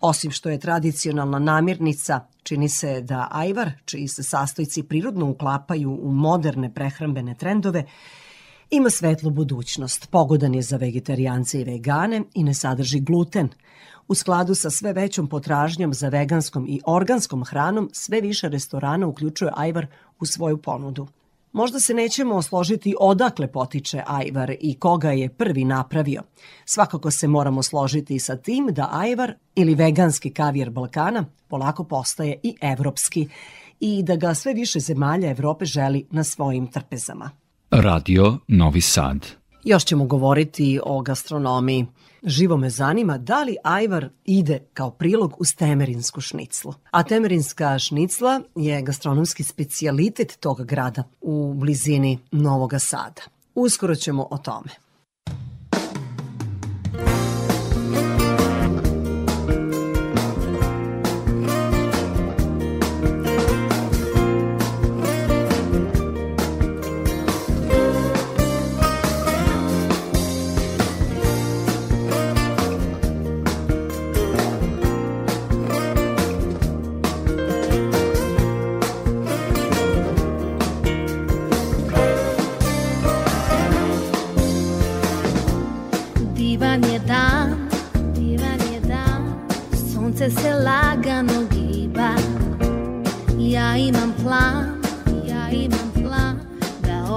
Osim 0.00 0.30
što 0.30 0.50
je 0.50 0.60
tradicionalna 0.60 1.38
namirnica, 1.38 2.20
čini 2.42 2.68
se 2.68 3.00
da 3.00 3.28
ajvar, 3.30 3.70
čiji 3.84 4.08
se 4.08 4.22
sastojci 4.22 4.82
prirodno 4.82 5.30
uklapaju 5.30 5.98
u 6.02 6.12
moderne 6.12 6.74
prehrambene 6.74 7.34
trendove, 7.34 7.84
ima 8.70 8.90
svetlu 8.90 9.30
budućnost, 9.30 10.10
pogodan 10.10 10.54
je 10.54 10.62
za 10.62 10.76
vegetarijance 10.76 11.60
i 11.60 11.64
vegane 11.64 12.22
i 12.34 12.44
ne 12.44 12.54
sadrži 12.54 13.00
gluten. 13.00 13.48
U 14.08 14.14
skladu 14.14 14.54
sa 14.54 14.70
sve 14.70 14.92
većom 14.92 15.28
potražnjom 15.28 15.94
za 15.94 16.08
veganskom 16.08 16.66
i 16.68 16.80
organskom 16.86 17.44
hranom, 17.44 17.90
sve 17.92 18.20
više 18.20 18.48
restorana 18.48 19.06
uključuje 19.06 19.50
ajvar 19.54 19.86
u 20.20 20.26
svoju 20.26 20.56
ponudu. 20.56 21.06
Možda 21.54 21.80
se 21.80 21.94
nećemo 21.94 22.42
složiti 22.42 22.94
odakle 23.00 23.52
potiče 23.52 24.02
ajvar 24.06 24.52
i 24.60 24.74
koga 24.78 25.10
je 25.10 25.28
prvi 25.28 25.64
napravio. 25.64 26.22
Svakako 26.64 27.10
se 27.10 27.28
moramo 27.28 27.62
složiti 27.62 28.18
sa 28.18 28.36
tim 28.36 28.66
da 28.70 28.88
ajvar 28.92 29.34
ili 29.54 29.74
veganski 29.74 30.30
kavijer 30.30 30.70
Balkana 30.70 31.24
polako 31.48 31.84
postaje 31.84 32.40
i 32.42 32.54
evropski 32.60 33.28
i 33.80 34.02
da 34.02 34.16
ga 34.16 34.34
sve 34.34 34.54
više 34.54 34.80
zemalja 34.80 35.30
Evrope 35.30 35.64
želi 35.64 36.06
na 36.10 36.24
svojim 36.24 36.66
trpezama. 36.66 37.30
Radio 37.70 38.38
Novi 38.48 38.80
Sad. 38.80 39.26
Još 39.64 39.84
ćemo 39.84 40.04
govoriti 40.04 40.80
o 40.84 41.02
gastronomiji. 41.02 41.86
Živo 42.26 42.56
me 42.56 42.70
zanima 42.70 43.18
da 43.18 43.42
li 43.42 43.56
ajvar 43.64 44.08
ide 44.24 44.58
kao 44.72 44.90
prilog 44.90 45.34
uz 45.40 45.54
temerinsku 45.56 46.20
šniclu. 46.20 46.74
A 46.90 47.02
temerinska 47.02 47.78
šnicla 47.78 48.40
je 48.56 48.82
gastronomski 48.82 49.42
specijalitet 49.42 50.36
tog 50.40 50.64
grada 50.64 51.02
u 51.20 51.54
blizini 51.54 52.18
Novog 52.32 52.72
Sada. 52.78 53.22
Uskoro 53.54 53.94
ćemo 53.94 54.28
o 54.30 54.38
tome. 54.38 54.70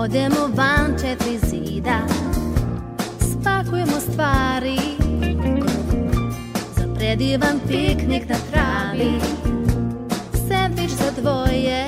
Odemo 0.07 0.49
van 0.55 0.95
četiri 1.01 1.39
zida 1.39 1.99
Spakujemo 3.19 3.99
stvari. 3.99 4.77
Za 6.75 6.87
predivan 6.95 7.59
piknik 7.67 8.29
na 8.29 8.35
travi 8.51 9.11
Sandvič 10.47 10.89
za 10.89 11.21
dvoje. 11.21 11.87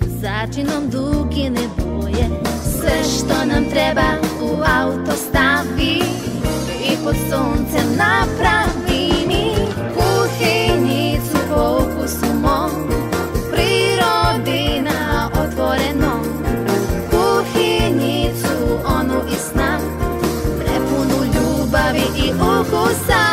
Začinom 0.00 0.90
dugine 0.90 1.68
boje 1.78 2.28
Sve 2.62 3.04
što 3.04 3.44
nam 3.54 3.64
treba 3.70 4.10
u 4.42 4.62
auto 4.80 5.12
stavi 5.12 6.02
I 6.92 6.96
pod 7.04 7.14
suncem 7.30 7.96
napravi 7.96 8.79
i 22.70 22.72
ukusa 22.72 23.29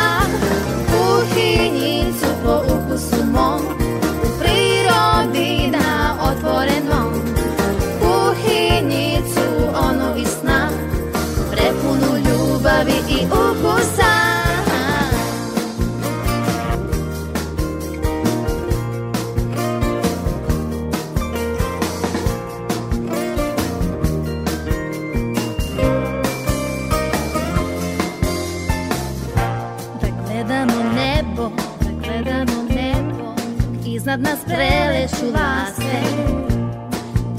preleću 34.58 35.26
lase 35.34 36.00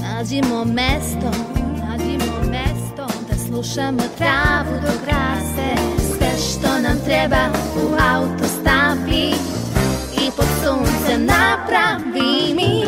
Nađimo 0.02 0.64
mesto, 0.64 1.30
nađimo 1.82 2.32
mesto 2.50 3.06
Da 3.28 3.36
slušamo 3.46 4.02
travu 4.18 4.74
do 4.82 4.92
krase. 5.04 5.82
Sve 5.98 6.30
što 6.38 6.80
nam 6.82 6.98
treba 7.04 7.48
u 7.76 7.94
auto 8.12 8.44
stavi 8.60 9.34
I 10.22 10.30
pod 10.36 10.46
suncem 10.64 11.26
napravi 11.26 12.54
mi 12.54 12.79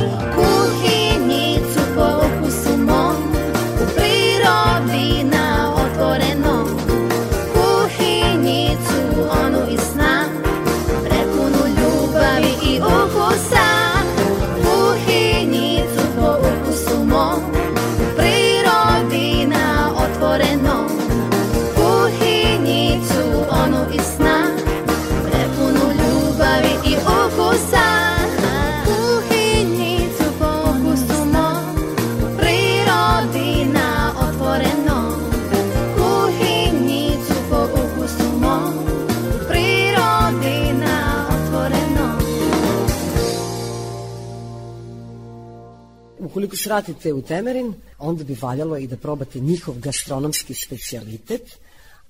Ukoliko 46.63 46.83
se 46.85 46.91
vratite 46.91 47.13
u 47.13 47.23
Temerin, 47.23 47.75
onda 47.99 48.25
bi 48.25 48.37
valjalo 48.41 48.77
i 48.77 48.87
da 48.87 48.97
probate 48.97 49.41
njihov 49.41 49.75
gastronomski 49.79 50.55
specijalitet, 50.55 51.59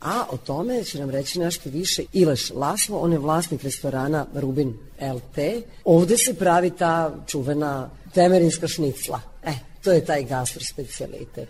a 0.01 0.27
o 0.31 0.37
tome 0.37 0.85
će 0.85 0.99
nam 0.99 1.11
reći 1.11 1.39
nešto 1.39 1.71
više 1.71 2.03
Ileš 2.13 2.51
Laslo, 2.51 2.99
on 2.99 3.13
je 3.13 3.19
vlasnik 3.19 3.63
restorana 3.63 4.27
Rubin 4.35 4.75
LT. 5.01 5.39
Ovde 5.85 6.19
se 6.19 6.35
pravi 6.35 6.71
ta 6.71 7.15
čuvena 7.27 7.91
temerinska 8.15 8.69
šnicla. 8.69 9.21
E, 9.45 9.53
to 9.85 9.93
je 9.93 10.05
taj 10.05 10.25
gastro 10.25 10.61
specijalitet. 10.65 11.49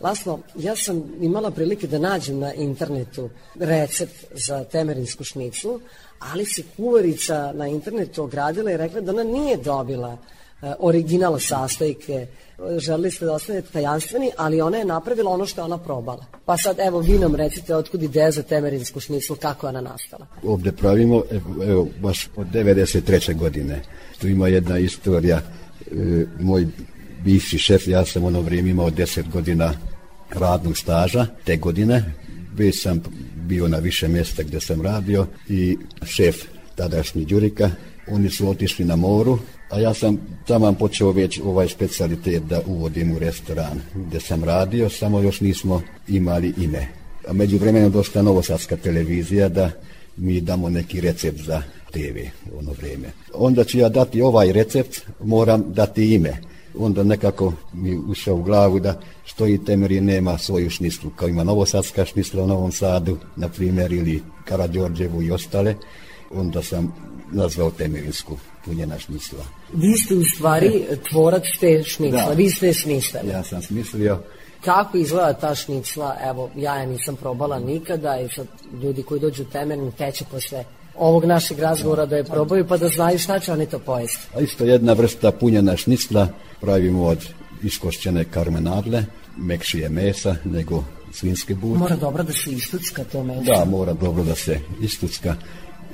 Laslo, 0.00 0.40
ja 0.56 0.76
sam 0.76 1.02
imala 1.20 1.50
prilike 1.50 1.86
da 1.86 1.98
nađem 1.98 2.38
na 2.38 2.54
internetu 2.54 3.30
recept 3.60 4.24
za 4.32 4.64
temerinsku 4.64 5.24
šniclu, 5.24 5.80
ali 6.18 6.44
se 6.44 6.62
kuvarica 6.76 7.52
na 7.54 7.68
internetu 7.68 8.22
ogradila 8.24 8.70
i 8.70 8.76
rekla 8.76 9.00
da 9.00 9.12
ona 9.12 9.22
nije 9.22 9.56
dobila 9.56 10.18
original 10.78 11.38
sastojke. 11.38 12.26
Želili 12.78 13.10
ste 13.10 13.24
da 13.24 13.32
ostanete 13.32 13.68
tajanstveni, 13.72 14.30
ali 14.36 14.60
ona 14.60 14.76
je 14.76 14.84
napravila 14.84 15.30
ono 15.30 15.46
što 15.46 15.60
je 15.60 15.64
ona 15.64 15.78
probala. 15.78 16.24
Pa 16.44 16.56
sad, 16.56 16.76
evo, 16.78 17.00
vi 17.00 17.18
nam 17.18 17.34
recite 17.34 17.76
otkud 17.76 18.02
ideja 18.02 18.30
za 18.30 18.42
temerinsku 18.42 19.00
šniclu, 19.00 19.36
kako 19.36 19.66
je 19.66 19.68
ona 19.68 19.80
nastala. 19.80 20.26
Ovde 20.42 20.72
pravimo, 20.72 21.22
evo, 21.68 21.88
baš 22.00 22.28
od 22.36 22.46
93. 22.46 23.36
godine. 23.36 23.82
Tu 24.20 24.28
ima 24.28 24.48
jedna 24.48 24.78
istorija, 24.78 25.36
e, 25.36 26.26
moj 26.40 26.66
bivši 27.24 27.58
šef, 27.58 27.88
ja 27.88 28.04
sam 28.04 28.24
ono 28.24 28.40
vrijeme 28.40 28.70
imao 28.70 28.90
10 28.90 29.30
godina 29.30 29.72
radnog 30.30 30.78
staža, 30.78 31.26
te 31.44 31.56
godine, 31.56 32.04
već 32.54 32.82
sam 32.82 33.02
bio 33.36 33.68
na 33.68 33.78
više 33.78 34.08
mjesta 34.08 34.42
gdje 34.42 34.60
sam 34.60 34.82
radio 34.82 35.26
i 35.48 35.76
šef 36.02 36.36
tadašnji 36.74 37.24
Đurika, 37.24 37.70
oni 38.08 38.30
su 38.30 38.48
otišli 38.48 38.84
na 38.84 38.96
moru, 38.96 39.38
a 39.74 39.80
ja 39.80 39.94
sam 39.94 40.18
tamo 40.46 40.72
počeo 40.72 41.12
već 41.12 41.40
ovaj 41.44 41.68
specialitet 41.68 42.42
da 42.42 42.60
uvodim 42.66 43.12
u 43.12 43.18
restoran 43.18 43.80
gdje 43.94 44.20
sam 44.20 44.44
radio, 44.44 44.88
samo 44.90 45.20
još 45.20 45.40
nismo 45.40 45.82
imali 46.08 46.54
ime. 46.58 46.88
A 47.28 47.32
među 47.32 47.58
vremenom 47.58 47.92
došla 47.92 48.22
novosadska 48.22 48.76
televizija 48.76 49.48
da 49.48 49.70
mi 50.16 50.40
damo 50.40 50.68
neki 50.68 51.00
recept 51.00 51.40
za 51.40 51.62
TV 51.90 52.18
u 52.52 52.58
ono 52.58 52.72
vrijeme. 52.72 53.08
Onda 53.34 53.64
ću 53.64 53.78
ja 53.78 53.88
dati 53.88 54.22
ovaj 54.22 54.52
recept, 54.52 55.00
moram 55.24 55.64
dati 55.66 56.14
ime. 56.14 56.36
Onda 56.78 57.02
nekako 57.02 57.52
mi 57.72 57.98
ušao 57.98 58.36
u 58.36 58.42
glavu 58.42 58.80
da 58.80 59.00
što 59.24 59.46
i 59.46 59.64
Temeri 59.64 60.00
nema 60.00 60.38
svoju 60.38 60.70
šnislu, 60.70 61.10
kao 61.16 61.28
ima 61.28 61.44
novosadska 61.44 62.04
šnisla 62.04 62.42
u 62.42 62.46
Novom 62.46 62.72
Sadu, 62.72 63.18
na 63.36 63.48
primjer, 63.48 63.92
ili 63.92 64.22
Karadžorđevu 64.44 65.22
i 65.22 65.30
ostale. 65.30 65.74
Onda 66.30 66.62
sam 66.62 66.94
nazvao 67.32 67.70
Temerinsku 67.70 68.36
punjena 68.64 68.98
šnisla. 68.98 69.44
Vi 69.72 69.96
ste 69.96 70.14
u 70.14 70.22
stvari 70.36 70.84
tvorac 71.10 71.42
te 71.60 71.82
šnicla, 71.82 72.24
Da. 72.28 72.34
vi 72.34 72.50
ste 72.50 72.72
smislili. 72.74 73.28
Ja 73.28 73.42
sam 73.42 73.62
smislio 73.62 74.18
Kako 74.64 74.96
izgleda 74.98 75.32
ta 75.32 75.54
šnicla? 75.54 76.16
Evo, 76.24 76.50
ja 76.56 76.74
je 76.74 76.86
nisam 76.86 77.16
probala 77.16 77.58
nikada 77.58 78.20
i 78.20 78.28
sad 78.28 78.46
ljudi 78.82 79.02
koji 79.02 79.20
dođu 79.20 79.42
u 79.42 79.46
Temerin 79.46 79.92
teče 79.92 80.24
posle 80.30 80.64
ovog 80.96 81.24
našeg 81.24 81.58
razgovora 81.58 82.06
da 82.06 82.16
je 82.16 82.24
probaju 82.24 82.66
pa 82.68 82.76
da 82.76 82.88
znaju 82.88 83.18
šta 83.18 83.38
će 83.38 83.52
oni 83.52 83.66
to 83.66 83.78
pojesti. 83.78 84.26
A 84.36 84.40
isto 84.40 84.64
jedna 84.64 84.92
vrsta 84.92 85.32
punjena 85.32 85.76
šnicla 85.76 86.28
pravimo 86.60 87.04
od 87.04 87.18
iskošćene 87.62 88.24
karmenadle, 88.24 89.04
mekšije 89.36 89.88
mesa 89.88 90.36
nego 90.44 90.84
svinske 91.12 91.54
buke. 91.54 91.78
Mora 91.78 91.96
dobro 91.96 92.22
da 92.22 92.32
se 92.32 92.50
istucka 92.50 93.04
to 93.04 93.22
meso. 93.24 93.42
Da, 93.44 93.64
mora 93.64 93.92
dobro 93.92 94.24
da 94.24 94.34
se 94.34 94.60
istucka 94.82 95.34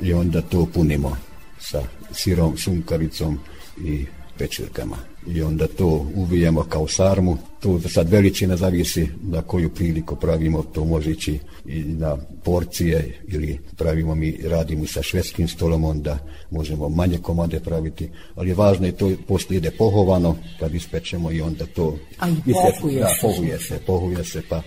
i 0.03 0.13
onda 0.13 0.41
to 0.41 0.67
punimo 0.75 1.17
sa 1.61 1.83
sirom, 2.13 2.57
šunkavicom 2.57 3.39
i 3.85 4.07
pečurkama. 4.39 4.97
I 5.27 5.43
onda 5.43 5.67
to 5.67 6.07
uvijemo 6.15 6.63
kao 6.63 6.89
sarmu. 6.89 7.39
To 7.61 7.81
sad 7.81 8.09
veličina 8.09 8.57
zavisi 8.57 9.09
na 9.23 9.43
koju 9.43 9.71
priliku 9.71 10.17
pravimo, 10.17 10.63
to 10.63 10.85
može 10.85 11.11
ići 11.11 11.39
i 11.67 11.83
na 11.85 12.17
porcije 12.45 13.21
ili 13.29 13.59
pravimo 13.77 14.15
mi, 14.15 14.37
radimo 14.45 14.87
sa 14.87 15.03
švedskim 15.03 15.49
stolom, 15.49 15.85
onda 15.85 16.19
možemo 16.51 16.89
manje 16.89 17.19
komade 17.19 17.61
praviti, 17.61 18.09
ali 18.35 18.49
je 18.49 18.55
važno 18.55 18.87
i 18.87 18.93
to 18.93 19.13
poslije 19.29 19.59
ide 19.59 19.71
pohovano, 19.71 20.37
kad 20.61 20.75
ispečemo 20.75 21.33
i 21.33 21.41
onda 21.41 21.67
to... 21.67 21.99
A 22.19 22.29
i 22.29 22.53
pohuje 22.53 23.01
da, 23.01 23.09
se. 23.09 23.21
pohuje 23.21 23.59
se, 23.59 23.79
pohuje 23.87 24.25
se, 24.25 24.43
pa 24.49 24.63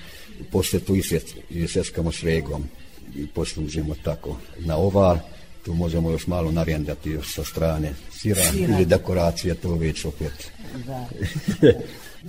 poslije 0.52 0.80
to 0.80 0.96
isjec, 0.96 1.24
isjeskamo 1.50 2.12
šregom 2.12 2.64
i 3.16 3.28
poslužimo 3.28 3.96
tako 4.04 4.38
na 4.60 4.78
ovar. 4.78 5.20
Tu 5.66 5.74
možemo 5.74 6.12
još 6.12 6.28
malo 6.28 6.52
narijendati 6.52 7.10
još 7.10 7.34
sa 7.34 7.44
strane 7.44 7.94
sira, 8.12 8.42
Sira. 8.52 8.74
ili 8.74 8.86
dekoracija, 8.86 9.56
to 9.56 9.76
već 9.76 10.06
opet. 10.06 10.52
Da. 10.86 11.08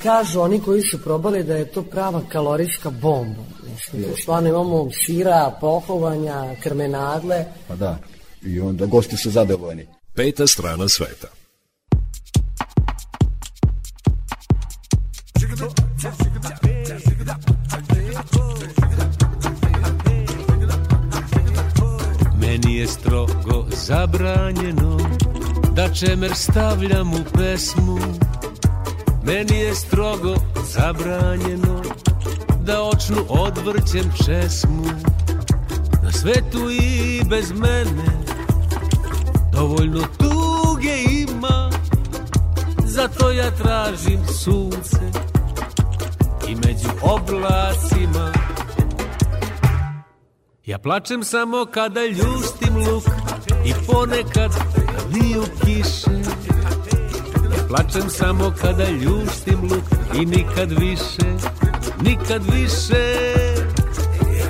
Kažu 0.03 0.41
oni 0.41 0.61
koji 0.61 0.83
su 0.83 1.03
probali 1.03 1.45
da 1.45 1.57
je 1.57 1.73
to 1.73 1.83
prava 1.83 2.23
kalorijska 2.29 2.91
bomba. 2.91 3.43
Mislim, 3.73 4.05
stvarno 4.23 4.49
imamo 4.49 4.89
sira, 5.07 5.57
pohovanja, 5.61 6.55
krmenadle. 6.63 7.45
Pa 7.69 7.77
da, 7.77 7.99
i 8.43 8.61
onda 8.61 8.87
gosti 8.87 9.17
su 9.17 9.31
zadovoljni. 9.31 9.87
Peta 10.15 10.47
strana 10.47 10.89
sveta. 10.89 11.29
Meni 16.63 16.74
je 22.77 22.87
strogo 22.87 23.67
zabranjeno 23.87 24.99
da 25.73 25.89
čemer 25.89 26.35
stavljam 26.35 27.13
u 27.13 27.25
pesmu. 27.39 27.99
Meni 29.25 29.59
je 29.59 29.75
strogo 29.75 30.35
zabranjeno 30.65 31.83
da 32.61 32.83
očnu 32.83 33.17
odvrćem 33.29 34.13
česmu. 34.25 34.85
Na 36.03 36.13
svetu 36.13 36.71
i 36.71 37.23
bez 37.31 37.53
mene 37.53 38.25
dovoljno 39.53 40.01
tuge 40.01 40.97
ima 41.19 41.71
Zato 42.85 43.31
ja 43.31 43.51
tražim 43.51 44.21
sunce 44.27 45.01
i 46.49 46.55
među 46.55 46.89
oblacima 47.03 48.33
Ja 50.67 50.79
plačem 50.79 51.25
samo 51.25 51.67
kada 51.71 52.01
ljuštim 52.07 52.64
luk 52.87 53.05
i 53.65 53.73
ponekad 53.87 54.53
liju 55.13 55.45
kiše. 55.65 56.11
Plačem 57.69 58.11
samo 58.11 58.53
kada 58.61 58.85
ljuštim 58.91 59.63
luk 59.63 59.85
i 60.15 60.27
nikad 60.27 60.71
više, 60.71 61.27
nikad 62.03 62.43
više. 62.53 63.15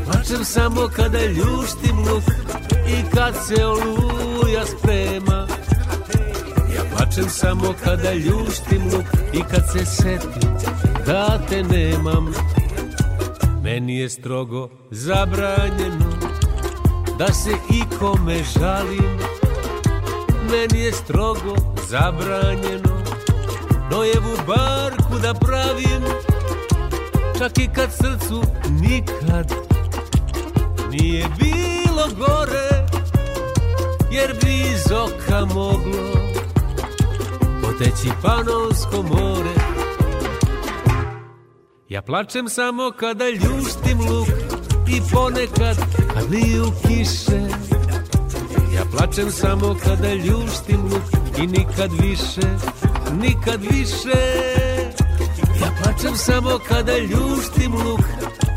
Plačem 0.04 0.44
samo 0.44 0.88
kada 0.96 1.18
ljuštim 1.24 1.98
luk 1.98 2.24
i 2.88 3.14
kad 3.14 3.34
se 3.46 3.64
oluja 3.66 4.66
sprema. 4.66 5.46
Ja 6.74 6.82
plačem 6.96 7.28
samo 7.28 7.74
kada 7.84 8.12
ljuštim 8.12 8.82
luk 8.84 9.04
i 9.32 9.40
kad 9.50 9.64
se 9.72 9.86
setim 9.86 10.50
da 11.06 11.38
te 11.48 11.62
nemam. 11.62 12.32
Meni 13.62 13.98
je 13.98 14.08
strogo 14.08 14.68
zabranjeno 14.90 16.23
da 17.18 17.32
se 17.32 17.50
ikome 17.70 18.42
žalim 18.58 19.18
Meni 20.50 20.84
je 20.84 20.92
strogo 20.92 21.56
zabranjeno. 21.88 22.94
Nojevu 23.90 24.36
barku 24.46 25.18
da 25.22 25.34
pravim 25.34 26.02
Čak 27.38 27.58
i 27.58 27.68
kad 27.74 27.92
srcu 27.92 28.42
nikad 28.80 29.52
Nije 30.90 31.26
bilo 31.38 32.08
gore 32.18 32.86
Jer 34.10 34.34
bi 34.42 34.52
iz 34.74 34.92
oka 34.92 35.44
moglo 35.54 36.24
Poteći 37.62 38.08
Panonsko 38.22 39.02
more. 39.02 39.54
Ja 41.88 42.02
plačem 42.02 42.48
samo 42.48 42.92
kada 42.96 43.24
ljuštim 43.28 43.98
luk 44.00 44.33
I 44.88 45.00
ponekad 45.12 45.76
kad 46.14 46.30
liju 46.30 46.72
kiše. 46.82 47.40
Ja 48.74 48.84
plačem 48.96 49.30
samo 49.30 49.76
kada 49.84 50.14
ljuštim 50.14 50.82
luk 50.82 51.02
I 51.42 51.46
nikad 51.46 51.90
više, 52.00 52.48
nikad 53.20 53.60
više. 53.60 54.18
Ja 55.60 55.70
plačem 55.82 56.16
samo 56.16 56.58
kada 56.68 56.98
ljuštim 56.98 57.72
luk 57.74 58.00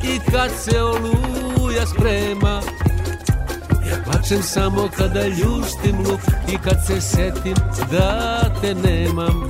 I 0.03 0.31
kad 0.31 0.51
se 0.59 0.81
oluja 0.81 1.85
sprema. 1.85 2.61
Ja 3.89 4.03
plačem 4.05 4.43
samo 4.43 4.89
kada 4.97 5.27
ljuštim 5.27 5.97
luk 5.97 6.19
I 6.53 6.57
kad 6.57 6.77
se 6.87 7.01
setim 7.01 7.55
da 7.91 8.41
te 8.61 8.75
nemam 8.75 9.49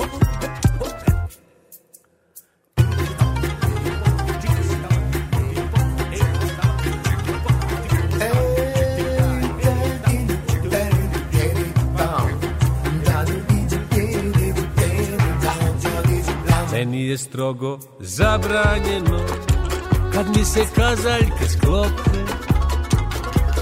strogo 17.17 17.79
zabranjeno. 17.99 19.19
Kad 20.13 20.37
mi 20.37 20.45
se 20.45 20.65
kazaljke 20.75 21.45
sklope 21.47 22.19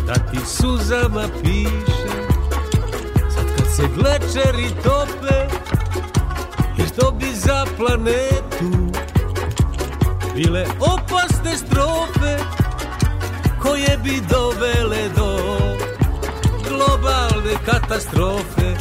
Da 0.07 0.13
ti 0.13 0.37
suzama 0.45 1.23
piše. 1.43 2.15
Sad 3.35 3.45
kad 3.57 3.67
se 3.75 3.83
glečeri 3.95 4.69
tope 4.83 5.55
Jer 6.77 6.89
to 6.89 7.11
bi 7.11 7.25
za 7.33 7.65
planetu 7.77 8.91
Bile 10.35 10.65
opasne 10.79 11.57
strofe 11.57 12.37
Koje 13.61 13.99
bi 14.03 14.21
dovele 14.29 15.09
do 15.15 15.35
Globalne 16.69 17.55
katastrofe. 17.65 18.75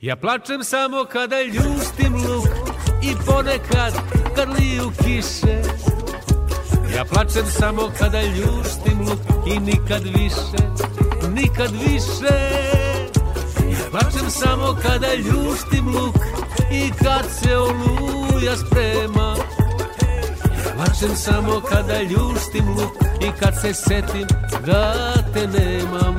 Ja 0.00 0.16
plačem 0.16 0.64
samo 0.64 1.04
kada 1.04 1.42
ljuštim 1.42 2.05
luk 2.05 2.05
I 3.06 3.14
ponekad 3.26 3.92
kad 4.36 4.48
liju 4.48 4.90
kiše. 5.04 5.62
Ja 6.96 7.04
plačem 7.04 7.46
samo 7.46 7.90
kada 7.98 8.22
ljuštim 8.22 9.00
luk 9.08 9.18
I 9.46 9.60
nikad 9.60 10.02
više, 10.02 10.62
nikad 11.34 11.70
više. 11.70 12.34
Ja 13.70 13.90
plačem 13.90 14.30
samo 14.30 14.76
kada 14.82 15.14
ljuštim 15.14 15.88
luk 15.88 16.16
I 16.72 16.90
kad 17.04 17.24
se 17.40 17.56
oluja 17.56 18.56
sprema. 18.56 19.36
Plačem 20.76 21.16
samo 21.16 21.60
kada 21.60 22.02
ljuštim 22.02 22.68
luk 22.68 22.92
I 23.20 23.30
kad 23.40 23.54
se 23.60 23.74
setim 23.74 24.26
da 24.66 25.14
te 25.34 25.46
nemam. 25.46 26.16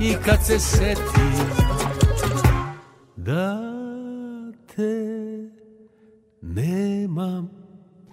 I 0.00 0.14
kad 0.24 0.46
se 0.46 0.58
setim 0.58 1.32
da 3.16 3.67
te 4.78 5.50
nemam. 6.42 7.50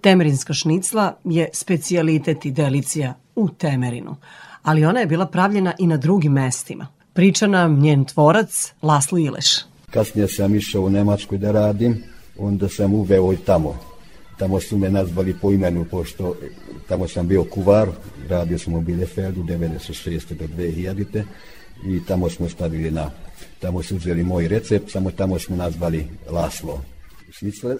Temerinska 0.02 0.54
šnicla 0.54 1.18
je 1.24 1.50
specijalitet 1.54 2.46
i 2.46 2.52
delicija 2.52 3.14
u 3.36 3.50
Temerinu, 3.50 4.16
ali 4.64 4.86
ona 4.86 5.00
je 5.00 5.06
bila 5.06 5.26
pravljena 5.26 5.74
i 5.80 5.88
na 5.88 5.98
drugim 5.98 6.32
mestima. 6.32 6.88
Priča 7.14 7.48
nam 7.48 7.80
njen 7.80 8.06
tvorac 8.06 8.74
Laslo 8.82 9.18
Ileš. 9.18 9.46
Kasnije 9.92 10.28
sam 10.28 10.56
išao 10.56 10.82
u 10.82 10.90
Nemačku 10.90 11.38
da 11.38 11.52
radim, 11.52 12.04
onda 12.38 12.70
sam 12.70 12.94
uveo 12.94 13.34
i 13.34 13.38
tamo. 13.38 13.78
Tamo 14.38 14.60
su 14.60 14.78
me 14.78 14.90
nazvali 14.90 15.36
po 15.42 15.52
imenu, 15.52 15.86
pošto 15.92 16.36
tamo 16.88 17.08
sam 17.08 17.28
bio 17.28 17.44
kuvar, 17.44 17.90
radio 18.30 18.60
sam 18.60 18.74
u 18.74 18.82
Bielefeldu 18.82 19.44
96. 19.44 20.34
do 20.34 20.46
2000. 20.58 21.24
i 21.86 22.06
tamo 22.08 22.30
smo 22.30 22.50
stavili 22.50 22.92
na, 22.92 23.12
tamo 23.60 23.84
su 23.84 23.96
uzeli 23.96 24.24
moj 24.24 24.48
recept, 24.48 24.92
samo 24.92 25.12
tamo 25.12 25.40
smo 25.40 25.56
nazvali 25.56 26.08
Laslo. 26.30 26.82
Šnicle, 27.32 27.76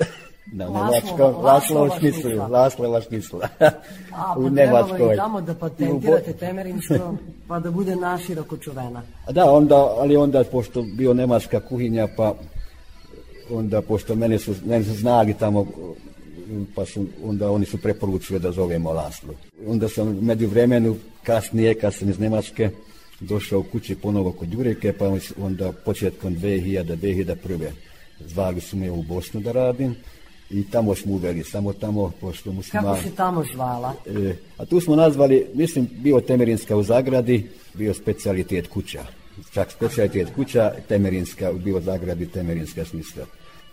na 0.52 0.66
Laslo, 0.66 0.86
nemačkom, 0.86 1.44
Laslova 1.44 1.82
Laslo 1.82 2.00
šnicl, 2.00 2.20
šnicla. 2.20 2.48
Laslova 2.48 3.02
šnicla. 3.02 3.50
A, 3.60 3.72
pa 4.36 4.40
u 4.40 4.50
Nemačkoj. 4.50 5.14
i 5.14 5.18
tamo 5.18 5.42
da 5.42 5.54
patentirate 5.54 6.34
temerinsko, 6.34 7.18
pa 7.48 7.60
da 7.60 7.72
bude 7.72 7.96
naširoko 7.96 8.58
čuvena. 8.58 9.02
A 9.26 9.32
Da, 9.32 9.52
onda, 9.52 9.76
ali 9.76 10.16
onda, 10.16 10.44
pošto 10.44 10.82
bio 10.82 11.14
nemačka 11.14 11.60
kuhinja, 11.60 12.08
pa 12.18 12.34
onda, 13.50 13.82
pošto 13.82 14.16
mene 14.16 14.40
su, 14.40 14.56
mene 14.66 14.86
su 14.86 14.94
znali 14.94 15.34
tamo, 15.34 15.66
pa 16.76 16.86
su, 16.86 17.06
onda 17.24 17.52
oni 17.52 17.66
su 17.66 17.78
preporučili 17.78 18.40
da 18.40 18.52
zovemo 18.52 18.94
Laslo. 18.94 19.34
Onda 19.68 19.90
sam 19.90 20.18
među 20.22 20.48
vremenu, 20.48 20.96
kasnije, 21.24 21.76
kad 21.76 21.94
sam 21.94 22.10
iz 22.10 22.20
Nemačke, 22.20 22.70
došao 23.20 23.64
kući 23.64 23.96
ponovo 23.96 24.32
kod 24.32 24.54
Jureke, 24.54 24.94
pa 24.94 25.06
onda 25.38 25.72
početkom 25.72 26.36
2000, 26.36 26.96
2001. 26.96 27.70
zvali 28.20 28.62
su 28.62 28.78
me 28.78 28.92
u 28.92 29.04
Bosnu 29.04 29.42
da 29.42 29.52
radim 29.52 29.96
i 30.50 30.64
tamo 30.72 30.96
smo 30.96 31.14
uveli, 31.14 31.44
samo 31.44 31.74
tamo, 31.74 32.12
pošto 32.22 32.52
muslimani... 32.52 32.96
Kako 32.96 33.10
se 33.10 33.16
tamo 33.16 33.44
zvala? 33.54 33.94
E, 34.06 34.36
a 34.58 34.66
tu 34.66 34.82
smo 34.82 34.96
nazvali, 34.96 35.46
mislim, 35.54 35.90
bio 35.92 36.22
Temerinska 36.22 36.76
u 36.76 36.84
zagradi, 36.84 37.48
bio 37.74 37.94
specialitet 37.94 38.68
kuća. 38.68 39.06
Čak 39.54 39.72
specialitet 39.72 40.28
kuća, 40.36 40.74
Temerinska, 40.88 41.54
bio 41.54 41.80
zagradi, 41.80 42.26
Temerinska 42.26 42.86
smisla. 42.86 43.26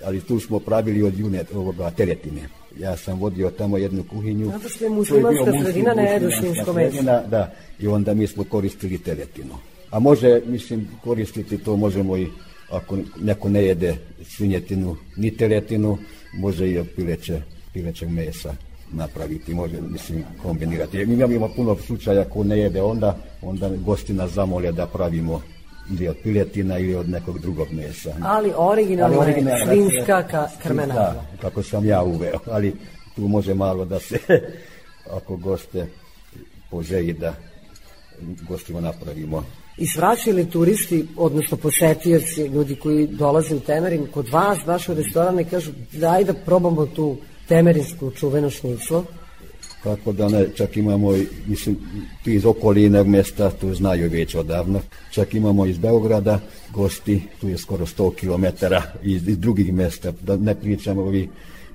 Ali 0.04 0.20
tu 0.20 0.40
smo 0.40 0.58
pravili 0.58 1.02
od 1.02 1.18
june 1.18 1.44
ovoga 1.54 1.90
teretine. 1.90 2.61
Ja 2.78 2.96
sam 2.96 3.18
vodio 3.18 3.50
tamo 3.50 3.78
jednu 3.78 4.04
kuhinju. 4.10 4.50
Zato 4.50 4.68
što 4.68 4.84
je 4.84 4.90
muslimanska 4.90 5.52
sredina, 5.62 5.94
ne 5.94 6.02
jedu 6.02 6.28
svinjsko 6.40 6.72
meso. 6.72 7.02
Da, 7.02 7.54
i 7.80 7.86
onda 7.86 8.14
mi 8.14 8.26
smo 8.26 8.44
koristili 8.44 8.98
teretinu. 8.98 9.54
A 9.90 9.98
može, 9.98 10.40
mislim, 10.46 10.88
koristiti 11.04 11.58
to 11.58 11.76
možemo 11.76 12.16
i 12.16 12.26
ako 12.70 12.98
neko 13.20 13.48
ne 13.48 13.64
jede 13.64 13.96
svinjetinu 14.24 14.96
ni 15.16 15.36
teretinu, 15.36 15.98
može 16.34 16.70
i 16.70 16.78
od 16.78 16.86
pileće, 16.96 17.42
pilećeg 17.72 18.08
mesa 18.08 18.54
napraviti, 18.92 19.54
može, 19.54 19.80
mislim, 19.80 20.24
kombinirati. 20.42 21.06
Mi 21.06 21.14
imamo 21.14 21.48
puno 21.56 21.76
slučaja 21.86 22.24
ko 22.24 22.44
ne 22.44 22.58
jede 22.58 22.82
onda, 22.82 23.18
onda 23.42 23.70
gosti 23.84 24.12
nas 24.12 24.30
zamole 24.30 24.72
da 24.72 24.86
pravimo 24.86 25.42
ili 25.90 26.08
od 26.08 26.16
piletina 26.22 26.78
ili 26.78 26.94
od 26.94 27.08
nekog 27.08 27.38
drugog 27.38 27.68
mesa. 27.72 28.14
Ali 28.22 28.52
originalno 28.56 29.20
Ali 29.20 29.32
svinjska 29.66 30.22
dakle, 30.22 30.30
ka, 30.30 30.48
krmenada. 30.62 31.00
Da, 31.00 31.26
kako 31.40 31.62
sam 31.62 31.86
ja 31.86 32.02
uveo, 32.02 32.38
ali 32.46 32.74
tu 33.16 33.28
može 33.28 33.54
malo 33.54 33.84
da 33.84 34.00
se, 34.00 34.18
ako 35.16 35.36
goste 35.36 35.86
poželji 36.70 37.12
da 37.12 37.34
gostima 38.48 38.80
napravimo. 38.80 39.44
I 39.78 39.86
svraćaju 39.86 40.46
turisti, 40.46 41.06
odnosno 41.16 41.56
posetioci, 41.56 42.42
ljudi 42.42 42.76
koji 42.76 43.06
dolaze 43.06 43.54
u 43.54 43.60
Temerin, 43.60 44.06
kod 44.14 44.28
vas, 44.28 44.58
baš 44.66 44.88
u 44.88 44.94
restorane, 44.94 45.44
kažu 45.44 45.70
daj 45.92 46.24
da 46.24 46.34
probamo 46.34 46.86
tu 46.86 47.16
temerinsku 47.48 48.10
čuvenu 48.10 48.50
šniclu. 48.50 49.04
Kako 49.82 50.12
da 50.12 50.28
ne, 50.28 50.46
čak 50.54 50.76
imamo, 50.76 51.12
mislim, 51.46 51.76
ti 52.24 52.34
iz 52.34 52.46
okolinog 52.46 53.06
mesta, 53.06 53.50
tu 53.50 53.74
znaju 53.74 54.10
već 54.10 54.34
odavno. 54.34 54.80
Čak 55.10 55.34
imamo 55.34 55.66
iz 55.66 55.78
Beograda 55.78 56.40
gosti, 56.74 57.22
tu 57.40 57.48
je 57.48 57.58
skoro 57.58 57.86
100 57.86 58.14
km 58.14 58.66
iz, 59.02 59.28
iz 59.28 59.38
drugih 59.38 59.72
mesta, 59.72 60.12
da 60.20 60.36
ne 60.36 60.54
pričamo 60.54 61.02
ovi 61.02 61.28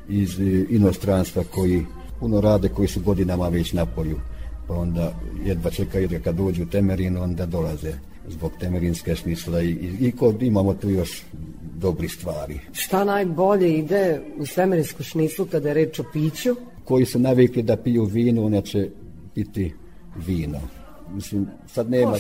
iz 0.10 0.40
e, 0.40 0.66
inostranstva 0.70 1.44
koji 1.44 1.86
puno 2.20 2.42
rade, 2.42 2.70
koji 2.70 2.88
su 2.88 3.02
godinama 3.02 3.50
već 3.50 3.74
na 3.74 3.86
polju. 3.86 4.20
Pa 4.68 4.74
onda 4.74 5.14
jedva 5.46 5.72
čekaju 5.72 6.08
da 6.08 6.20
kad 6.20 6.36
dođu 6.36 6.64
u 6.64 6.66
Temerin, 6.66 7.18
onda 7.18 7.46
dolaze 7.46 7.94
zbog 8.28 8.52
temerinske 8.60 9.16
smisla 9.16 9.62
i, 9.62 9.70
i, 9.70 10.08
i 10.08 10.12
kod 10.12 10.44
imamo 10.44 10.74
tu 10.74 10.90
još 10.90 11.24
dobri 11.76 12.10
stvari. 12.10 12.60
Šta 12.74 13.04
najbolje 13.04 13.78
ide 13.78 14.22
u 14.38 14.46
temerinsku 14.56 15.04
šniclu 15.04 15.46
kada 15.46 15.68
je 15.68 15.74
reč 15.74 16.00
o 16.00 16.04
piću? 16.14 16.56
Koji 16.88 17.06
su 17.06 17.20
navikli 17.20 17.64
da 17.64 17.78
piju 17.78 18.04
vino, 18.04 18.46
ona 18.46 18.62
će 18.62 18.90
piti 19.34 19.74
vino. 20.16 20.60
Mislim, 21.14 21.48
sad 21.68 21.90
nema, 21.90 22.12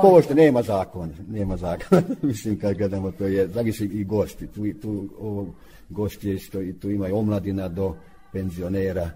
Ko 0.00 0.22
šta, 0.22 0.34
nema 0.34 0.62
zakon, 0.62 1.12
nema 1.28 1.56
zakon. 1.56 2.02
Mislim, 2.22 2.58
kad 2.58 2.76
gledamo, 2.76 3.10
to 3.10 3.26
je, 3.26 3.48
zavisi 3.48 3.84
i 3.84 4.04
gosti, 4.04 4.46
tu, 4.46 4.62
tu 4.82 5.08
ovo, 5.18 5.54
gosti 5.88 6.28
je 6.28 6.34
isto, 6.34 6.62
i 6.62 6.72
tu 6.72 6.90
ima 6.90 7.08
i 7.08 7.12
omladina 7.12 7.68
do 7.68 7.96
penzionera, 8.32 9.10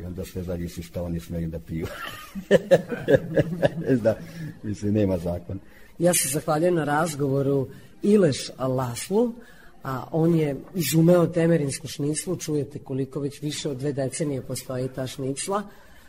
i 0.00 0.04
onda 0.04 0.24
sve 0.24 0.42
zavisi 0.42 0.82
šta 0.82 1.02
oni 1.02 1.20
smeju 1.20 1.48
da 1.48 1.58
piju. 1.58 1.86
da, 4.02 4.16
mislim, 4.62 4.94
nema 4.94 5.18
zakon. 5.18 5.58
Ja 5.98 6.14
se 6.14 6.28
zahvaljujem 6.28 6.74
na 6.74 6.84
razgovoru 6.84 7.68
Ileš 8.02 8.50
Laslu, 8.58 9.32
a 9.82 10.04
on 10.12 10.34
je 10.34 10.56
izumeo 10.74 11.26
temerinsku 11.26 11.86
šniclu, 11.86 12.36
čujete 12.36 12.78
koliko 12.78 13.20
već 13.20 13.42
više 13.42 13.70
od 13.70 13.76
dve 13.76 13.92
decenije 13.92 14.42
postoji 14.42 14.88
ta 14.88 15.06
šnicla, 15.06 15.62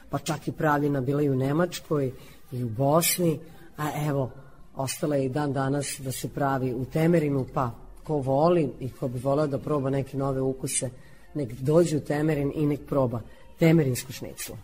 pa 0.10 0.20
čak 0.20 0.48
i 0.48 0.52
pravljena 0.52 1.02
bila 1.02 1.22
i 1.22 1.30
u 1.30 1.36
Nemačkoj 1.36 2.12
i 2.52 2.64
u 2.64 2.70
Bosni, 2.70 3.40
a 3.78 4.08
evo, 4.08 4.32
ostala 4.76 5.16
je 5.16 5.26
i 5.26 5.30
dan 5.30 5.54
danas 5.54 6.00
da 6.00 6.12
se 6.12 6.30
pravi 6.30 6.74
u 6.74 6.86
Temerinu, 6.86 7.46
pa 7.54 7.72
ko 8.04 8.18
voli 8.18 8.70
i 8.80 8.90
ko 8.90 9.08
bi 9.08 9.20
voleo 9.20 9.48
da 9.48 9.58
proba 9.58 9.90
neke 9.90 10.18
nove 10.18 10.42
ukuse, 10.42 10.90
nek 11.34 11.54
dođe 11.54 11.98
u 11.98 12.00
Temerin 12.00 12.52
i 12.56 12.66
nek 12.66 12.80
proba 12.88 13.22
temerinsku 13.60 14.12
šniclu. 14.12 14.56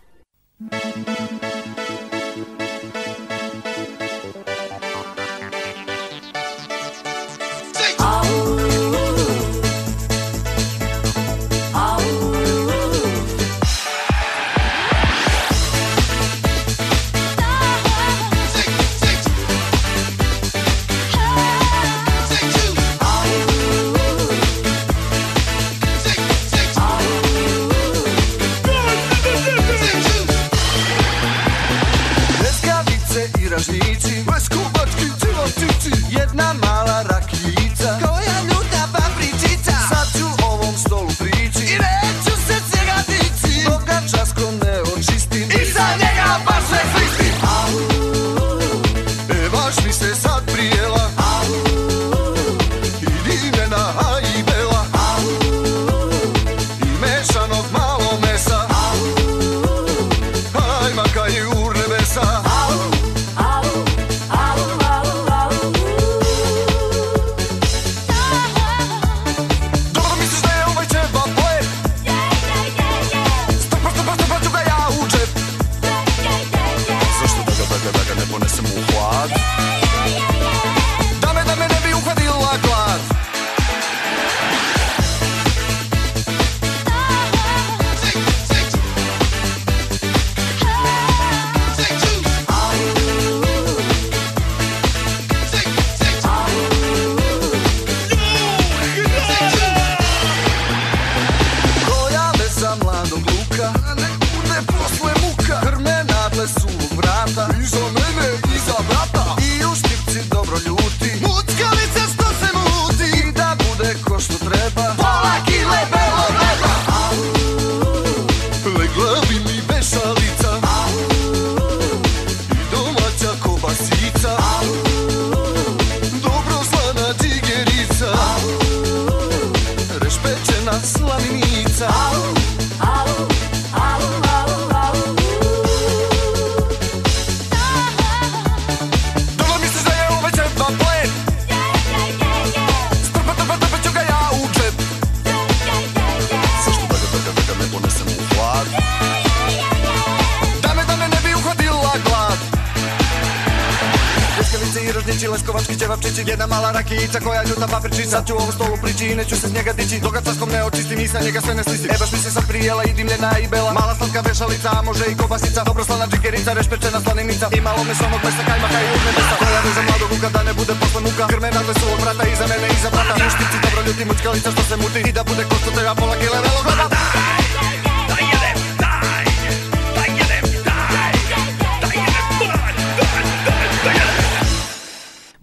Pljeskavice 0.58 1.65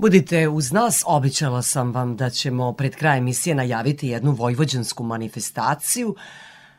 Budite 0.03 0.47
uz 0.47 0.71
nas, 0.71 1.03
obećala 1.07 1.61
sam 1.61 1.91
vam 1.91 2.15
da 2.15 2.29
ćemo 2.29 2.73
pred 2.73 2.95
kraj 2.95 3.17
emisije 3.17 3.55
najaviti 3.55 4.07
jednu 4.07 4.31
vojvođansku 4.31 5.03
manifestaciju. 5.03 6.15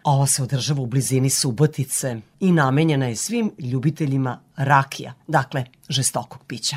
Ova 0.03 0.27
se 0.27 0.43
održava 0.43 0.81
u 0.81 0.87
blizini 0.87 1.31
Subotice 1.31 2.17
i 2.41 2.53
namenjena 2.53 3.07
je 3.07 3.17
svim 3.17 3.53
ljubiteljima 3.59 4.41
rakija, 4.57 5.13
dakle 5.27 5.65
žestokog 5.89 6.45
pića. 6.47 6.77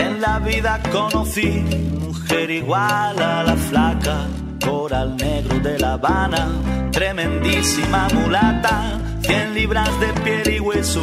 En 0.00 0.20
la 0.26 0.38
vida 0.38 0.78
conocí 0.92 1.62
mujer 2.38 2.50
igual 2.50 3.18
a 3.18 3.42
la 3.42 3.56
flaca, 3.56 4.47
coral 4.64 5.16
negro 5.16 5.58
de 5.60 5.78
La 5.78 5.94
Habana, 5.94 6.48
tremendísima 6.92 8.08
mulata, 8.14 8.98
100 9.22 9.54
libras 9.54 9.90
de 10.00 10.08
piel 10.22 10.54
y 10.56 10.60
hueso, 10.60 11.02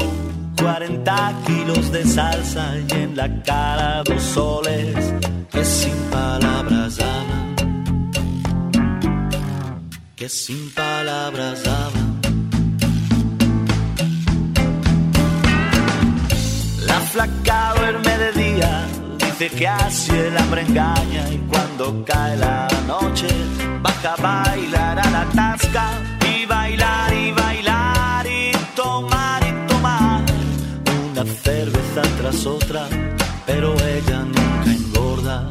40 0.58 1.34
kilos 1.46 1.92
de 1.92 2.06
salsa 2.06 2.76
y 2.78 2.94
en 2.94 3.16
la 3.16 3.44
cara 3.44 4.04
dos 4.04 4.22
soles 4.22 5.14
que 5.52 5.64
sin 5.64 5.96
palabras 6.12 7.00
hablan, 7.00 7.56
que 10.16 10.30
sin 10.30 10.72
palabras 10.72 11.64
hablan. 11.68 12.20
La 16.86 17.00
flaca 17.12 17.74
duerme 17.78 18.18
de 18.18 18.32
día, 18.34 18.45
dice 19.38 19.56
que 19.56 19.68
así 19.68 20.12
el 20.12 20.38
hambre 20.38 20.62
engaña 20.62 21.30
y 21.30 21.38
cuando 21.50 22.06
cae 22.06 22.38
la 22.38 22.68
noche 22.88 23.28
baja 23.82 24.14
a 24.14 24.22
bailar 24.22 25.00
a 25.00 25.10
la 25.10 25.26
tasca 25.26 25.90
y 26.34 26.46
bailar 26.46 27.14
y 27.14 27.32
bailar 27.32 28.26
y 28.28 28.52
tomar 28.76 29.44
y 29.44 29.68
tomar 29.68 30.24
una 31.10 31.26
cerveza 31.26 32.02
tras 32.18 32.46
otra, 32.46 32.88
pero 33.46 33.74
ella 33.74 34.20
nunca 34.24 34.72
engorda. 34.72 35.50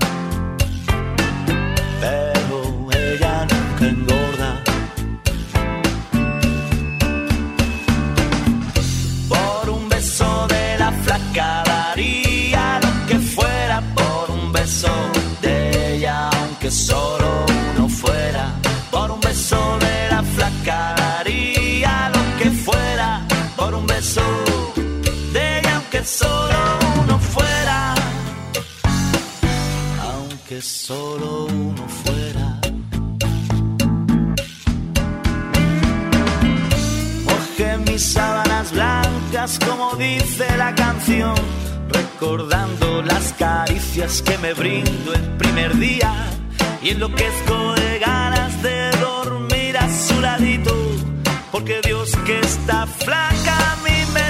Pero 2.00 2.90
ella 2.90 3.46
nunca 3.50 3.86
engorda. 3.86 4.23
Solo 30.62 31.46
uno 31.46 31.88
fuera. 31.88 32.60
Mojé 37.24 37.78
mis 37.86 38.02
sábanas 38.02 38.72
blancas 38.72 39.58
como 39.66 39.96
dice 39.96 40.46
la 40.56 40.74
canción, 40.74 41.34
recordando 41.88 43.02
las 43.02 43.32
caricias 43.34 44.22
que 44.22 44.38
me 44.38 44.52
brindo 44.54 45.14
el 45.14 45.36
primer 45.38 45.76
día 45.76 46.12
y 46.82 46.90
enloquezco 46.90 47.74
de 47.74 47.98
ganas 47.98 48.62
de 48.62 48.90
dormir 49.00 49.76
a 49.76 49.88
su 49.90 50.20
ladito, 50.20 50.74
porque 51.50 51.80
Dios 51.84 52.12
que 52.26 52.38
está 52.40 52.86
flaca 52.86 53.72
a 53.72 53.76
mí 53.84 54.04
me 54.12 54.23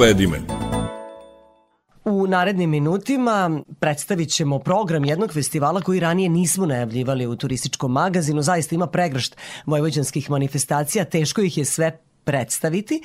Povedi 0.00 0.26
me. 0.26 0.40
U 2.04 2.26
narednim 2.26 2.70
minutima 2.70 3.60
predstavit 3.80 4.30
ćemo 4.30 4.58
program 4.58 5.04
jednog 5.04 5.32
festivala 5.32 5.80
koji 5.80 6.00
ranije 6.00 6.28
nismo 6.28 6.66
najavljivali 6.66 7.26
u 7.26 7.36
turističkom 7.36 7.92
magazinu. 7.92 8.42
Zaista 8.42 8.74
ima 8.74 8.86
pregršt 8.86 9.36
vojvođanskih 9.66 10.30
manifestacija, 10.30 11.04
teško 11.04 11.40
ih 11.40 11.58
je 11.58 11.64
sve 11.64 11.98
predstaviti. 12.24 13.02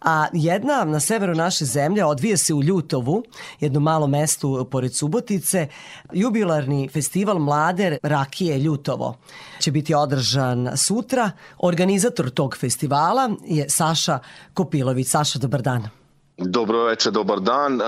A 0.00 0.26
jedna 0.32 0.84
na 0.84 1.00
severu 1.00 1.34
naše 1.34 1.64
zemlje 1.64 2.04
odvije 2.04 2.36
se 2.36 2.54
u 2.54 2.62
Ljutovu, 2.62 3.22
jednom 3.60 3.82
malom 3.82 4.10
mestu 4.10 4.68
pored 4.70 4.94
Subotice. 4.94 5.68
Jubilarni 6.12 6.88
festival 6.88 7.38
Mlade 7.38 7.98
rakije 8.02 8.58
Ljutovo 8.58 9.16
će 9.58 9.70
biti 9.70 9.94
održan 9.94 10.70
sutra. 10.76 11.30
Organizator 11.58 12.30
tog 12.30 12.56
festivala 12.56 13.30
je 13.46 13.70
Saša 13.70 14.18
Kopilović. 14.54 15.08
Saša, 15.08 15.38
dobar 15.38 15.62
dan. 15.62 15.99
Dobro 16.42 16.84
večer, 16.84 17.12
dobar 17.12 17.40
dan. 17.40 17.80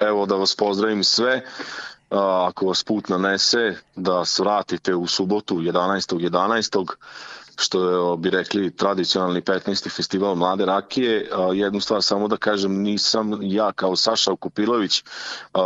Evo 0.00 0.26
da 0.26 0.34
vas 0.34 0.56
pozdravim 0.56 1.04
sve. 1.04 1.44
Ako 2.48 2.66
vas 2.66 2.84
put 2.84 3.08
nanese, 3.08 3.74
da 3.94 4.24
svratite 4.24 4.94
u 4.94 5.06
subotu 5.06 5.54
11. 5.54 6.14
11 6.14 6.86
što 7.56 8.16
bi 8.16 8.30
rekli, 8.30 8.70
tradicionalni 8.70 9.40
15. 9.40 9.96
festival 9.96 10.34
Mlade 10.34 10.64
rakije. 10.64 11.28
Jednu 11.54 11.80
stvar 11.80 12.02
samo 12.02 12.28
da 12.28 12.36
kažem, 12.36 12.82
nisam 12.82 13.38
ja 13.42 13.72
kao 13.72 13.96
Saša 13.96 14.36
Kupilović 14.36 15.04
a, 15.52 15.62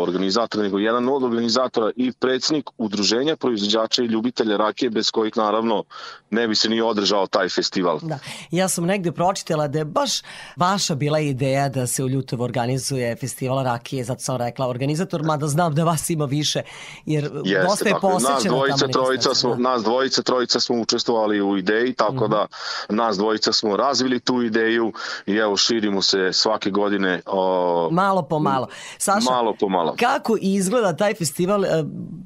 organizator, 0.00 0.62
nego 0.62 0.78
jedan 0.78 1.08
od 1.08 1.24
organizatora 1.24 1.90
i 1.96 2.12
predsjednik 2.12 2.70
udruženja 2.78 3.36
proizvođača 3.36 4.02
i 4.02 4.06
ljubitelja 4.06 4.56
rakije, 4.56 4.90
bez 4.90 5.10
kojih 5.10 5.36
naravno 5.36 5.84
ne 6.30 6.48
bi 6.48 6.54
se 6.54 6.68
ni 6.68 6.80
održao 6.80 7.26
taj 7.26 7.48
festival. 7.48 7.98
Da. 8.02 8.18
Ja 8.50 8.68
sam 8.68 8.84
negde 8.84 9.12
pročitala 9.12 9.68
da 9.68 9.78
je 9.78 9.84
baš 9.84 10.22
vaša 10.56 10.94
bila 10.94 11.20
ideja 11.20 11.68
da 11.68 11.86
se 11.86 12.04
u 12.04 12.08
Ljutovu 12.08 12.42
organizuje 12.42 13.16
festival 13.16 13.64
rakije, 13.64 14.04
zato 14.04 14.20
sam 14.20 14.36
rekla 14.36 14.68
organizator, 14.68 15.22
mada 15.22 15.46
znam 15.46 15.74
da 15.74 15.84
vas 15.84 16.10
ima 16.10 16.24
više, 16.24 16.62
jer 17.06 17.30
dosta 17.68 17.88
je 17.88 17.94
je. 17.94 18.32
Nas 18.32 18.44
dvojica, 18.44 18.88
trojica 18.88 19.34
smo, 19.34 19.56
nas 19.56 19.82
dvojica, 19.82 20.22
trojica 20.22 20.60
smo 20.60 20.80
učestvovali 20.80 21.31
u 21.40 21.56
ideji, 21.56 21.92
tako 21.92 22.14
Mhm. 22.14 22.30
da 22.30 22.46
nas 22.88 23.16
dvojica 23.16 23.52
smo 23.52 23.76
razvili 23.76 24.20
tu 24.20 24.42
ideju 24.42 24.92
i 25.26 25.34
evo 25.34 25.56
širimo 25.56 26.02
se 26.02 26.30
svake 26.32 26.70
godine 26.70 27.20
o, 27.26 27.88
Malo 27.92 28.22
po 28.22 28.38
malo. 28.38 28.66
Saša, 28.98 29.30
malo 29.30 29.54
po 29.60 29.68
malo. 29.68 29.94
Kako 29.98 30.36
izgleda 30.40 30.96
taj 30.96 31.14
festival? 31.14 31.64
E, 31.64 31.68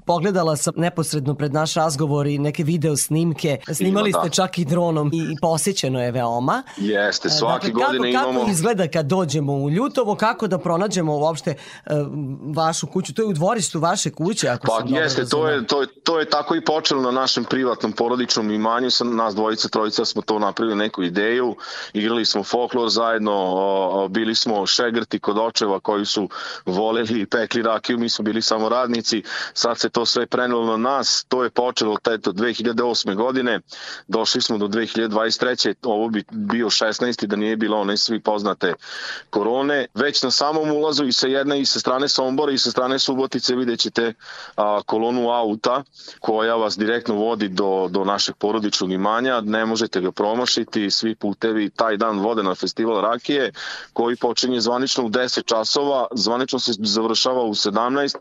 Pogledala 0.07 0.57
sam 0.57 0.74
neposredno 0.77 1.35
pred 1.35 1.53
naš 1.53 1.74
razgovor 1.74 2.27
i 2.27 2.39
neke 2.39 2.65
video 2.65 2.97
snimke. 2.97 3.59
Snimali 3.74 4.11
Ima, 4.11 4.19
ste 4.19 4.28
da. 4.28 4.35
čak 4.35 4.59
i 4.59 4.65
dronom 4.65 5.11
i 5.15 5.37
posjećeno 5.43 6.03
je 6.03 6.11
veoma. 6.11 6.62
Jeste, 6.77 7.28
E, 7.28 7.31
svake 7.31 7.66
dakle, 7.66 7.85
godine 7.85 8.12
kako, 8.12 8.24
imamo... 8.24 8.41
Kako 8.41 8.51
izgleda 8.51 8.89
kad 8.89 9.07
dođemo 9.07 9.53
u 9.55 9.70
Ljutovo? 9.70 10.15
Kako 10.15 10.47
da 10.47 10.59
pronađemo 10.59 11.16
uopšte 11.16 11.51
e, 11.51 11.57
vašu 12.47 12.87
kuću? 12.87 13.15
To 13.15 13.23
je 13.23 13.27
u 13.27 13.33
dvorištu 13.33 13.81
vaše 13.81 14.11
kuće, 14.11 14.49
ako 14.49 14.66
Pa 14.66 14.78
sam 14.78 14.95
jeste, 14.95 15.27
to 15.27 15.49
je, 15.49 15.66
to, 15.66 15.81
je, 15.81 15.89
to 15.95 16.19
je 16.20 16.31
tako 16.31 16.55
i 16.55 16.65
počelo 16.65 17.03
na 17.03 17.11
našem 17.11 17.45
privatnom 17.45 17.93
porodičnom 17.93 18.51
imanju, 18.51 18.91
sa 18.97 19.05
nas 19.05 19.35
dvojica, 19.35 19.68
trojica 19.68 20.05
smo 20.05 20.23
to 20.23 20.39
napravili 20.39 20.77
neku 20.77 21.02
ideju, 21.02 21.56
igrali 21.93 22.24
smo 22.24 22.44
folklor 22.44 22.89
zajedno, 22.89 24.09
bili 24.10 24.35
smo 24.35 24.66
šegrti 24.66 25.18
kod 25.18 25.39
očeva 25.39 25.81
koji 25.81 26.06
su 26.06 26.28
voleli 26.66 27.20
i 27.20 27.27
pekli 27.27 27.62
rakiju, 27.62 27.98
mi 27.98 28.09
smo 28.09 28.23
bili 28.23 28.43
samo 28.43 28.68
radnici, 28.68 29.23
sad 29.55 29.78
se 29.78 29.89
to 29.89 30.06
sve 30.06 30.27
prenelo 30.27 30.66
na 30.66 30.77
nas, 30.77 31.24
to 31.28 31.44
je 31.44 31.51
počelo 31.51 31.97
teto 32.02 32.32
2008. 32.32 33.14
godine, 33.14 33.60
došli 34.09 34.43
smo 34.43 34.59
do 34.59 34.68
2023. 34.68 35.74
Ovo 35.82 36.09
bi 36.09 36.24
bio 36.31 36.66
16. 36.66 37.27
da 37.27 37.36
nije 37.36 37.56
bilo 37.56 37.81
one 37.81 37.97
svi 37.97 38.20
poznate 38.20 38.74
korone. 39.31 39.86
Već 39.94 40.23
na 40.23 40.31
samom 40.31 40.70
ulazu 40.70 41.05
i 41.05 41.12
sa 41.12 41.27
jedne 41.27 41.60
i 41.60 41.66
sa 41.66 41.81
strane 41.81 42.09
Sombora 42.09 42.52
i 42.52 42.59
sa 42.59 42.70
strane 42.70 42.98
Subotice 42.98 43.55
vidjet 43.55 43.81
ćete 43.81 44.14
a, 44.56 44.81
kolonu 44.86 45.31
auta 45.31 45.82
koja 46.20 46.55
vas 46.55 46.78
direktno 46.78 47.14
vodi 47.14 47.48
do, 47.48 47.89
do 47.90 48.05
našeg 48.05 48.36
porodičnog 48.36 48.86
porodičnog 48.87 48.93
imanja, 48.93 49.41
ne 49.41 49.67
možete 49.67 50.01
ga 50.01 50.13
promašiti, 50.13 50.91
svi 50.91 51.15
putevi 51.15 51.71
taj 51.71 51.97
dan 51.97 52.19
vode 52.19 52.43
na 52.43 52.55
festival 52.55 53.01
Rakije, 53.01 53.53
koji 53.93 54.17
počinje 54.17 54.61
zvanično 54.61 55.05
u 55.05 55.09
10 55.09 55.45
časova, 55.45 56.07
zvanično 56.15 56.59
se 56.59 56.73
završava 56.79 57.43
u 57.43 57.55
17, 57.55 58.17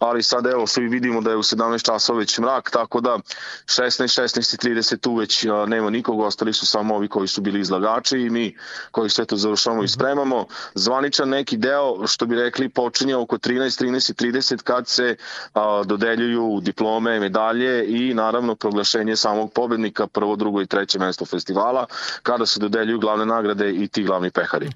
ali 0.00 0.22
sad 0.22 0.46
evo 0.46 0.66
svi 0.66 0.88
vidimo 0.88 1.20
da 1.20 1.30
je 1.30 1.36
u 1.36 1.42
17 1.42 1.84
časova 1.84 2.18
već 2.18 2.38
mrak, 2.38 2.70
tako 2.70 3.00
da 3.00 3.18
16, 3.66 4.22
16.30 4.22 5.00
tu 5.00 5.14
već 5.14 5.46
nema 5.66 5.90
nikog, 5.90 6.20
ostali 6.20 6.52
su 6.52 6.66
samo 6.66 6.94
ovi 6.94 7.08
koji 7.08 7.28
su 7.28 7.40
bili 7.40 7.60
izlagači 7.60 8.18
i 8.18 8.30
mi 8.30 8.56
koji 8.90 9.10
sve 9.10 9.24
to 9.24 9.36
završavamo 9.36 9.82
i 9.82 9.88
spremamo. 9.88 10.46
Zvaničan 10.74 11.28
neki 11.28 11.56
deo, 11.56 12.06
što 12.06 12.26
bi 12.26 12.36
rekli, 12.36 12.68
počinje 12.68 13.16
oko 13.16 13.38
13, 13.38 13.84
13 13.84 14.10
i 14.10 14.32
30 14.32 14.62
kad 14.62 14.88
se 14.88 15.16
a, 15.54 15.82
dodeljuju 15.86 16.60
diplome, 16.62 17.20
medalje 17.20 17.86
i 17.88 18.14
naravno 18.14 18.54
proglašenje 18.54 19.16
samog 19.16 19.52
pobednika, 19.52 20.06
prvo, 20.12 20.36
drugo 20.36 20.62
i 20.62 20.66
treće 20.66 20.98
mesto 20.98 21.24
festivala, 21.26 21.86
kada 22.22 22.46
se 22.46 22.60
dodeljuju 22.60 22.98
glavne 22.98 23.26
nagrade 23.26 23.70
i 23.70 23.88
ti 23.88 24.02
glavni 24.02 24.30
pehari. 24.30 24.70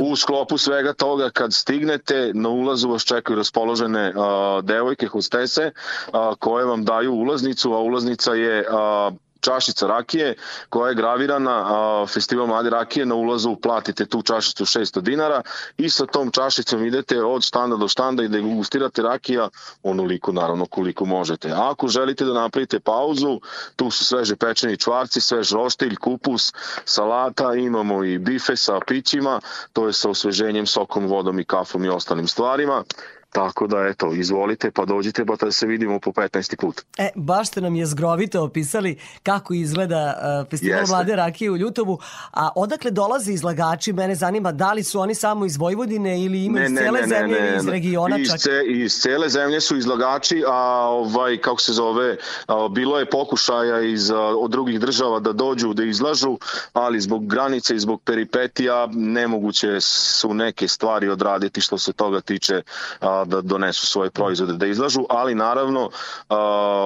U 0.00 0.16
sklopu 0.16 0.58
svega 0.58 0.92
toga, 0.92 1.30
kad 1.30 1.54
stignete, 1.54 2.30
na 2.34 2.48
ulazu 2.48 2.88
vas 2.88 3.04
čekaju 3.04 3.36
raspoložene 3.36 4.12
a, 4.16 4.60
devojke, 4.62 5.06
hostese, 5.06 5.70
a, 6.12 6.34
koje 6.38 6.64
vam 6.64 6.84
daju 6.84 7.12
ulaznicu, 7.12 7.72
a 7.72 7.78
ulaznica 7.78 8.34
je 8.34 8.64
a, 8.70 9.10
čašica 9.42 9.86
rakije 9.86 10.34
koja 10.68 10.88
je 10.88 10.94
gravirana 10.94 11.56
a, 11.64 12.06
festival 12.06 12.46
Mlade 12.46 12.70
rakije 12.70 13.06
na 13.06 13.14
ulazu 13.14 13.56
platite 13.62 14.06
tu 14.06 14.22
čašicu 14.22 14.64
600 14.64 15.00
dinara 15.00 15.42
i 15.78 15.90
sa 15.90 16.06
tom 16.06 16.30
čašicom 16.30 16.86
idete 16.86 17.22
od 17.22 17.42
štanda 17.42 17.76
do 17.76 17.88
štanda 17.88 18.22
i 18.22 18.28
degustirate 18.28 19.02
rakija 19.02 19.48
onoliko 19.82 20.32
naravno 20.32 20.66
koliko 20.66 21.04
možete. 21.04 21.50
A 21.52 21.70
ako 21.70 21.88
želite 21.88 22.24
da 22.24 22.32
napravite 22.32 22.80
pauzu, 22.80 23.40
tu 23.76 23.90
su 23.90 24.04
sveže 24.04 24.36
pečeni 24.36 24.76
čvarci, 24.76 25.20
svež 25.20 25.52
roštilj, 25.52 25.96
kupus, 25.96 26.52
salata, 26.84 27.54
imamo 27.54 28.04
i 28.04 28.18
bife 28.18 28.56
sa 28.56 28.78
pićima, 28.86 29.40
to 29.72 29.86
je 29.86 29.92
sa 29.92 30.10
osveženjem, 30.10 30.66
sokom, 30.66 31.06
vodom 31.06 31.40
i 31.40 31.44
kafom 31.44 31.84
i 31.84 31.88
ostalim 31.88 32.28
stvarima. 32.28 32.84
Tako 33.32 33.66
da, 33.66 33.86
eto, 33.86 34.12
izvolite, 34.14 34.70
pa 34.70 34.84
dođite, 34.84 35.24
pa 35.24 35.36
da 35.36 35.52
se 35.52 35.66
vidimo 35.66 36.00
po 36.00 36.10
15. 36.10 36.56
put. 36.56 36.82
E, 36.98 37.10
baš 37.14 37.48
ste 37.48 37.60
nam 37.60 37.76
je 37.76 37.86
zgrovito 37.86 38.42
opisali 38.42 38.98
kako 39.22 39.54
izgleda 39.54 40.14
uh, 40.42 40.50
festival 40.50 40.80
Jeste. 40.80 40.94
Mlade 40.94 41.16
rakije 41.16 41.50
u 41.50 41.56
Ljutovu. 41.56 41.98
A 42.32 42.48
odakle 42.56 42.90
dolaze 42.90 43.32
izlagači? 43.32 43.92
Mene 43.92 44.14
zanima 44.14 44.52
da 44.52 44.72
li 44.72 44.82
su 44.82 45.00
oni 45.00 45.14
samo 45.14 45.46
iz 45.46 45.56
Vojvodine 45.56 46.24
ili 46.24 46.44
imaju 46.44 46.64
iz 46.64 46.78
cele 46.78 47.06
zemlje 47.06 47.38
ili 47.38 47.56
iz 47.56 47.68
regiona 47.68 48.18
iz, 48.18 48.30
čak? 48.30 48.40
ce, 48.40 48.62
iz 48.66 49.00
cele 49.00 49.28
zemlje 49.28 49.60
su 49.60 49.76
izlagači, 49.76 50.44
a 50.48 50.88
ovaj, 50.88 51.38
kako 51.38 51.60
se 51.60 51.72
zove, 51.72 52.16
a, 52.46 52.68
bilo 52.70 52.98
je 52.98 53.10
pokušaja 53.10 53.80
iz, 53.80 54.10
a, 54.10 54.18
od 54.18 54.50
drugih 54.50 54.80
država 54.80 55.20
da 55.20 55.32
dođu, 55.32 55.74
da 55.74 55.84
izlažu, 55.84 56.38
ali 56.72 57.00
zbog 57.00 57.26
granice 57.26 57.74
i 57.74 57.78
zbog 57.78 58.02
peripetija 58.02 58.88
nemoguće 58.92 59.80
su 59.80 60.34
neke 60.34 60.68
stvari 60.68 61.08
odraditi 61.08 61.60
što 61.60 61.78
se 61.78 61.92
toga 61.92 62.20
tiče 62.20 62.62
a, 63.00 63.21
da 63.24 63.40
donesu 63.40 63.86
svoje 63.86 64.10
proizvode 64.10 64.52
da 64.52 64.66
izlažu, 64.66 65.04
ali 65.08 65.34
naravno 65.34 65.90
a, 66.28 66.36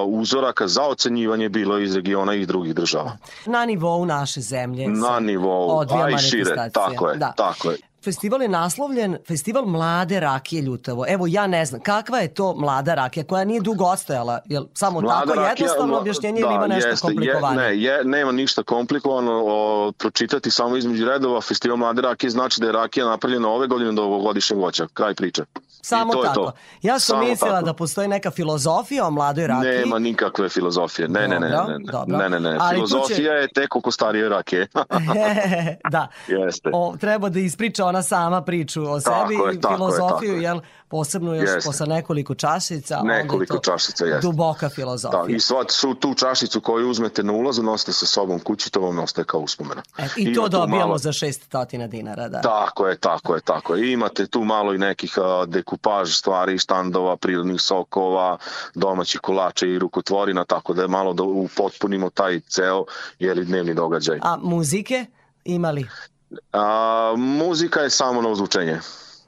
uzoraka 0.07 0.67
za 0.67 0.83
ocenjivanje 0.83 1.49
bilo 1.49 1.79
iz 1.79 1.95
regiona 1.95 2.33
i 2.33 2.45
drugih 2.45 2.75
država. 2.75 3.17
Na 3.45 3.65
nivou 3.65 4.05
naše 4.05 4.41
zemlje. 4.41 4.87
Na 4.87 5.19
nivou, 5.19 5.79
a 5.81 6.09
i 6.09 6.17
šire, 6.19 6.69
tako 6.73 7.09
je, 7.09 7.17
Da. 7.17 7.31
tako 7.31 7.71
je. 7.71 7.77
Festival 8.03 8.41
je 8.41 8.47
naslovljen 8.49 9.17
Festival 9.27 9.65
mlade 9.65 10.19
rakije 10.19 10.61
Ljutovo. 10.61 11.05
Evo 11.07 11.25
ja 11.27 11.47
ne 11.47 11.65
znam, 11.65 11.81
kakva 11.81 12.19
je 12.19 12.33
to 12.33 12.55
mlada 12.55 12.95
rakija 12.95 13.23
koja 13.23 13.43
nije 13.43 13.61
dugo 13.61 13.85
ostajala? 13.85 14.39
Jel 14.45 14.65
samo 14.73 15.01
tako 15.01 15.29
rakija, 15.29 15.47
jednostavno 15.49 15.93
mla- 15.93 15.99
objašnjenje 15.99 16.39
ili 16.41 16.53
ima 16.53 16.67
nešto 16.67 16.89
jeste, 16.89 17.07
komplikovanije? 17.07 17.63
Je, 17.63 17.71
ne, 17.71 17.77
je, 17.97 18.03
nema 18.05 18.31
ništa 18.31 18.63
komplikovano. 18.63 19.43
O, 19.45 19.91
pročitati 19.91 20.51
samo 20.51 20.77
između 20.77 21.05
redova 21.05 21.41
Festival 21.41 21.77
mlade 21.77 22.01
rakije 22.01 22.29
znači 22.29 22.61
da 22.61 22.67
je 22.67 22.73
rakija 22.73 23.05
napravljena 23.05 23.49
ove 23.49 23.67
godine 23.67 23.91
do 23.91 24.03
ovogodišnjeg 24.03 24.59
voća. 24.59 24.87
Kraj 24.93 25.15
priče. 25.15 25.43
Samo 25.89 26.13
to 26.13 26.23
tako. 26.23 26.33
to. 26.35 26.51
Ja 26.81 26.99
sam 26.99 27.15
Samo 27.15 27.23
mislila 27.23 27.53
tako. 27.53 27.65
da 27.65 27.73
postoji 27.73 28.07
neka 28.07 28.31
filozofija 28.31 29.05
o 29.05 29.11
mladoj 29.11 29.47
rakiji. 29.47 29.71
Nema 29.71 29.99
nikakve 29.99 30.49
filozofije. 30.49 31.07
Ne, 31.07 31.27
ne, 31.27 31.39
ne, 31.39 31.49
Dobro, 31.49 31.67
ne, 31.67 31.79
ne, 31.79 31.91
dobro. 31.91 32.17
ne, 32.17 32.29
ne, 32.29 32.39
ne. 32.41 32.57
Ali 32.59 32.79
tu 32.79 32.87
će- 32.87 32.89
Filozofija 32.89 33.33
je 33.33 33.47
tek 33.49 33.75
oko 33.75 33.91
starije 33.91 34.29
rakije. 34.29 34.67
da. 35.91 36.07
Jeste. 36.27 36.69
O, 36.73 36.95
treba 36.97 37.29
da 37.29 37.39
ispriča 37.39 37.85
ona 37.85 38.03
sama 38.03 38.41
priču 38.41 38.83
o 38.83 38.99
Tako 38.99 39.19
sebi 39.21 39.33
je, 39.35 39.61
tako 39.61 39.73
je, 39.73 39.77
filozofiju, 39.77 40.09
tako 40.09 40.35
je. 40.35 40.43
jel, 40.43 40.59
posebno 40.89 41.33
još 41.33 41.43
Jeste. 41.45 41.59
posle 41.65 41.87
nekoliko 41.87 42.35
čašica. 42.35 42.97
onda 42.97 43.13
je 43.13 43.23
Nekoliko 43.23 43.55
to 43.55 43.61
čašica, 43.63 44.05
jeste. 44.05 44.21
Duboka 44.21 44.65
Da, 44.65 44.69
filozofija. 44.69 45.25
I 45.27 45.39
sva 45.39 45.63
su 45.69 45.93
tu 45.93 46.13
čašicu 46.13 46.61
koju 46.61 46.89
uzmete 46.89 47.23
na 47.23 47.33
ulazu 47.33 47.63
nosite 47.63 47.93
sa 47.93 48.05
sobom 48.05 48.39
kući, 48.39 48.71
to 48.71 48.81
vam 48.81 48.99
ostaje 48.99 49.25
kao 49.25 49.39
uspomena. 49.39 49.81
E, 49.97 50.07
I 50.17 50.21
Ima 50.23 50.35
to 50.35 50.47
dobijamo 50.49 50.77
malo- 50.79 50.97
za 50.97 51.11
600 51.11 51.57
dinara, 51.87 52.27
da. 52.27 52.41
Tako 52.41 52.87
je, 52.87 52.97
tako 52.97 53.35
je, 53.35 53.41
tako 53.41 53.75
je. 53.75 53.83
I 53.83 53.91
Imate 53.91 54.27
tu 54.27 54.43
malo 54.43 54.73
i 54.73 54.77
nekih 54.77 55.17
a, 55.17 55.45
dekupaž 55.47 56.11
stvari, 56.11 56.57
štandova, 56.57 57.17
prirodnih 57.17 57.61
sokova, 57.61 58.37
domaćih 58.75 59.21
kolača 59.21 59.65
i 59.65 59.79
rukotvorina, 59.79 60.45
tako 60.45 60.73
da 60.73 60.81
je 60.81 60.87
malo 60.87 61.13
da 61.13 61.23
upotpunimo 61.23 62.09
taj 62.09 62.39
ceo 62.39 62.85
jeli, 63.19 63.45
dnevni 63.45 63.73
događaj. 63.73 64.19
A 64.21 64.37
muzike 64.37 65.05
imali? 65.45 65.87
A, 66.53 66.67
muzika 67.17 67.79
je 67.79 67.89
samo 67.89 68.21
na 68.21 68.29
ozvučenje. 68.29 68.79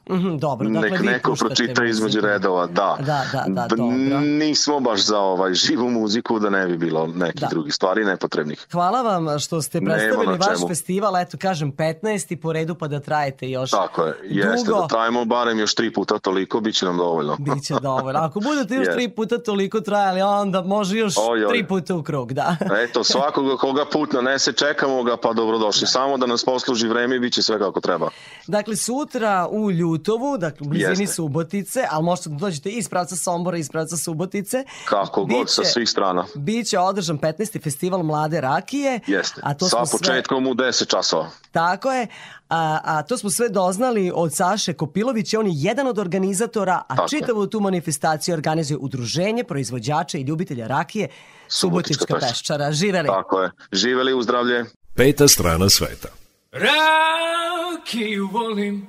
Mhm, 0.10 0.38
dobro, 0.38 0.70
dakle 0.70 0.90
Nek 0.90 1.02
neko 1.02 1.36
pročita 1.36 1.86
između 1.86 2.22
redova, 2.22 2.66
da. 2.68 2.98
Da, 3.00 3.24
da, 3.34 3.44
da, 3.48 3.68
dobro. 3.68 3.86
Nismo 4.20 4.80
baš 4.80 5.00
za 5.02 5.18
ovaj 5.20 5.54
živu 5.54 5.90
muziku 5.90 6.40
da 6.40 6.50
ne 6.50 6.68
bi 6.68 6.78
bilo 6.78 7.08
nekih 7.08 7.42
Da. 7.42 7.48
drugih 7.48 7.74
stvari 7.74 8.06
nepotrebnih. 8.06 8.68
Hvala 8.72 9.02
vam 9.04 9.40
što 9.40 9.62
ste 9.62 9.82
predstavili 9.82 10.38
vaš 10.38 10.48
čemu. 10.50 10.68
festival, 10.68 11.18
eto 11.18 11.38
kažem 11.38 11.72
15. 11.72 12.00
po 12.36 12.54
redu 12.54 12.76
pa 12.76 12.88
da 12.88 13.00
trajete 13.00 13.50
još 13.50 13.72
Tako 13.72 14.04
je, 14.04 14.14
jeste 14.24 14.68
dugo. 14.68 14.82
da 14.82 14.88
trajimo 14.88 15.26
barem 15.26 15.60
još 15.60 15.76
tri 15.76 15.94
puta 15.94 16.20
toliko, 16.20 16.60
bit 16.60 16.76
će 16.76 16.86
nam 16.86 16.98
dovoljno. 16.98 17.36
Biće 17.46 17.74
dovoljno. 17.76 18.20
Ako 18.20 18.40
budete 18.40 18.76
još 18.76 18.88
Jest. 18.88 18.96
tri 18.96 19.10
puta 19.10 19.38
toliko 19.40 19.82
trajali, 19.82 20.22
onda 20.22 20.62
može 20.62 20.98
još 20.98 21.14
Oj, 21.20 21.46
oj. 21.46 21.50
tri 21.50 21.64
puta 21.64 21.96
u 21.96 22.04
krug, 22.04 22.34
da. 22.34 22.56
Eto, 22.84 23.04
svakoga 23.04 23.58
koga 23.58 23.86
put 23.86 24.14
nanese, 24.14 24.54
čekamo 24.54 25.04
ga, 25.04 25.18
pa 25.18 25.34
dobrodošli. 25.34 25.88
Samo 25.88 26.18
da 26.18 26.26
nas 26.26 26.46
posluži 26.46 26.88
vreme 26.88 27.16
i 27.16 27.20
bit 27.20 27.34
će 27.34 27.44
sve 27.44 27.60
kako 27.60 27.82
treba. 27.82 28.10
Dakle, 28.48 28.76
sutra 28.76 29.48
u 29.52 29.72
Ljutovu, 30.00 30.38
dakle, 30.38 30.66
u 30.66 30.70
blizini 30.70 30.92
Jeste. 30.94 31.08
Subotice, 31.08 31.84
ali 31.90 32.04
možete 32.04 32.30
da 32.30 32.36
dođete 32.38 32.70
iz 32.70 32.90
pravca 32.90 33.16
Sombora, 33.16 33.58
iz 33.58 33.70
pravca 33.70 33.98
Subotice. 33.98 34.64
Kako 34.86 35.26
god, 35.26 35.50
sa 35.50 35.62
Biće- 35.62 35.66
svih 35.66 35.90
strana. 35.90 36.26
Biće 36.36 36.80
održan 36.80 37.18
15. 37.18 37.60
festival 37.60 38.04
Mlade 38.04 38.42
rakije. 38.42 39.00
Jeste, 39.08 39.42
A 39.44 39.54
to 39.54 39.66
sa 39.66 39.78
smo 39.78 39.86
sve- 39.88 39.98
početkom 40.00 40.48
u 40.48 40.54
10 40.54 40.88
časova. 40.88 41.30
Tako 41.52 41.92
je. 41.92 42.08
A, 42.50 42.80
a 42.84 43.04
to 43.04 43.18
smo 43.18 43.30
sve 43.30 43.50
doznali 43.50 44.12
od 44.16 44.34
Saše 44.34 44.74
Kopilovića, 44.74 45.40
on 45.40 45.48
je 45.48 45.54
jedan 45.56 45.88
od 45.88 46.00
organizatora, 46.00 46.82
a 46.88 46.96
Tako 46.96 47.08
čitavu 47.10 47.48
tu 47.48 47.60
manifestaciju 47.60 48.34
organizuje 48.34 48.78
udruženje 48.78 49.44
proizvođača 49.44 50.18
i 50.18 50.22
ljubitelja 50.22 50.68
rakije 50.68 51.08
Subotička 51.48 52.06
Subotička 52.06 52.28
peščara. 52.28 52.72
Živeli! 52.72 53.08
Tako 53.08 53.42
je. 53.42 53.52
Živeli 53.72 54.14
u 54.14 54.22
zdravlje. 54.22 54.66
Peta 54.96 55.28
strana 55.28 55.70
sveta. 55.70 56.08
Rakiju 56.52 58.30
volim 58.32 58.88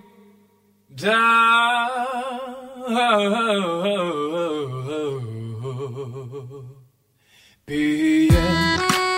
da 0.90 1.86
pijem 7.66 9.09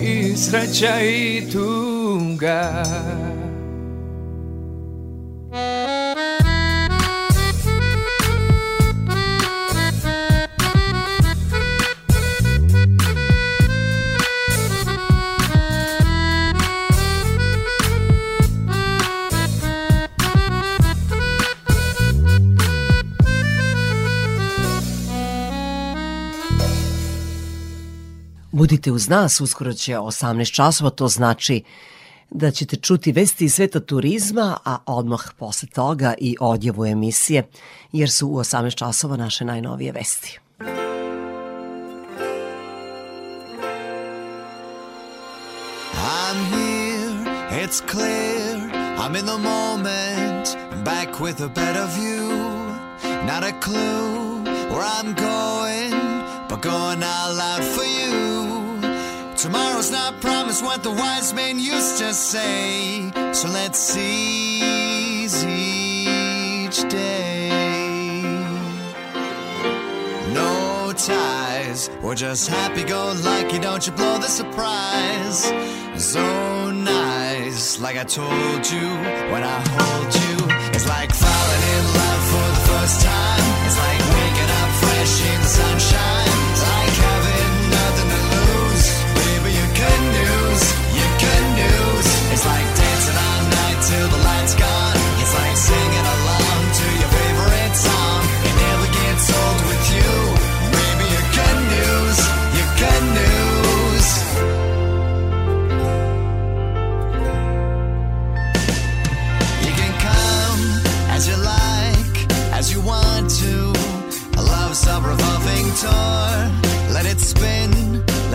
I 0.00 0.36
sreća 0.36 1.00
i 1.00 1.42
tuga 1.52 2.84
Budite 28.60 28.92
uz 28.92 29.08
nas, 29.08 29.40
uskoro 29.40 29.72
će 29.72 29.96
18 29.96 30.52
časova, 30.52 30.90
to 30.90 31.08
znači 31.08 31.62
da 32.30 32.50
ćete 32.50 32.76
čuti 32.76 33.12
vesti 33.12 33.44
iz 33.44 33.54
sveta 33.54 33.80
turizma, 33.80 34.56
a 34.64 34.78
odmah 34.86 35.20
posle 35.38 35.68
toga 35.68 36.14
i 36.18 36.36
odjevu 36.40 36.86
emisije, 36.86 37.48
jer 37.92 38.10
su 38.10 38.28
u 38.28 38.36
18 38.36 38.74
časova 38.74 39.16
naše 39.16 39.44
najnovije 39.44 39.92
vesti. 39.92 40.38
I'm 45.94 46.38
here, 46.52 47.64
it's 47.64 47.80
clear. 47.90 48.56
I'm 48.98 49.16
in 49.18 49.26
the 49.26 49.38
moment, 49.38 50.56
back 50.84 51.20
with 51.20 51.44
a 51.44 51.48
better 51.48 51.86
view. 51.98 52.28
Not 53.26 53.42
a 53.42 53.52
clue 53.60 54.42
where 54.70 54.86
I'm 54.98 55.14
going, 55.14 55.92
but 56.48 56.62
going 56.62 57.02
out 57.02 57.64
for 57.64 57.84
you. 57.84 57.99
Tomorrow's 59.40 59.90
not 59.90 60.20
promised 60.20 60.62
what 60.62 60.82
the 60.82 60.90
wise 60.90 61.32
men 61.32 61.58
used 61.58 61.96
to 61.96 62.12
say. 62.12 63.10
So 63.32 63.48
let's 63.48 63.78
seize 63.78 65.42
each 65.46 66.86
day. 66.90 67.48
No 70.34 70.92
ties, 70.94 71.88
we're 72.02 72.16
just 72.16 72.48
happy 72.48 72.84
go 72.84 73.14
lucky. 73.24 73.58
Don't 73.58 73.86
you 73.86 73.94
blow 73.94 74.18
the 74.18 74.28
surprise? 74.28 75.50
So 75.96 76.70
nice, 76.70 77.80
like 77.80 77.96
I 77.96 78.04
told 78.04 78.70
you 78.70 78.88
when 79.32 79.42
I 79.42 79.58
hold 79.72 80.14
you. 80.22 80.36
It's 80.74 80.86
like 80.86 81.14
falling 81.14 81.64
in 81.76 81.84
love 81.96 82.22
for 82.28 82.46
the 82.56 82.62
first 82.72 83.00
time. 83.00 83.64
It's 83.64 83.78
like 83.78 84.00
waking 84.00 84.50
up 84.60 84.70
fresh 84.82 85.32
in 85.32 85.40
the 85.40 85.48
sunshine. 85.48 86.39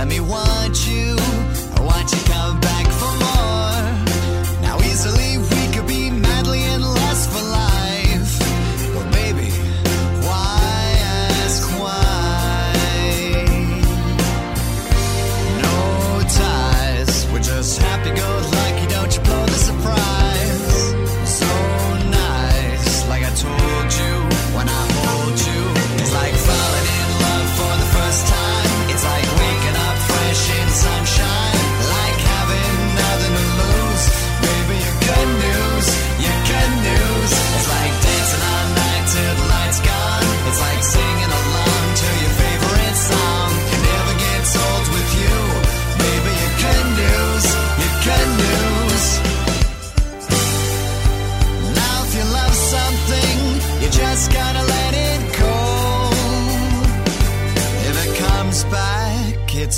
me 0.06 0.20
one. 0.20 0.55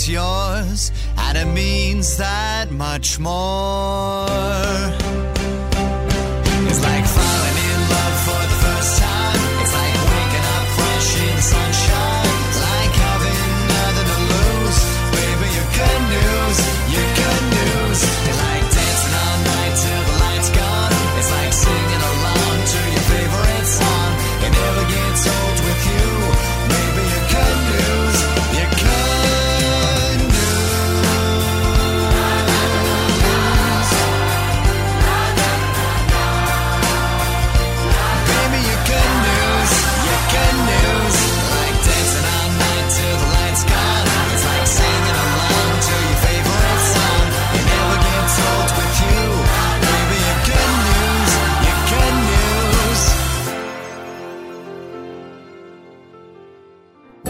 Yours, 0.07 0.91
and 1.17 1.37
it 1.37 1.45
means 1.45 2.17
that 2.17 2.71
much 2.71 3.19
more. 3.19 4.27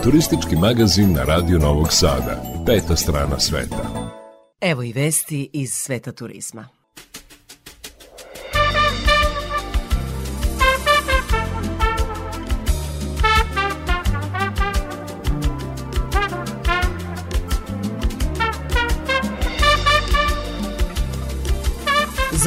Turistički 0.07 0.55
magazin 0.55 1.13
na 1.13 1.23
Radio 1.23 1.59
Novog 1.59 1.88
Sada. 1.91 2.43
Peta 2.65 2.95
strana 2.95 3.39
sveta. 3.39 4.11
Evo 4.61 4.84
i 4.84 4.93
vesti 4.93 5.49
iz 5.53 5.73
sveta 5.73 6.11
turizma. 6.11 6.76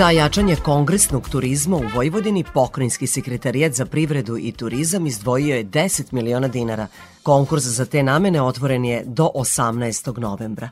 Za 0.01 0.11
jačanje 0.11 0.57
kongresnog 0.57 1.29
turizma 1.29 1.77
u 1.77 1.83
Vojvodini 1.95 2.45
pokrajinski 2.55 3.07
sekretarijat 3.07 3.73
za 3.73 3.87
privredu 3.87 4.39
i 4.39 4.53
turizam 4.53 5.07
izdvojio 5.07 5.57
je 5.57 5.65
10 5.65 6.13
miliona 6.13 6.49
dinara. 6.49 6.87
Konkurs 7.23 7.65
za 7.65 7.85
te 7.85 8.03
namene 8.03 8.43
otvoren 8.43 8.85
je 8.85 9.03
do 9.07 9.31
18. 9.35 10.19
novembra. 10.19 10.71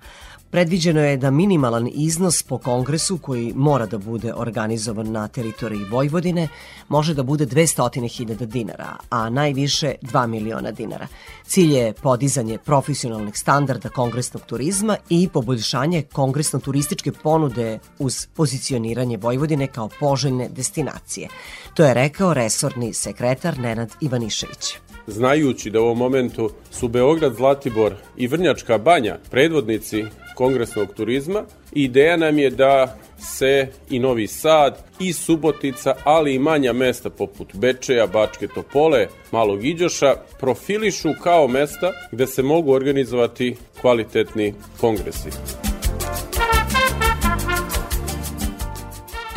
Predviđeno 0.50 1.00
je 1.00 1.16
da 1.16 1.30
minimalan 1.30 1.88
iznos 1.92 2.42
po 2.42 2.58
kongresu 2.58 3.18
koji 3.18 3.52
mora 3.56 3.86
da 3.86 3.98
bude 3.98 4.32
organizovan 4.34 5.12
na 5.12 5.28
teritoriji 5.28 5.84
Vojvodine 5.84 6.48
može 6.88 7.14
da 7.14 7.22
bude 7.22 7.46
200.000 7.46 8.46
dinara, 8.46 8.96
a 9.10 9.30
najviše 9.30 9.94
2 10.02 10.26
miliona 10.26 10.70
dinara. 10.70 11.06
Cilj 11.46 11.74
je 11.74 11.92
podizanje 11.92 12.58
profesionalnih 12.58 13.36
standarda 13.36 13.88
kongresnog 13.88 14.42
turizma 14.46 14.96
i 15.08 15.28
poboljšanje 15.32 16.02
kongresno-turističke 16.12 17.12
ponude 17.12 17.78
uz 17.98 18.26
pozicioniranje 18.34 19.16
Vojvodine 19.16 19.66
kao 19.66 19.88
poželjne 20.00 20.48
destinacije. 20.48 21.28
To 21.74 21.84
je 21.84 21.94
rekao 21.94 22.34
resorni 22.34 22.92
sekretar 22.92 23.58
Nenad 23.58 23.92
Ivanišević. 24.00 24.74
Znajući 25.06 25.70
da 25.70 25.80
u 25.80 25.84
ovom 25.84 25.98
momentu 25.98 26.50
su 26.70 26.88
Beograd, 26.88 27.34
Zlatibor 27.34 27.94
i 28.16 28.26
Vrnjačka 28.26 28.78
banja 28.78 29.18
predvodnici 29.30 30.04
kongresnog 30.38 30.94
turizma, 30.94 31.42
ideja 31.72 32.16
nam 32.16 32.38
je 32.38 32.50
da 32.50 32.96
se 33.18 33.68
i 33.90 33.98
Novi 33.98 34.26
Sad 34.26 34.84
i 35.00 35.12
Subotica, 35.12 35.94
ali 36.04 36.34
i 36.34 36.38
manja 36.38 36.72
mesta 36.72 37.10
poput 37.10 37.54
Bečeja, 37.54 38.06
Bačke 38.06 38.48
Topole, 38.48 39.06
Malog 39.30 39.64
Iđoša 39.64 40.14
profilišu 40.40 41.08
kao 41.22 41.48
mesta 41.48 41.92
gde 42.12 42.26
se 42.26 42.42
mogu 42.42 42.72
organizovati 42.72 43.56
kvalitetni 43.80 44.54
kongresi. 44.80 45.67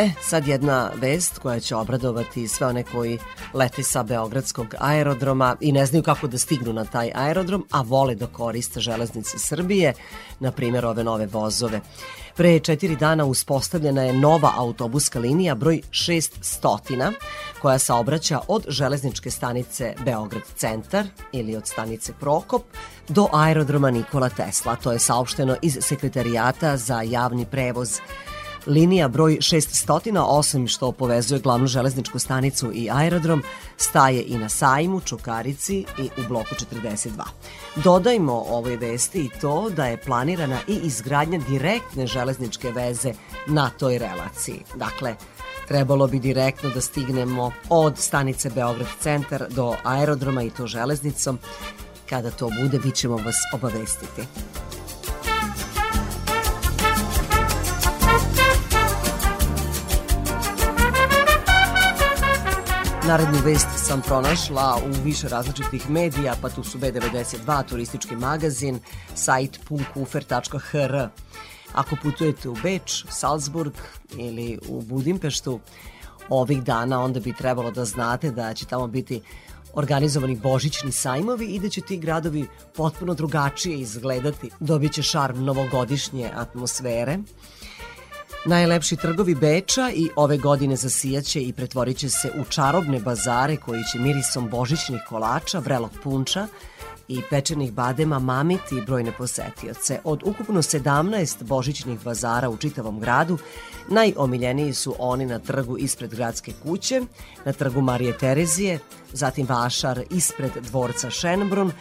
E, 0.02 0.12
sad 0.22 0.48
jedna 0.48 0.92
vest 0.96 1.40
koja 1.40 1.60
će 1.60 1.76
obradovati 1.76 2.48
sve 2.48 2.68
one 2.68 2.84
koji 2.84 3.20
lete 3.54 3.84
sa 3.84 4.04
Beogradskog 4.04 4.76
aerodroma 4.80 5.56
i 5.60 5.72
ne 5.72 5.86
znaju 5.86 6.04
kako 6.04 6.28
da 6.28 6.38
stignu 6.38 6.74
na 6.74 6.86
taj 6.86 7.12
aerodrom, 7.16 7.66
a 7.72 7.82
vole 7.82 8.16
da 8.16 8.28
koriste 8.28 8.80
železnice 8.80 9.40
Srbije, 9.40 9.94
na 10.40 10.52
primjer 10.52 10.86
ove 10.86 11.04
nove 11.04 11.26
vozove. 11.26 11.82
Pre 12.36 12.60
četiri 12.60 12.96
dana 12.96 13.26
uspostavljena 13.26 14.04
je 14.04 14.14
nova 14.14 14.54
autobuska 14.56 15.20
linija 15.20 15.56
broj 15.56 15.82
600, 15.92 17.12
koja 17.62 17.80
saobraća 17.80 18.40
od 18.48 18.66
železničke 18.68 19.32
stanice 19.32 19.94
Beograd 20.06 20.44
centar 20.56 21.06
ili 21.32 21.56
od 21.56 21.68
stanice 21.68 22.14
Prokop 22.20 22.64
do 23.08 23.28
aerodroma 23.34 23.92
Nikola 23.92 24.30
Tesla. 24.30 24.76
To 24.76 24.92
je 24.92 25.00
saopšteno 25.00 25.56
iz 25.62 25.78
Sekretarijata 25.82 26.78
za 26.78 27.02
javni 27.02 27.46
prevoz 27.46 28.00
Linija 28.68 29.08
broj 29.08 29.38
600, 29.42 30.24
osim 30.28 30.68
što 30.68 30.92
povezuje 30.92 31.40
glavnu 31.40 31.68
železničku 31.68 32.20
stanicu 32.20 32.72
i 32.74 32.90
aerodrom, 32.92 33.44
staje 33.78 34.24
i 34.24 34.38
na 34.38 34.50
sajmu, 34.50 35.00
Čukarici 35.00 35.86
i 35.98 36.10
u 36.18 36.28
bloku 36.28 36.56
42. 36.56 37.10
Dodajmo 37.76 38.34
ovoj 38.34 38.78
vesti 38.78 39.20
i 39.20 39.40
to 39.42 39.70
da 39.70 39.86
je 39.86 39.98
planirana 39.98 40.60
i 40.68 40.80
izgradnja 40.84 41.40
direktne 41.50 42.08
železničke 42.08 42.72
veze 42.72 43.14
na 43.48 43.70
toj 43.70 43.98
relaciji. 43.98 44.60
Dakle, 44.76 45.16
trebalo 45.68 46.08
bi 46.08 46.20
direktno 46.20 46.70
da 46.70 46.82
stignemo 46.82 47.52
od 47.70 47.98
stanice 47.98 48.50
Beograd 48.50 48.88
centar 49.00 49.46
do 49.50 49.76
aerodroma 49.84 50.44
i 50.44 50.50
to 50.50 50.68
železnicom. 50.68 51.40
Kada 52.10 52.32
to 52.32 52.50
bude, 52.62 52.80
vi 52.84 52.92
ćemo 52.92 53.18
vas 53.18 53.36
obavestiti. 53.54 54.22
Narednu 63.08 63.40
vest 63.46 63.68
sam 63.76 64.02
pronašla 64.02 64.78
u 64.86 65.04
više 65.04 65.30
različitih 65.30 65.90
medija, 65.90 66.36
pa 66.42 66.50
tu 66.50 66.64
su 66.64 66.80
B92, 66.80 67.68
turistički 67.70 68.16
magazin, 68.16 68.80
sajt 69.16 69.60
punkufer.hr. 69.68 71.08
Ako 71.74 71.96
putujete 72.04 72.50
u 72.50 72.56
Beč, 72.64 73.06
Salzburg 73.10 73.74
ili 74.18 74.60
u 74.68 74.82
Budimpeštu 74.82 75.60
ovih 76.30 76.64
dana, 76.64 77.04
onda 77.04 77.20
bi 77.20 77.34
trebalo 77.34 77.72
da 77.72 77.86
znate 77.86 78.32
da 78.32 78.54
će 78.54 78.66
tamo 78.66 78.88
biti 78.88 79.22
organizovani 79.74 80.36
božićni 80.36 80.92
sajmovi 80.92 81.46
i 81.46 81.60
da 81.60 81.70
će 81.70 81.82
ti 81.82 81.98
gradovi 81.98 82.48
potpuno 82.76 83.14
drugačije 83.14 83.80
izgledati. 83.80 84.50
Dobit 84.60 84.94
će 84.94 85.04
šarm 85.04 85.44
novogodišnje 85.44 86.32
atmosfere. 86.36 87.18
Najlepši 88.46 88.96
trgovi 88.96 89.36
Beča 89.36 89.92
i 89.94 90.10
ove 90.16 90.38
godine 90.38 90.76
zasijaće 90.76 91.42
i 91.42 91.54
pretvorit 91.54 91.98
će 91.98 92.10
se 92.10 92.32
u 92.42 92.44
čarobne 92.44 93.00
bazare 93.00 93.58
koji 93.58 93.82
će 93.92 94.00
mirisom 94.00 94.50
božićnih 94.50 95.02
kolača, 95.10 95.60
vrelog 95.60 95.92
punča 96.04 96.48
i 97.08 97.22
pečenih 97.30 97.74
badema 97.74 98.20
mamiti 98.20 98.82
brojne 98.86 99.12
posetioce. 99.18 100.00
Od 100.04 100.24
ukupno 100.26 100.62
17 100.62 101.44
božićnih 101.44 102.04
bazara 102.04 102.50
u 102.50 102.58
čitavom 102.58 103.00
gradu, 103.00 103.38
najomiljeniji 103.90 104.74
su 104.74 104.96
oni 105.00 105.26
na 105.26 105.40
trgu 105.40 105.78
ispred 105.78 106.16
gradske 106.16 106.54
kuće, 106.64 107.02
na 107.46 107.54
trgu 107.54 107.82
Marije 107.82 108.18
Terezije, 108.18 108.80
zatim 109.14 109.48
Vašar 109.50 110.02
ispred 110.10 110.52
dvorca 110.62 111.10
Šenbrun, 111.10 111.72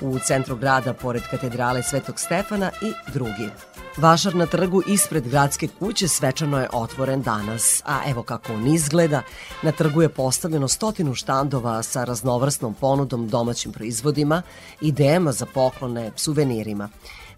u 0.00 0.18
centru 0.18 0.56
grada 0.56 0.92
pored 0.92 1.22
katedrale 1.30 1.82
Svetog 1.82 2.20
Stefana 2.20 2.70
i 2.82 3.12
drugi. 3.12 3.50
Vašar 3.98 4.34
na 4.34 4.46
trgu 4.46 4.82
ispred 4.86 5.28
gradske 5.28 5.68
kuće 5.78 6.08
svečano 6.08 6.60
je 6.60 6.68
otvoren 6.72 7.22
danas, 7.22 7.82
a 7.86 8.00
evo 8.10 8.22
kako 8.22 8.52
on 8.52 8.66
izgleda. 8.66 9.22
Na 9.62 9.72
trgu 9.72 10.02
je 10.02 10.08
postavljeno 10.08 10.68
stotinu 10.68 11.14
štandova 11.14 11.82
sa 11.82 12.04
raznovrsnom 12.04 12.74
ponudom 12.74 13.28
domaćim 13.28 13.72
proizvodima, 13.72 14.42
idejama 14.80 15.32
za 15.32 15.46
poklone, 15.46 16.10
suvenirima. 16.16 16.88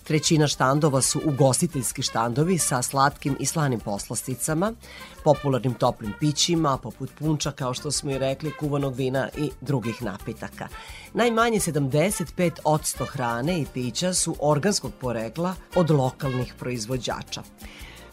Trećina 0.08 0.46
štandova 0.46 1.02
su 1.02 1.20
ugostiteljski 1.24 2.02
štandovi 2.02 2.58
sa 2.58 2.82
slatkim 2.82 3.36
i 3.40 3.46
slanim 3.46 3.80
poslasticama, 3.80 4.72
popularnim 5.24 5.74
toplim 5.74 6.12
pićima, 6.20 6.78
poput 6.78 7.10
punča, 7.18 7.50
kao 7.50 7.74
što 7.74 7.90
smo 7.90 8.10
i 8.10 8.18
rekli, 8.18 8.52
kuvanog 8.60 8.94
vina 8.94 9.28
i 9.36 9.50
drugih 9.60 10.02
napitaka. 10.02 10.68
Najmanje 11.14 11.58
75% 11.58 13.06
hrane 13.06 13.60
i 13.60 13.66
pića 13.74 14.14
su 14.14 14.36
organskog 14.40 14.92
porekla 15.00 15.54
od 15.76 15.90
lokalnih 15.90 16.54
proizvođača. 16.58 17.42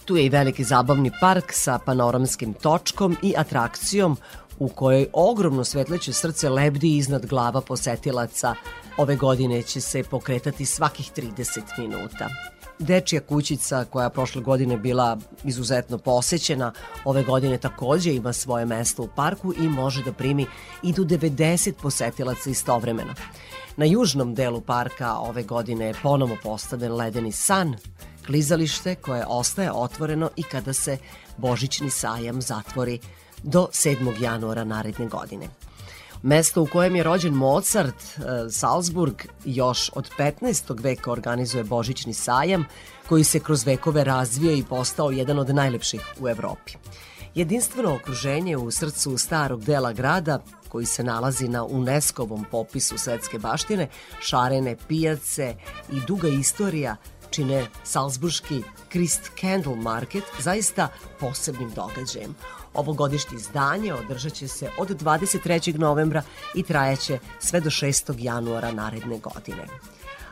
Tu 0.06 0.18
je 0.18 0.26
i 0.26 0.30
veliki 0.30 0.64
zabavni 0.64 1.12
park 1.22 1.54
sa 1.54 1.80
panoramskim 1.86 2.54
točkom 2.54 3.18
i 3.22 3.34
atrakcijom 3.38 4.18
u 4.60 4.68
kojoj 4.68 5.08
ogromno 5.14 5.64
svetleće 5.64 6.14
srce 6.14 6.50
lebdi 6.50 6.98
iznad 6.98 7.26
glava 7.26 7.62
posetilaca. 7.62 8.56
Ove 8.98 9.16
godine 9.16 9.62
će 9.62 9.82
se 9.82 10.04
pokretati 10.04 10.66
svakih 10.66 11.12
30 11.16 11.62
minuta. 11.78 12.30
Dečija 12.80 13.22
kućica 13.22 13.86
koja 13.90 14.10
prošle 14.10 14.42
godine 14.42 14.78
bila 14.78 15.18
izuzetno 15.44 15.98
posećena, 15.98 16.74
ove 17.06 17.24
godine 17.24 17.58
takođe 17.58 18.14
ima 18.14 18.34
svoje 18.34 18.66
mesto 18.66 19.04
u 19.04 19.08
parku 19.16 19.54
i 19.58 19.70
može 19.70 20.04
da 20.04 20.14
primi 20.14 20.46
i 20.84 20.94
do 20.94 21.04
90 21.04 21.74
posetilaca 21.82 22.50
istovremeno. 22.50 23.14
Na 23.78 23.86
južnom 23.86 24.36
delu 24.36 24.62
parka 24.62 25.18
ove 25.18 25.44
godine 25.44 25.86
je 25.86 25.96
ponovo 26.04 26.38
postavljen 26.44 26.96
ledeni 26.96 27.32
san, 27.32 27.76
klizalište 28.26 28.96
koje 28.96 29.26
ostaje 29.28 29.72
otvoreno 29.72 30.30
i 30.36 30.44
kada 30.44 30.74
se 30.74 30.98
Božićni 31.38 31.90
sajam 31.90 32.42
zatvori 32.42 33.00
do 33.44 33.68
7. 33.72 34.22
januara 34.22 34.64
naredne 34.64 35.08
godine. 35.08 35.48
Mesto 36.26 36.62
u 36.62 36.66
kojem 36.66 36.96
je 36.96 37.04
rođen 37.04 37.34
Mozart, 37.34 37.96
e, 37.96 38.50
Salzburg, 38.50 39.16
još 39.46 39.92
od 39.96 40.10
15. 40.18 40.84
veka 40.84 41.12
organizuje 41.12 41.64
Božićni 41.64 42.14
sajam, 42.14 42.66
koji 43.10 43.24
se 43.24 43.40
kroz 43.40 43.66
vekove 43.66 44.04
razvio 44.04 44.52
i 44.52 44.64
postao 44.70 45.12
jedan 45.12 45.40
od 45.40 45.56
najlepših 45.56 46.02
u 46.20 46.30
Evropi. 46.30 46.74
Jedinstveno 47.36 47.96
okruženje 47.96 48.58
u 48.58 48.72
srcu 48.72 49.18
starog 49.18 49.64
dela 49.64 49.94
grada, 49.94 50.40
koji 50.70 50.86
se 50.86 51.04
nalazi 51.04 51.48
na 51.48 51.64
UNESCO-vom 51.64 52.46
popisu 52.52 52.98
svetske 52.98 53.40
baštine, 53.40 53.88
šarene 54.22 54.78
pijace 54.88 55.56
i 55.92 56.00
duga 56.08 56.28
istorija 56.28 56.96
čine 57.30 57.68
Salzburški 57.84 58.64
Christ 58.90 59.32
Candle 59.42 59.76
Market 59.76 60.24
zaista 60.40 60.88
posebnim 61.20 61.72
događajem. 61.76 62.36
Ovogodišnje 62.76 63.38
izdanje 63.38 63.94
održat 63.94 64.34
će 64.34 64.48
se 64.48 64.70
od 64.80 65.02
23. 65.02 65.78
novembra 65.78 66.24
i 66.56 66.64
trajaće 66.64 67.20
sve 67.40 67.60
do 67.60 67.70
6. 67.70 68.16
januara 68.18 68.72
naredne 68.72 69.20
godine. 69.20 69.66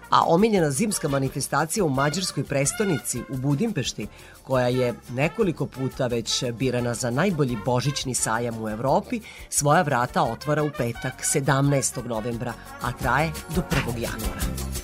A 0.10 0.24
omiljena 0.28 0.72
zimska 0.72 1.08
manifestacija 1.08 1.86
u 1.86 1.90
mađarskoj 1.90 2.44
prestonici 2.44 3.22
u 3.30 3.38
Budimpešti, 3.38 4.08
koja 4.44 4.68
je 4.68 4.94
nekoliko 5.10 5.66
puta 5.66 6.08
već 6.08 6.44
birana 6.52 6.94
za 6.94 7.10
najbolji 7.10 7.58
božićni 7.66 8.16
sajam 8.16 8.64
u 8.64 8.70
Evropi, 8.70 9.22
svoja 9.50 9.82
vrata 9.82 10.24
otvara 10.24 10.64
u 10.64 10.70
petak 10.78 11.14
17. 11.36 12.06
novembra, 12.08 12.54
a 12.82 12.92
traje 12.92 13.32
do 13.56 13.62
1. 13.72 14.02
januara. 14.02 14.83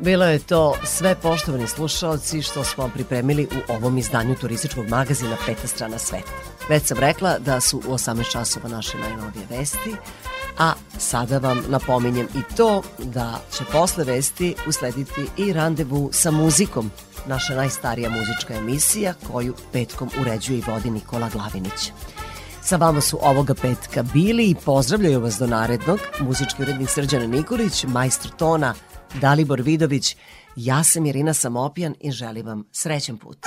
Bilo 0.00 0.24
je 0.24 0.38
to 0.38 0.74
sve 0.84 1.14
poštovani 1.14 1.66
slušalci 1.66 2.42
što 2.42 2.64
smo 2.64 2.88
pripremili 2.88 3.44
u 3.44 3.72
ovom 3.72 3.98
izdanju 3.98 4.34
turističkog 4.34 4.88
magazina 4.88 5.36
Peta 5.46 5.66
strana 5.66 5.98
sveta. 5.98 6.30
Već 6.68 6.82
sam 6.82 6.98
rekla 6.98 7.38
da 7.38 7.60
su 7.60 7.78
u 7.78 7.92
18 7.92 8.32
časova 8.32 8.68
naše 8.68 8.98
najnovije 8.98 9.46
vesti, 9.50 9.94
a 10.58 10.72
sada 10.98 11.38
vam 11.38 11.64
napominjem 11.68 12.28
i 12.34 12.56
to 12.56 12.82
da 12.98 13.40
će 13.56 13.64
posle 13.72 14.04
vesti 14.04 14.54
uslediti 14.66 15.26
i 15.36 15.52
randevu 15.52 16.10
sa 16.12 16.30
muzikom, 16.30 16.90
naša 17.26 17.54
najstarija 17.54 18.10
muzička 18.10 18.54
emisija 18.54 19.14
koju 19.32 19.54
petkom 19.72 20.10
uređuje 20.20 20.58
i 20.58 20.64
vodi 20.66 20.90
Nikola 20.90 21.28
Glavinić. 21.28 21.92
Sa 22.62 22.76
vama 22.76 23.00
su 23.00 23.18
ovoga 23.22 23.54
petka 23.54 24.02
bili 24.02 24.50
i 24.50 24.56
pozdravljaju 24.64 25.20
vas 25.20 25.38
do 25.38 25.46
narednog 25.46 26.00
muzički 26.20 26.62
urednik 26.62 26.90
Srđana 26.90 27.26
Nikolić, 27.26 27.84
majstor 27.84 28.30
tona 28.30 28.74
Dalibor 29.20 29.62
Vidović, 29.62 30.16
ja 30.56 30.84
sam 30.84 31.06
Irina 31.06 31.34
Samopjan 31.34 31.94
i 32.00 32.10
želim 32.10 32.46
vam 32.46 32.64
srećan 32.72 33.18
put. 33.18 33.38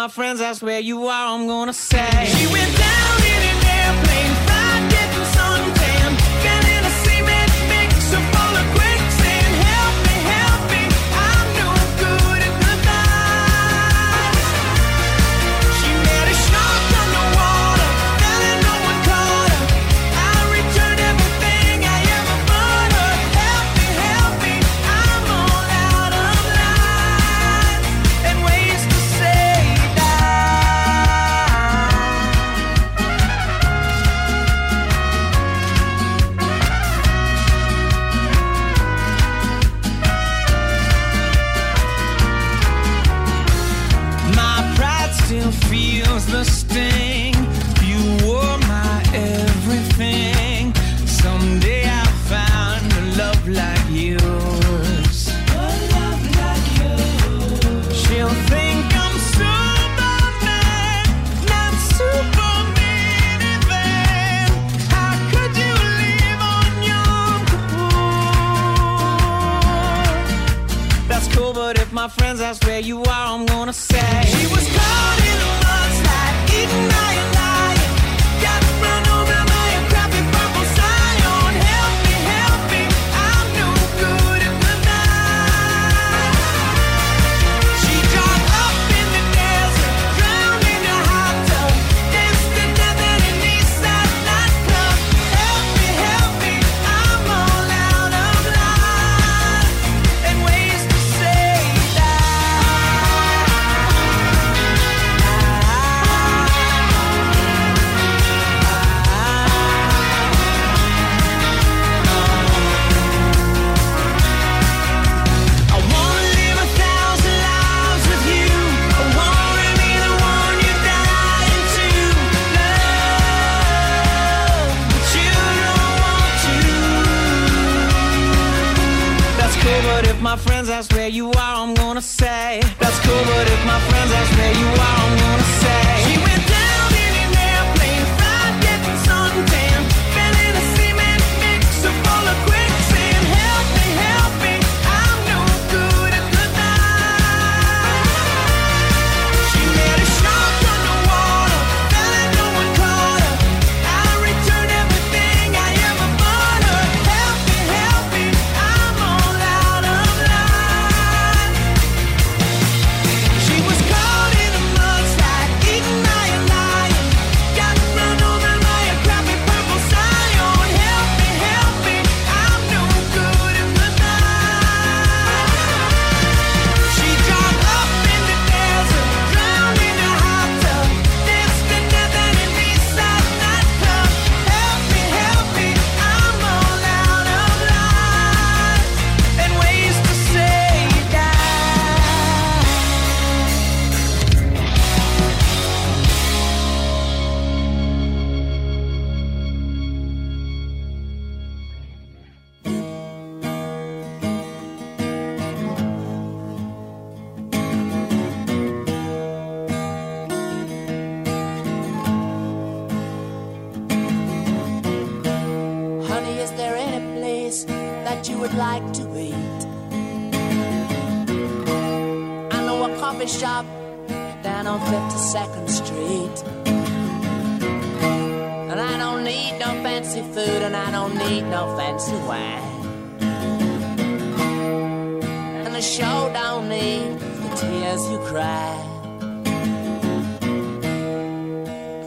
My 0.00 0.08
friends 0.08 0.38
that's 0.38 0.62
where 0.62 0.80
you 0.80 1.08
are, 1.08 1.34
I'm 1.34 1.46
gonna 1.46 1.74
say. 1.74 2.24
She 2.24 2.46
went 2.50 2.74
down 2.78 2.99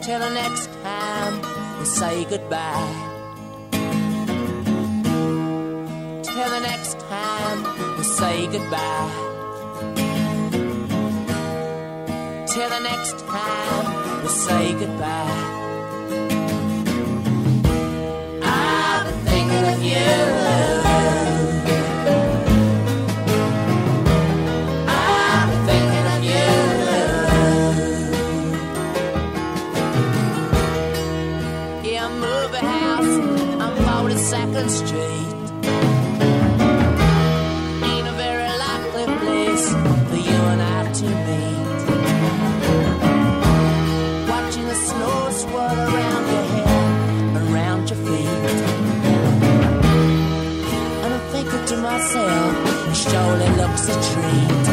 till 0.04 0.18
the 0.18 0.28
next 0.28 0.68
time 0.82 1.40
we 1.78 1.84
say 1.86 2.24
goodbye. 2.26 2.92
Till 6.22 6.50
the 6.56 6.60
next 6.60 6.98
time 7.00 7.58
we 7.96 8.04
say 8.04 8.46
goodbye. 8.54 9.10
Till 12.52 12.68
the 12.68 12.80
next 12.80 13.18
time 13.20 14.22
we 14.22 14.28
say 14.28 14.72
goodbye. 14.74 15.40
I've 18.42 19.06
been 19.06 19.20
thinking 19.24 19.64
of 19.72 19.82
you. 19.82 20.33
myself, 51.94 52.88
which 52.88 52.96
surely 52.96 53.48
looks 53.56 53.88
a 53.88 53.94
dream. 54.14 54.63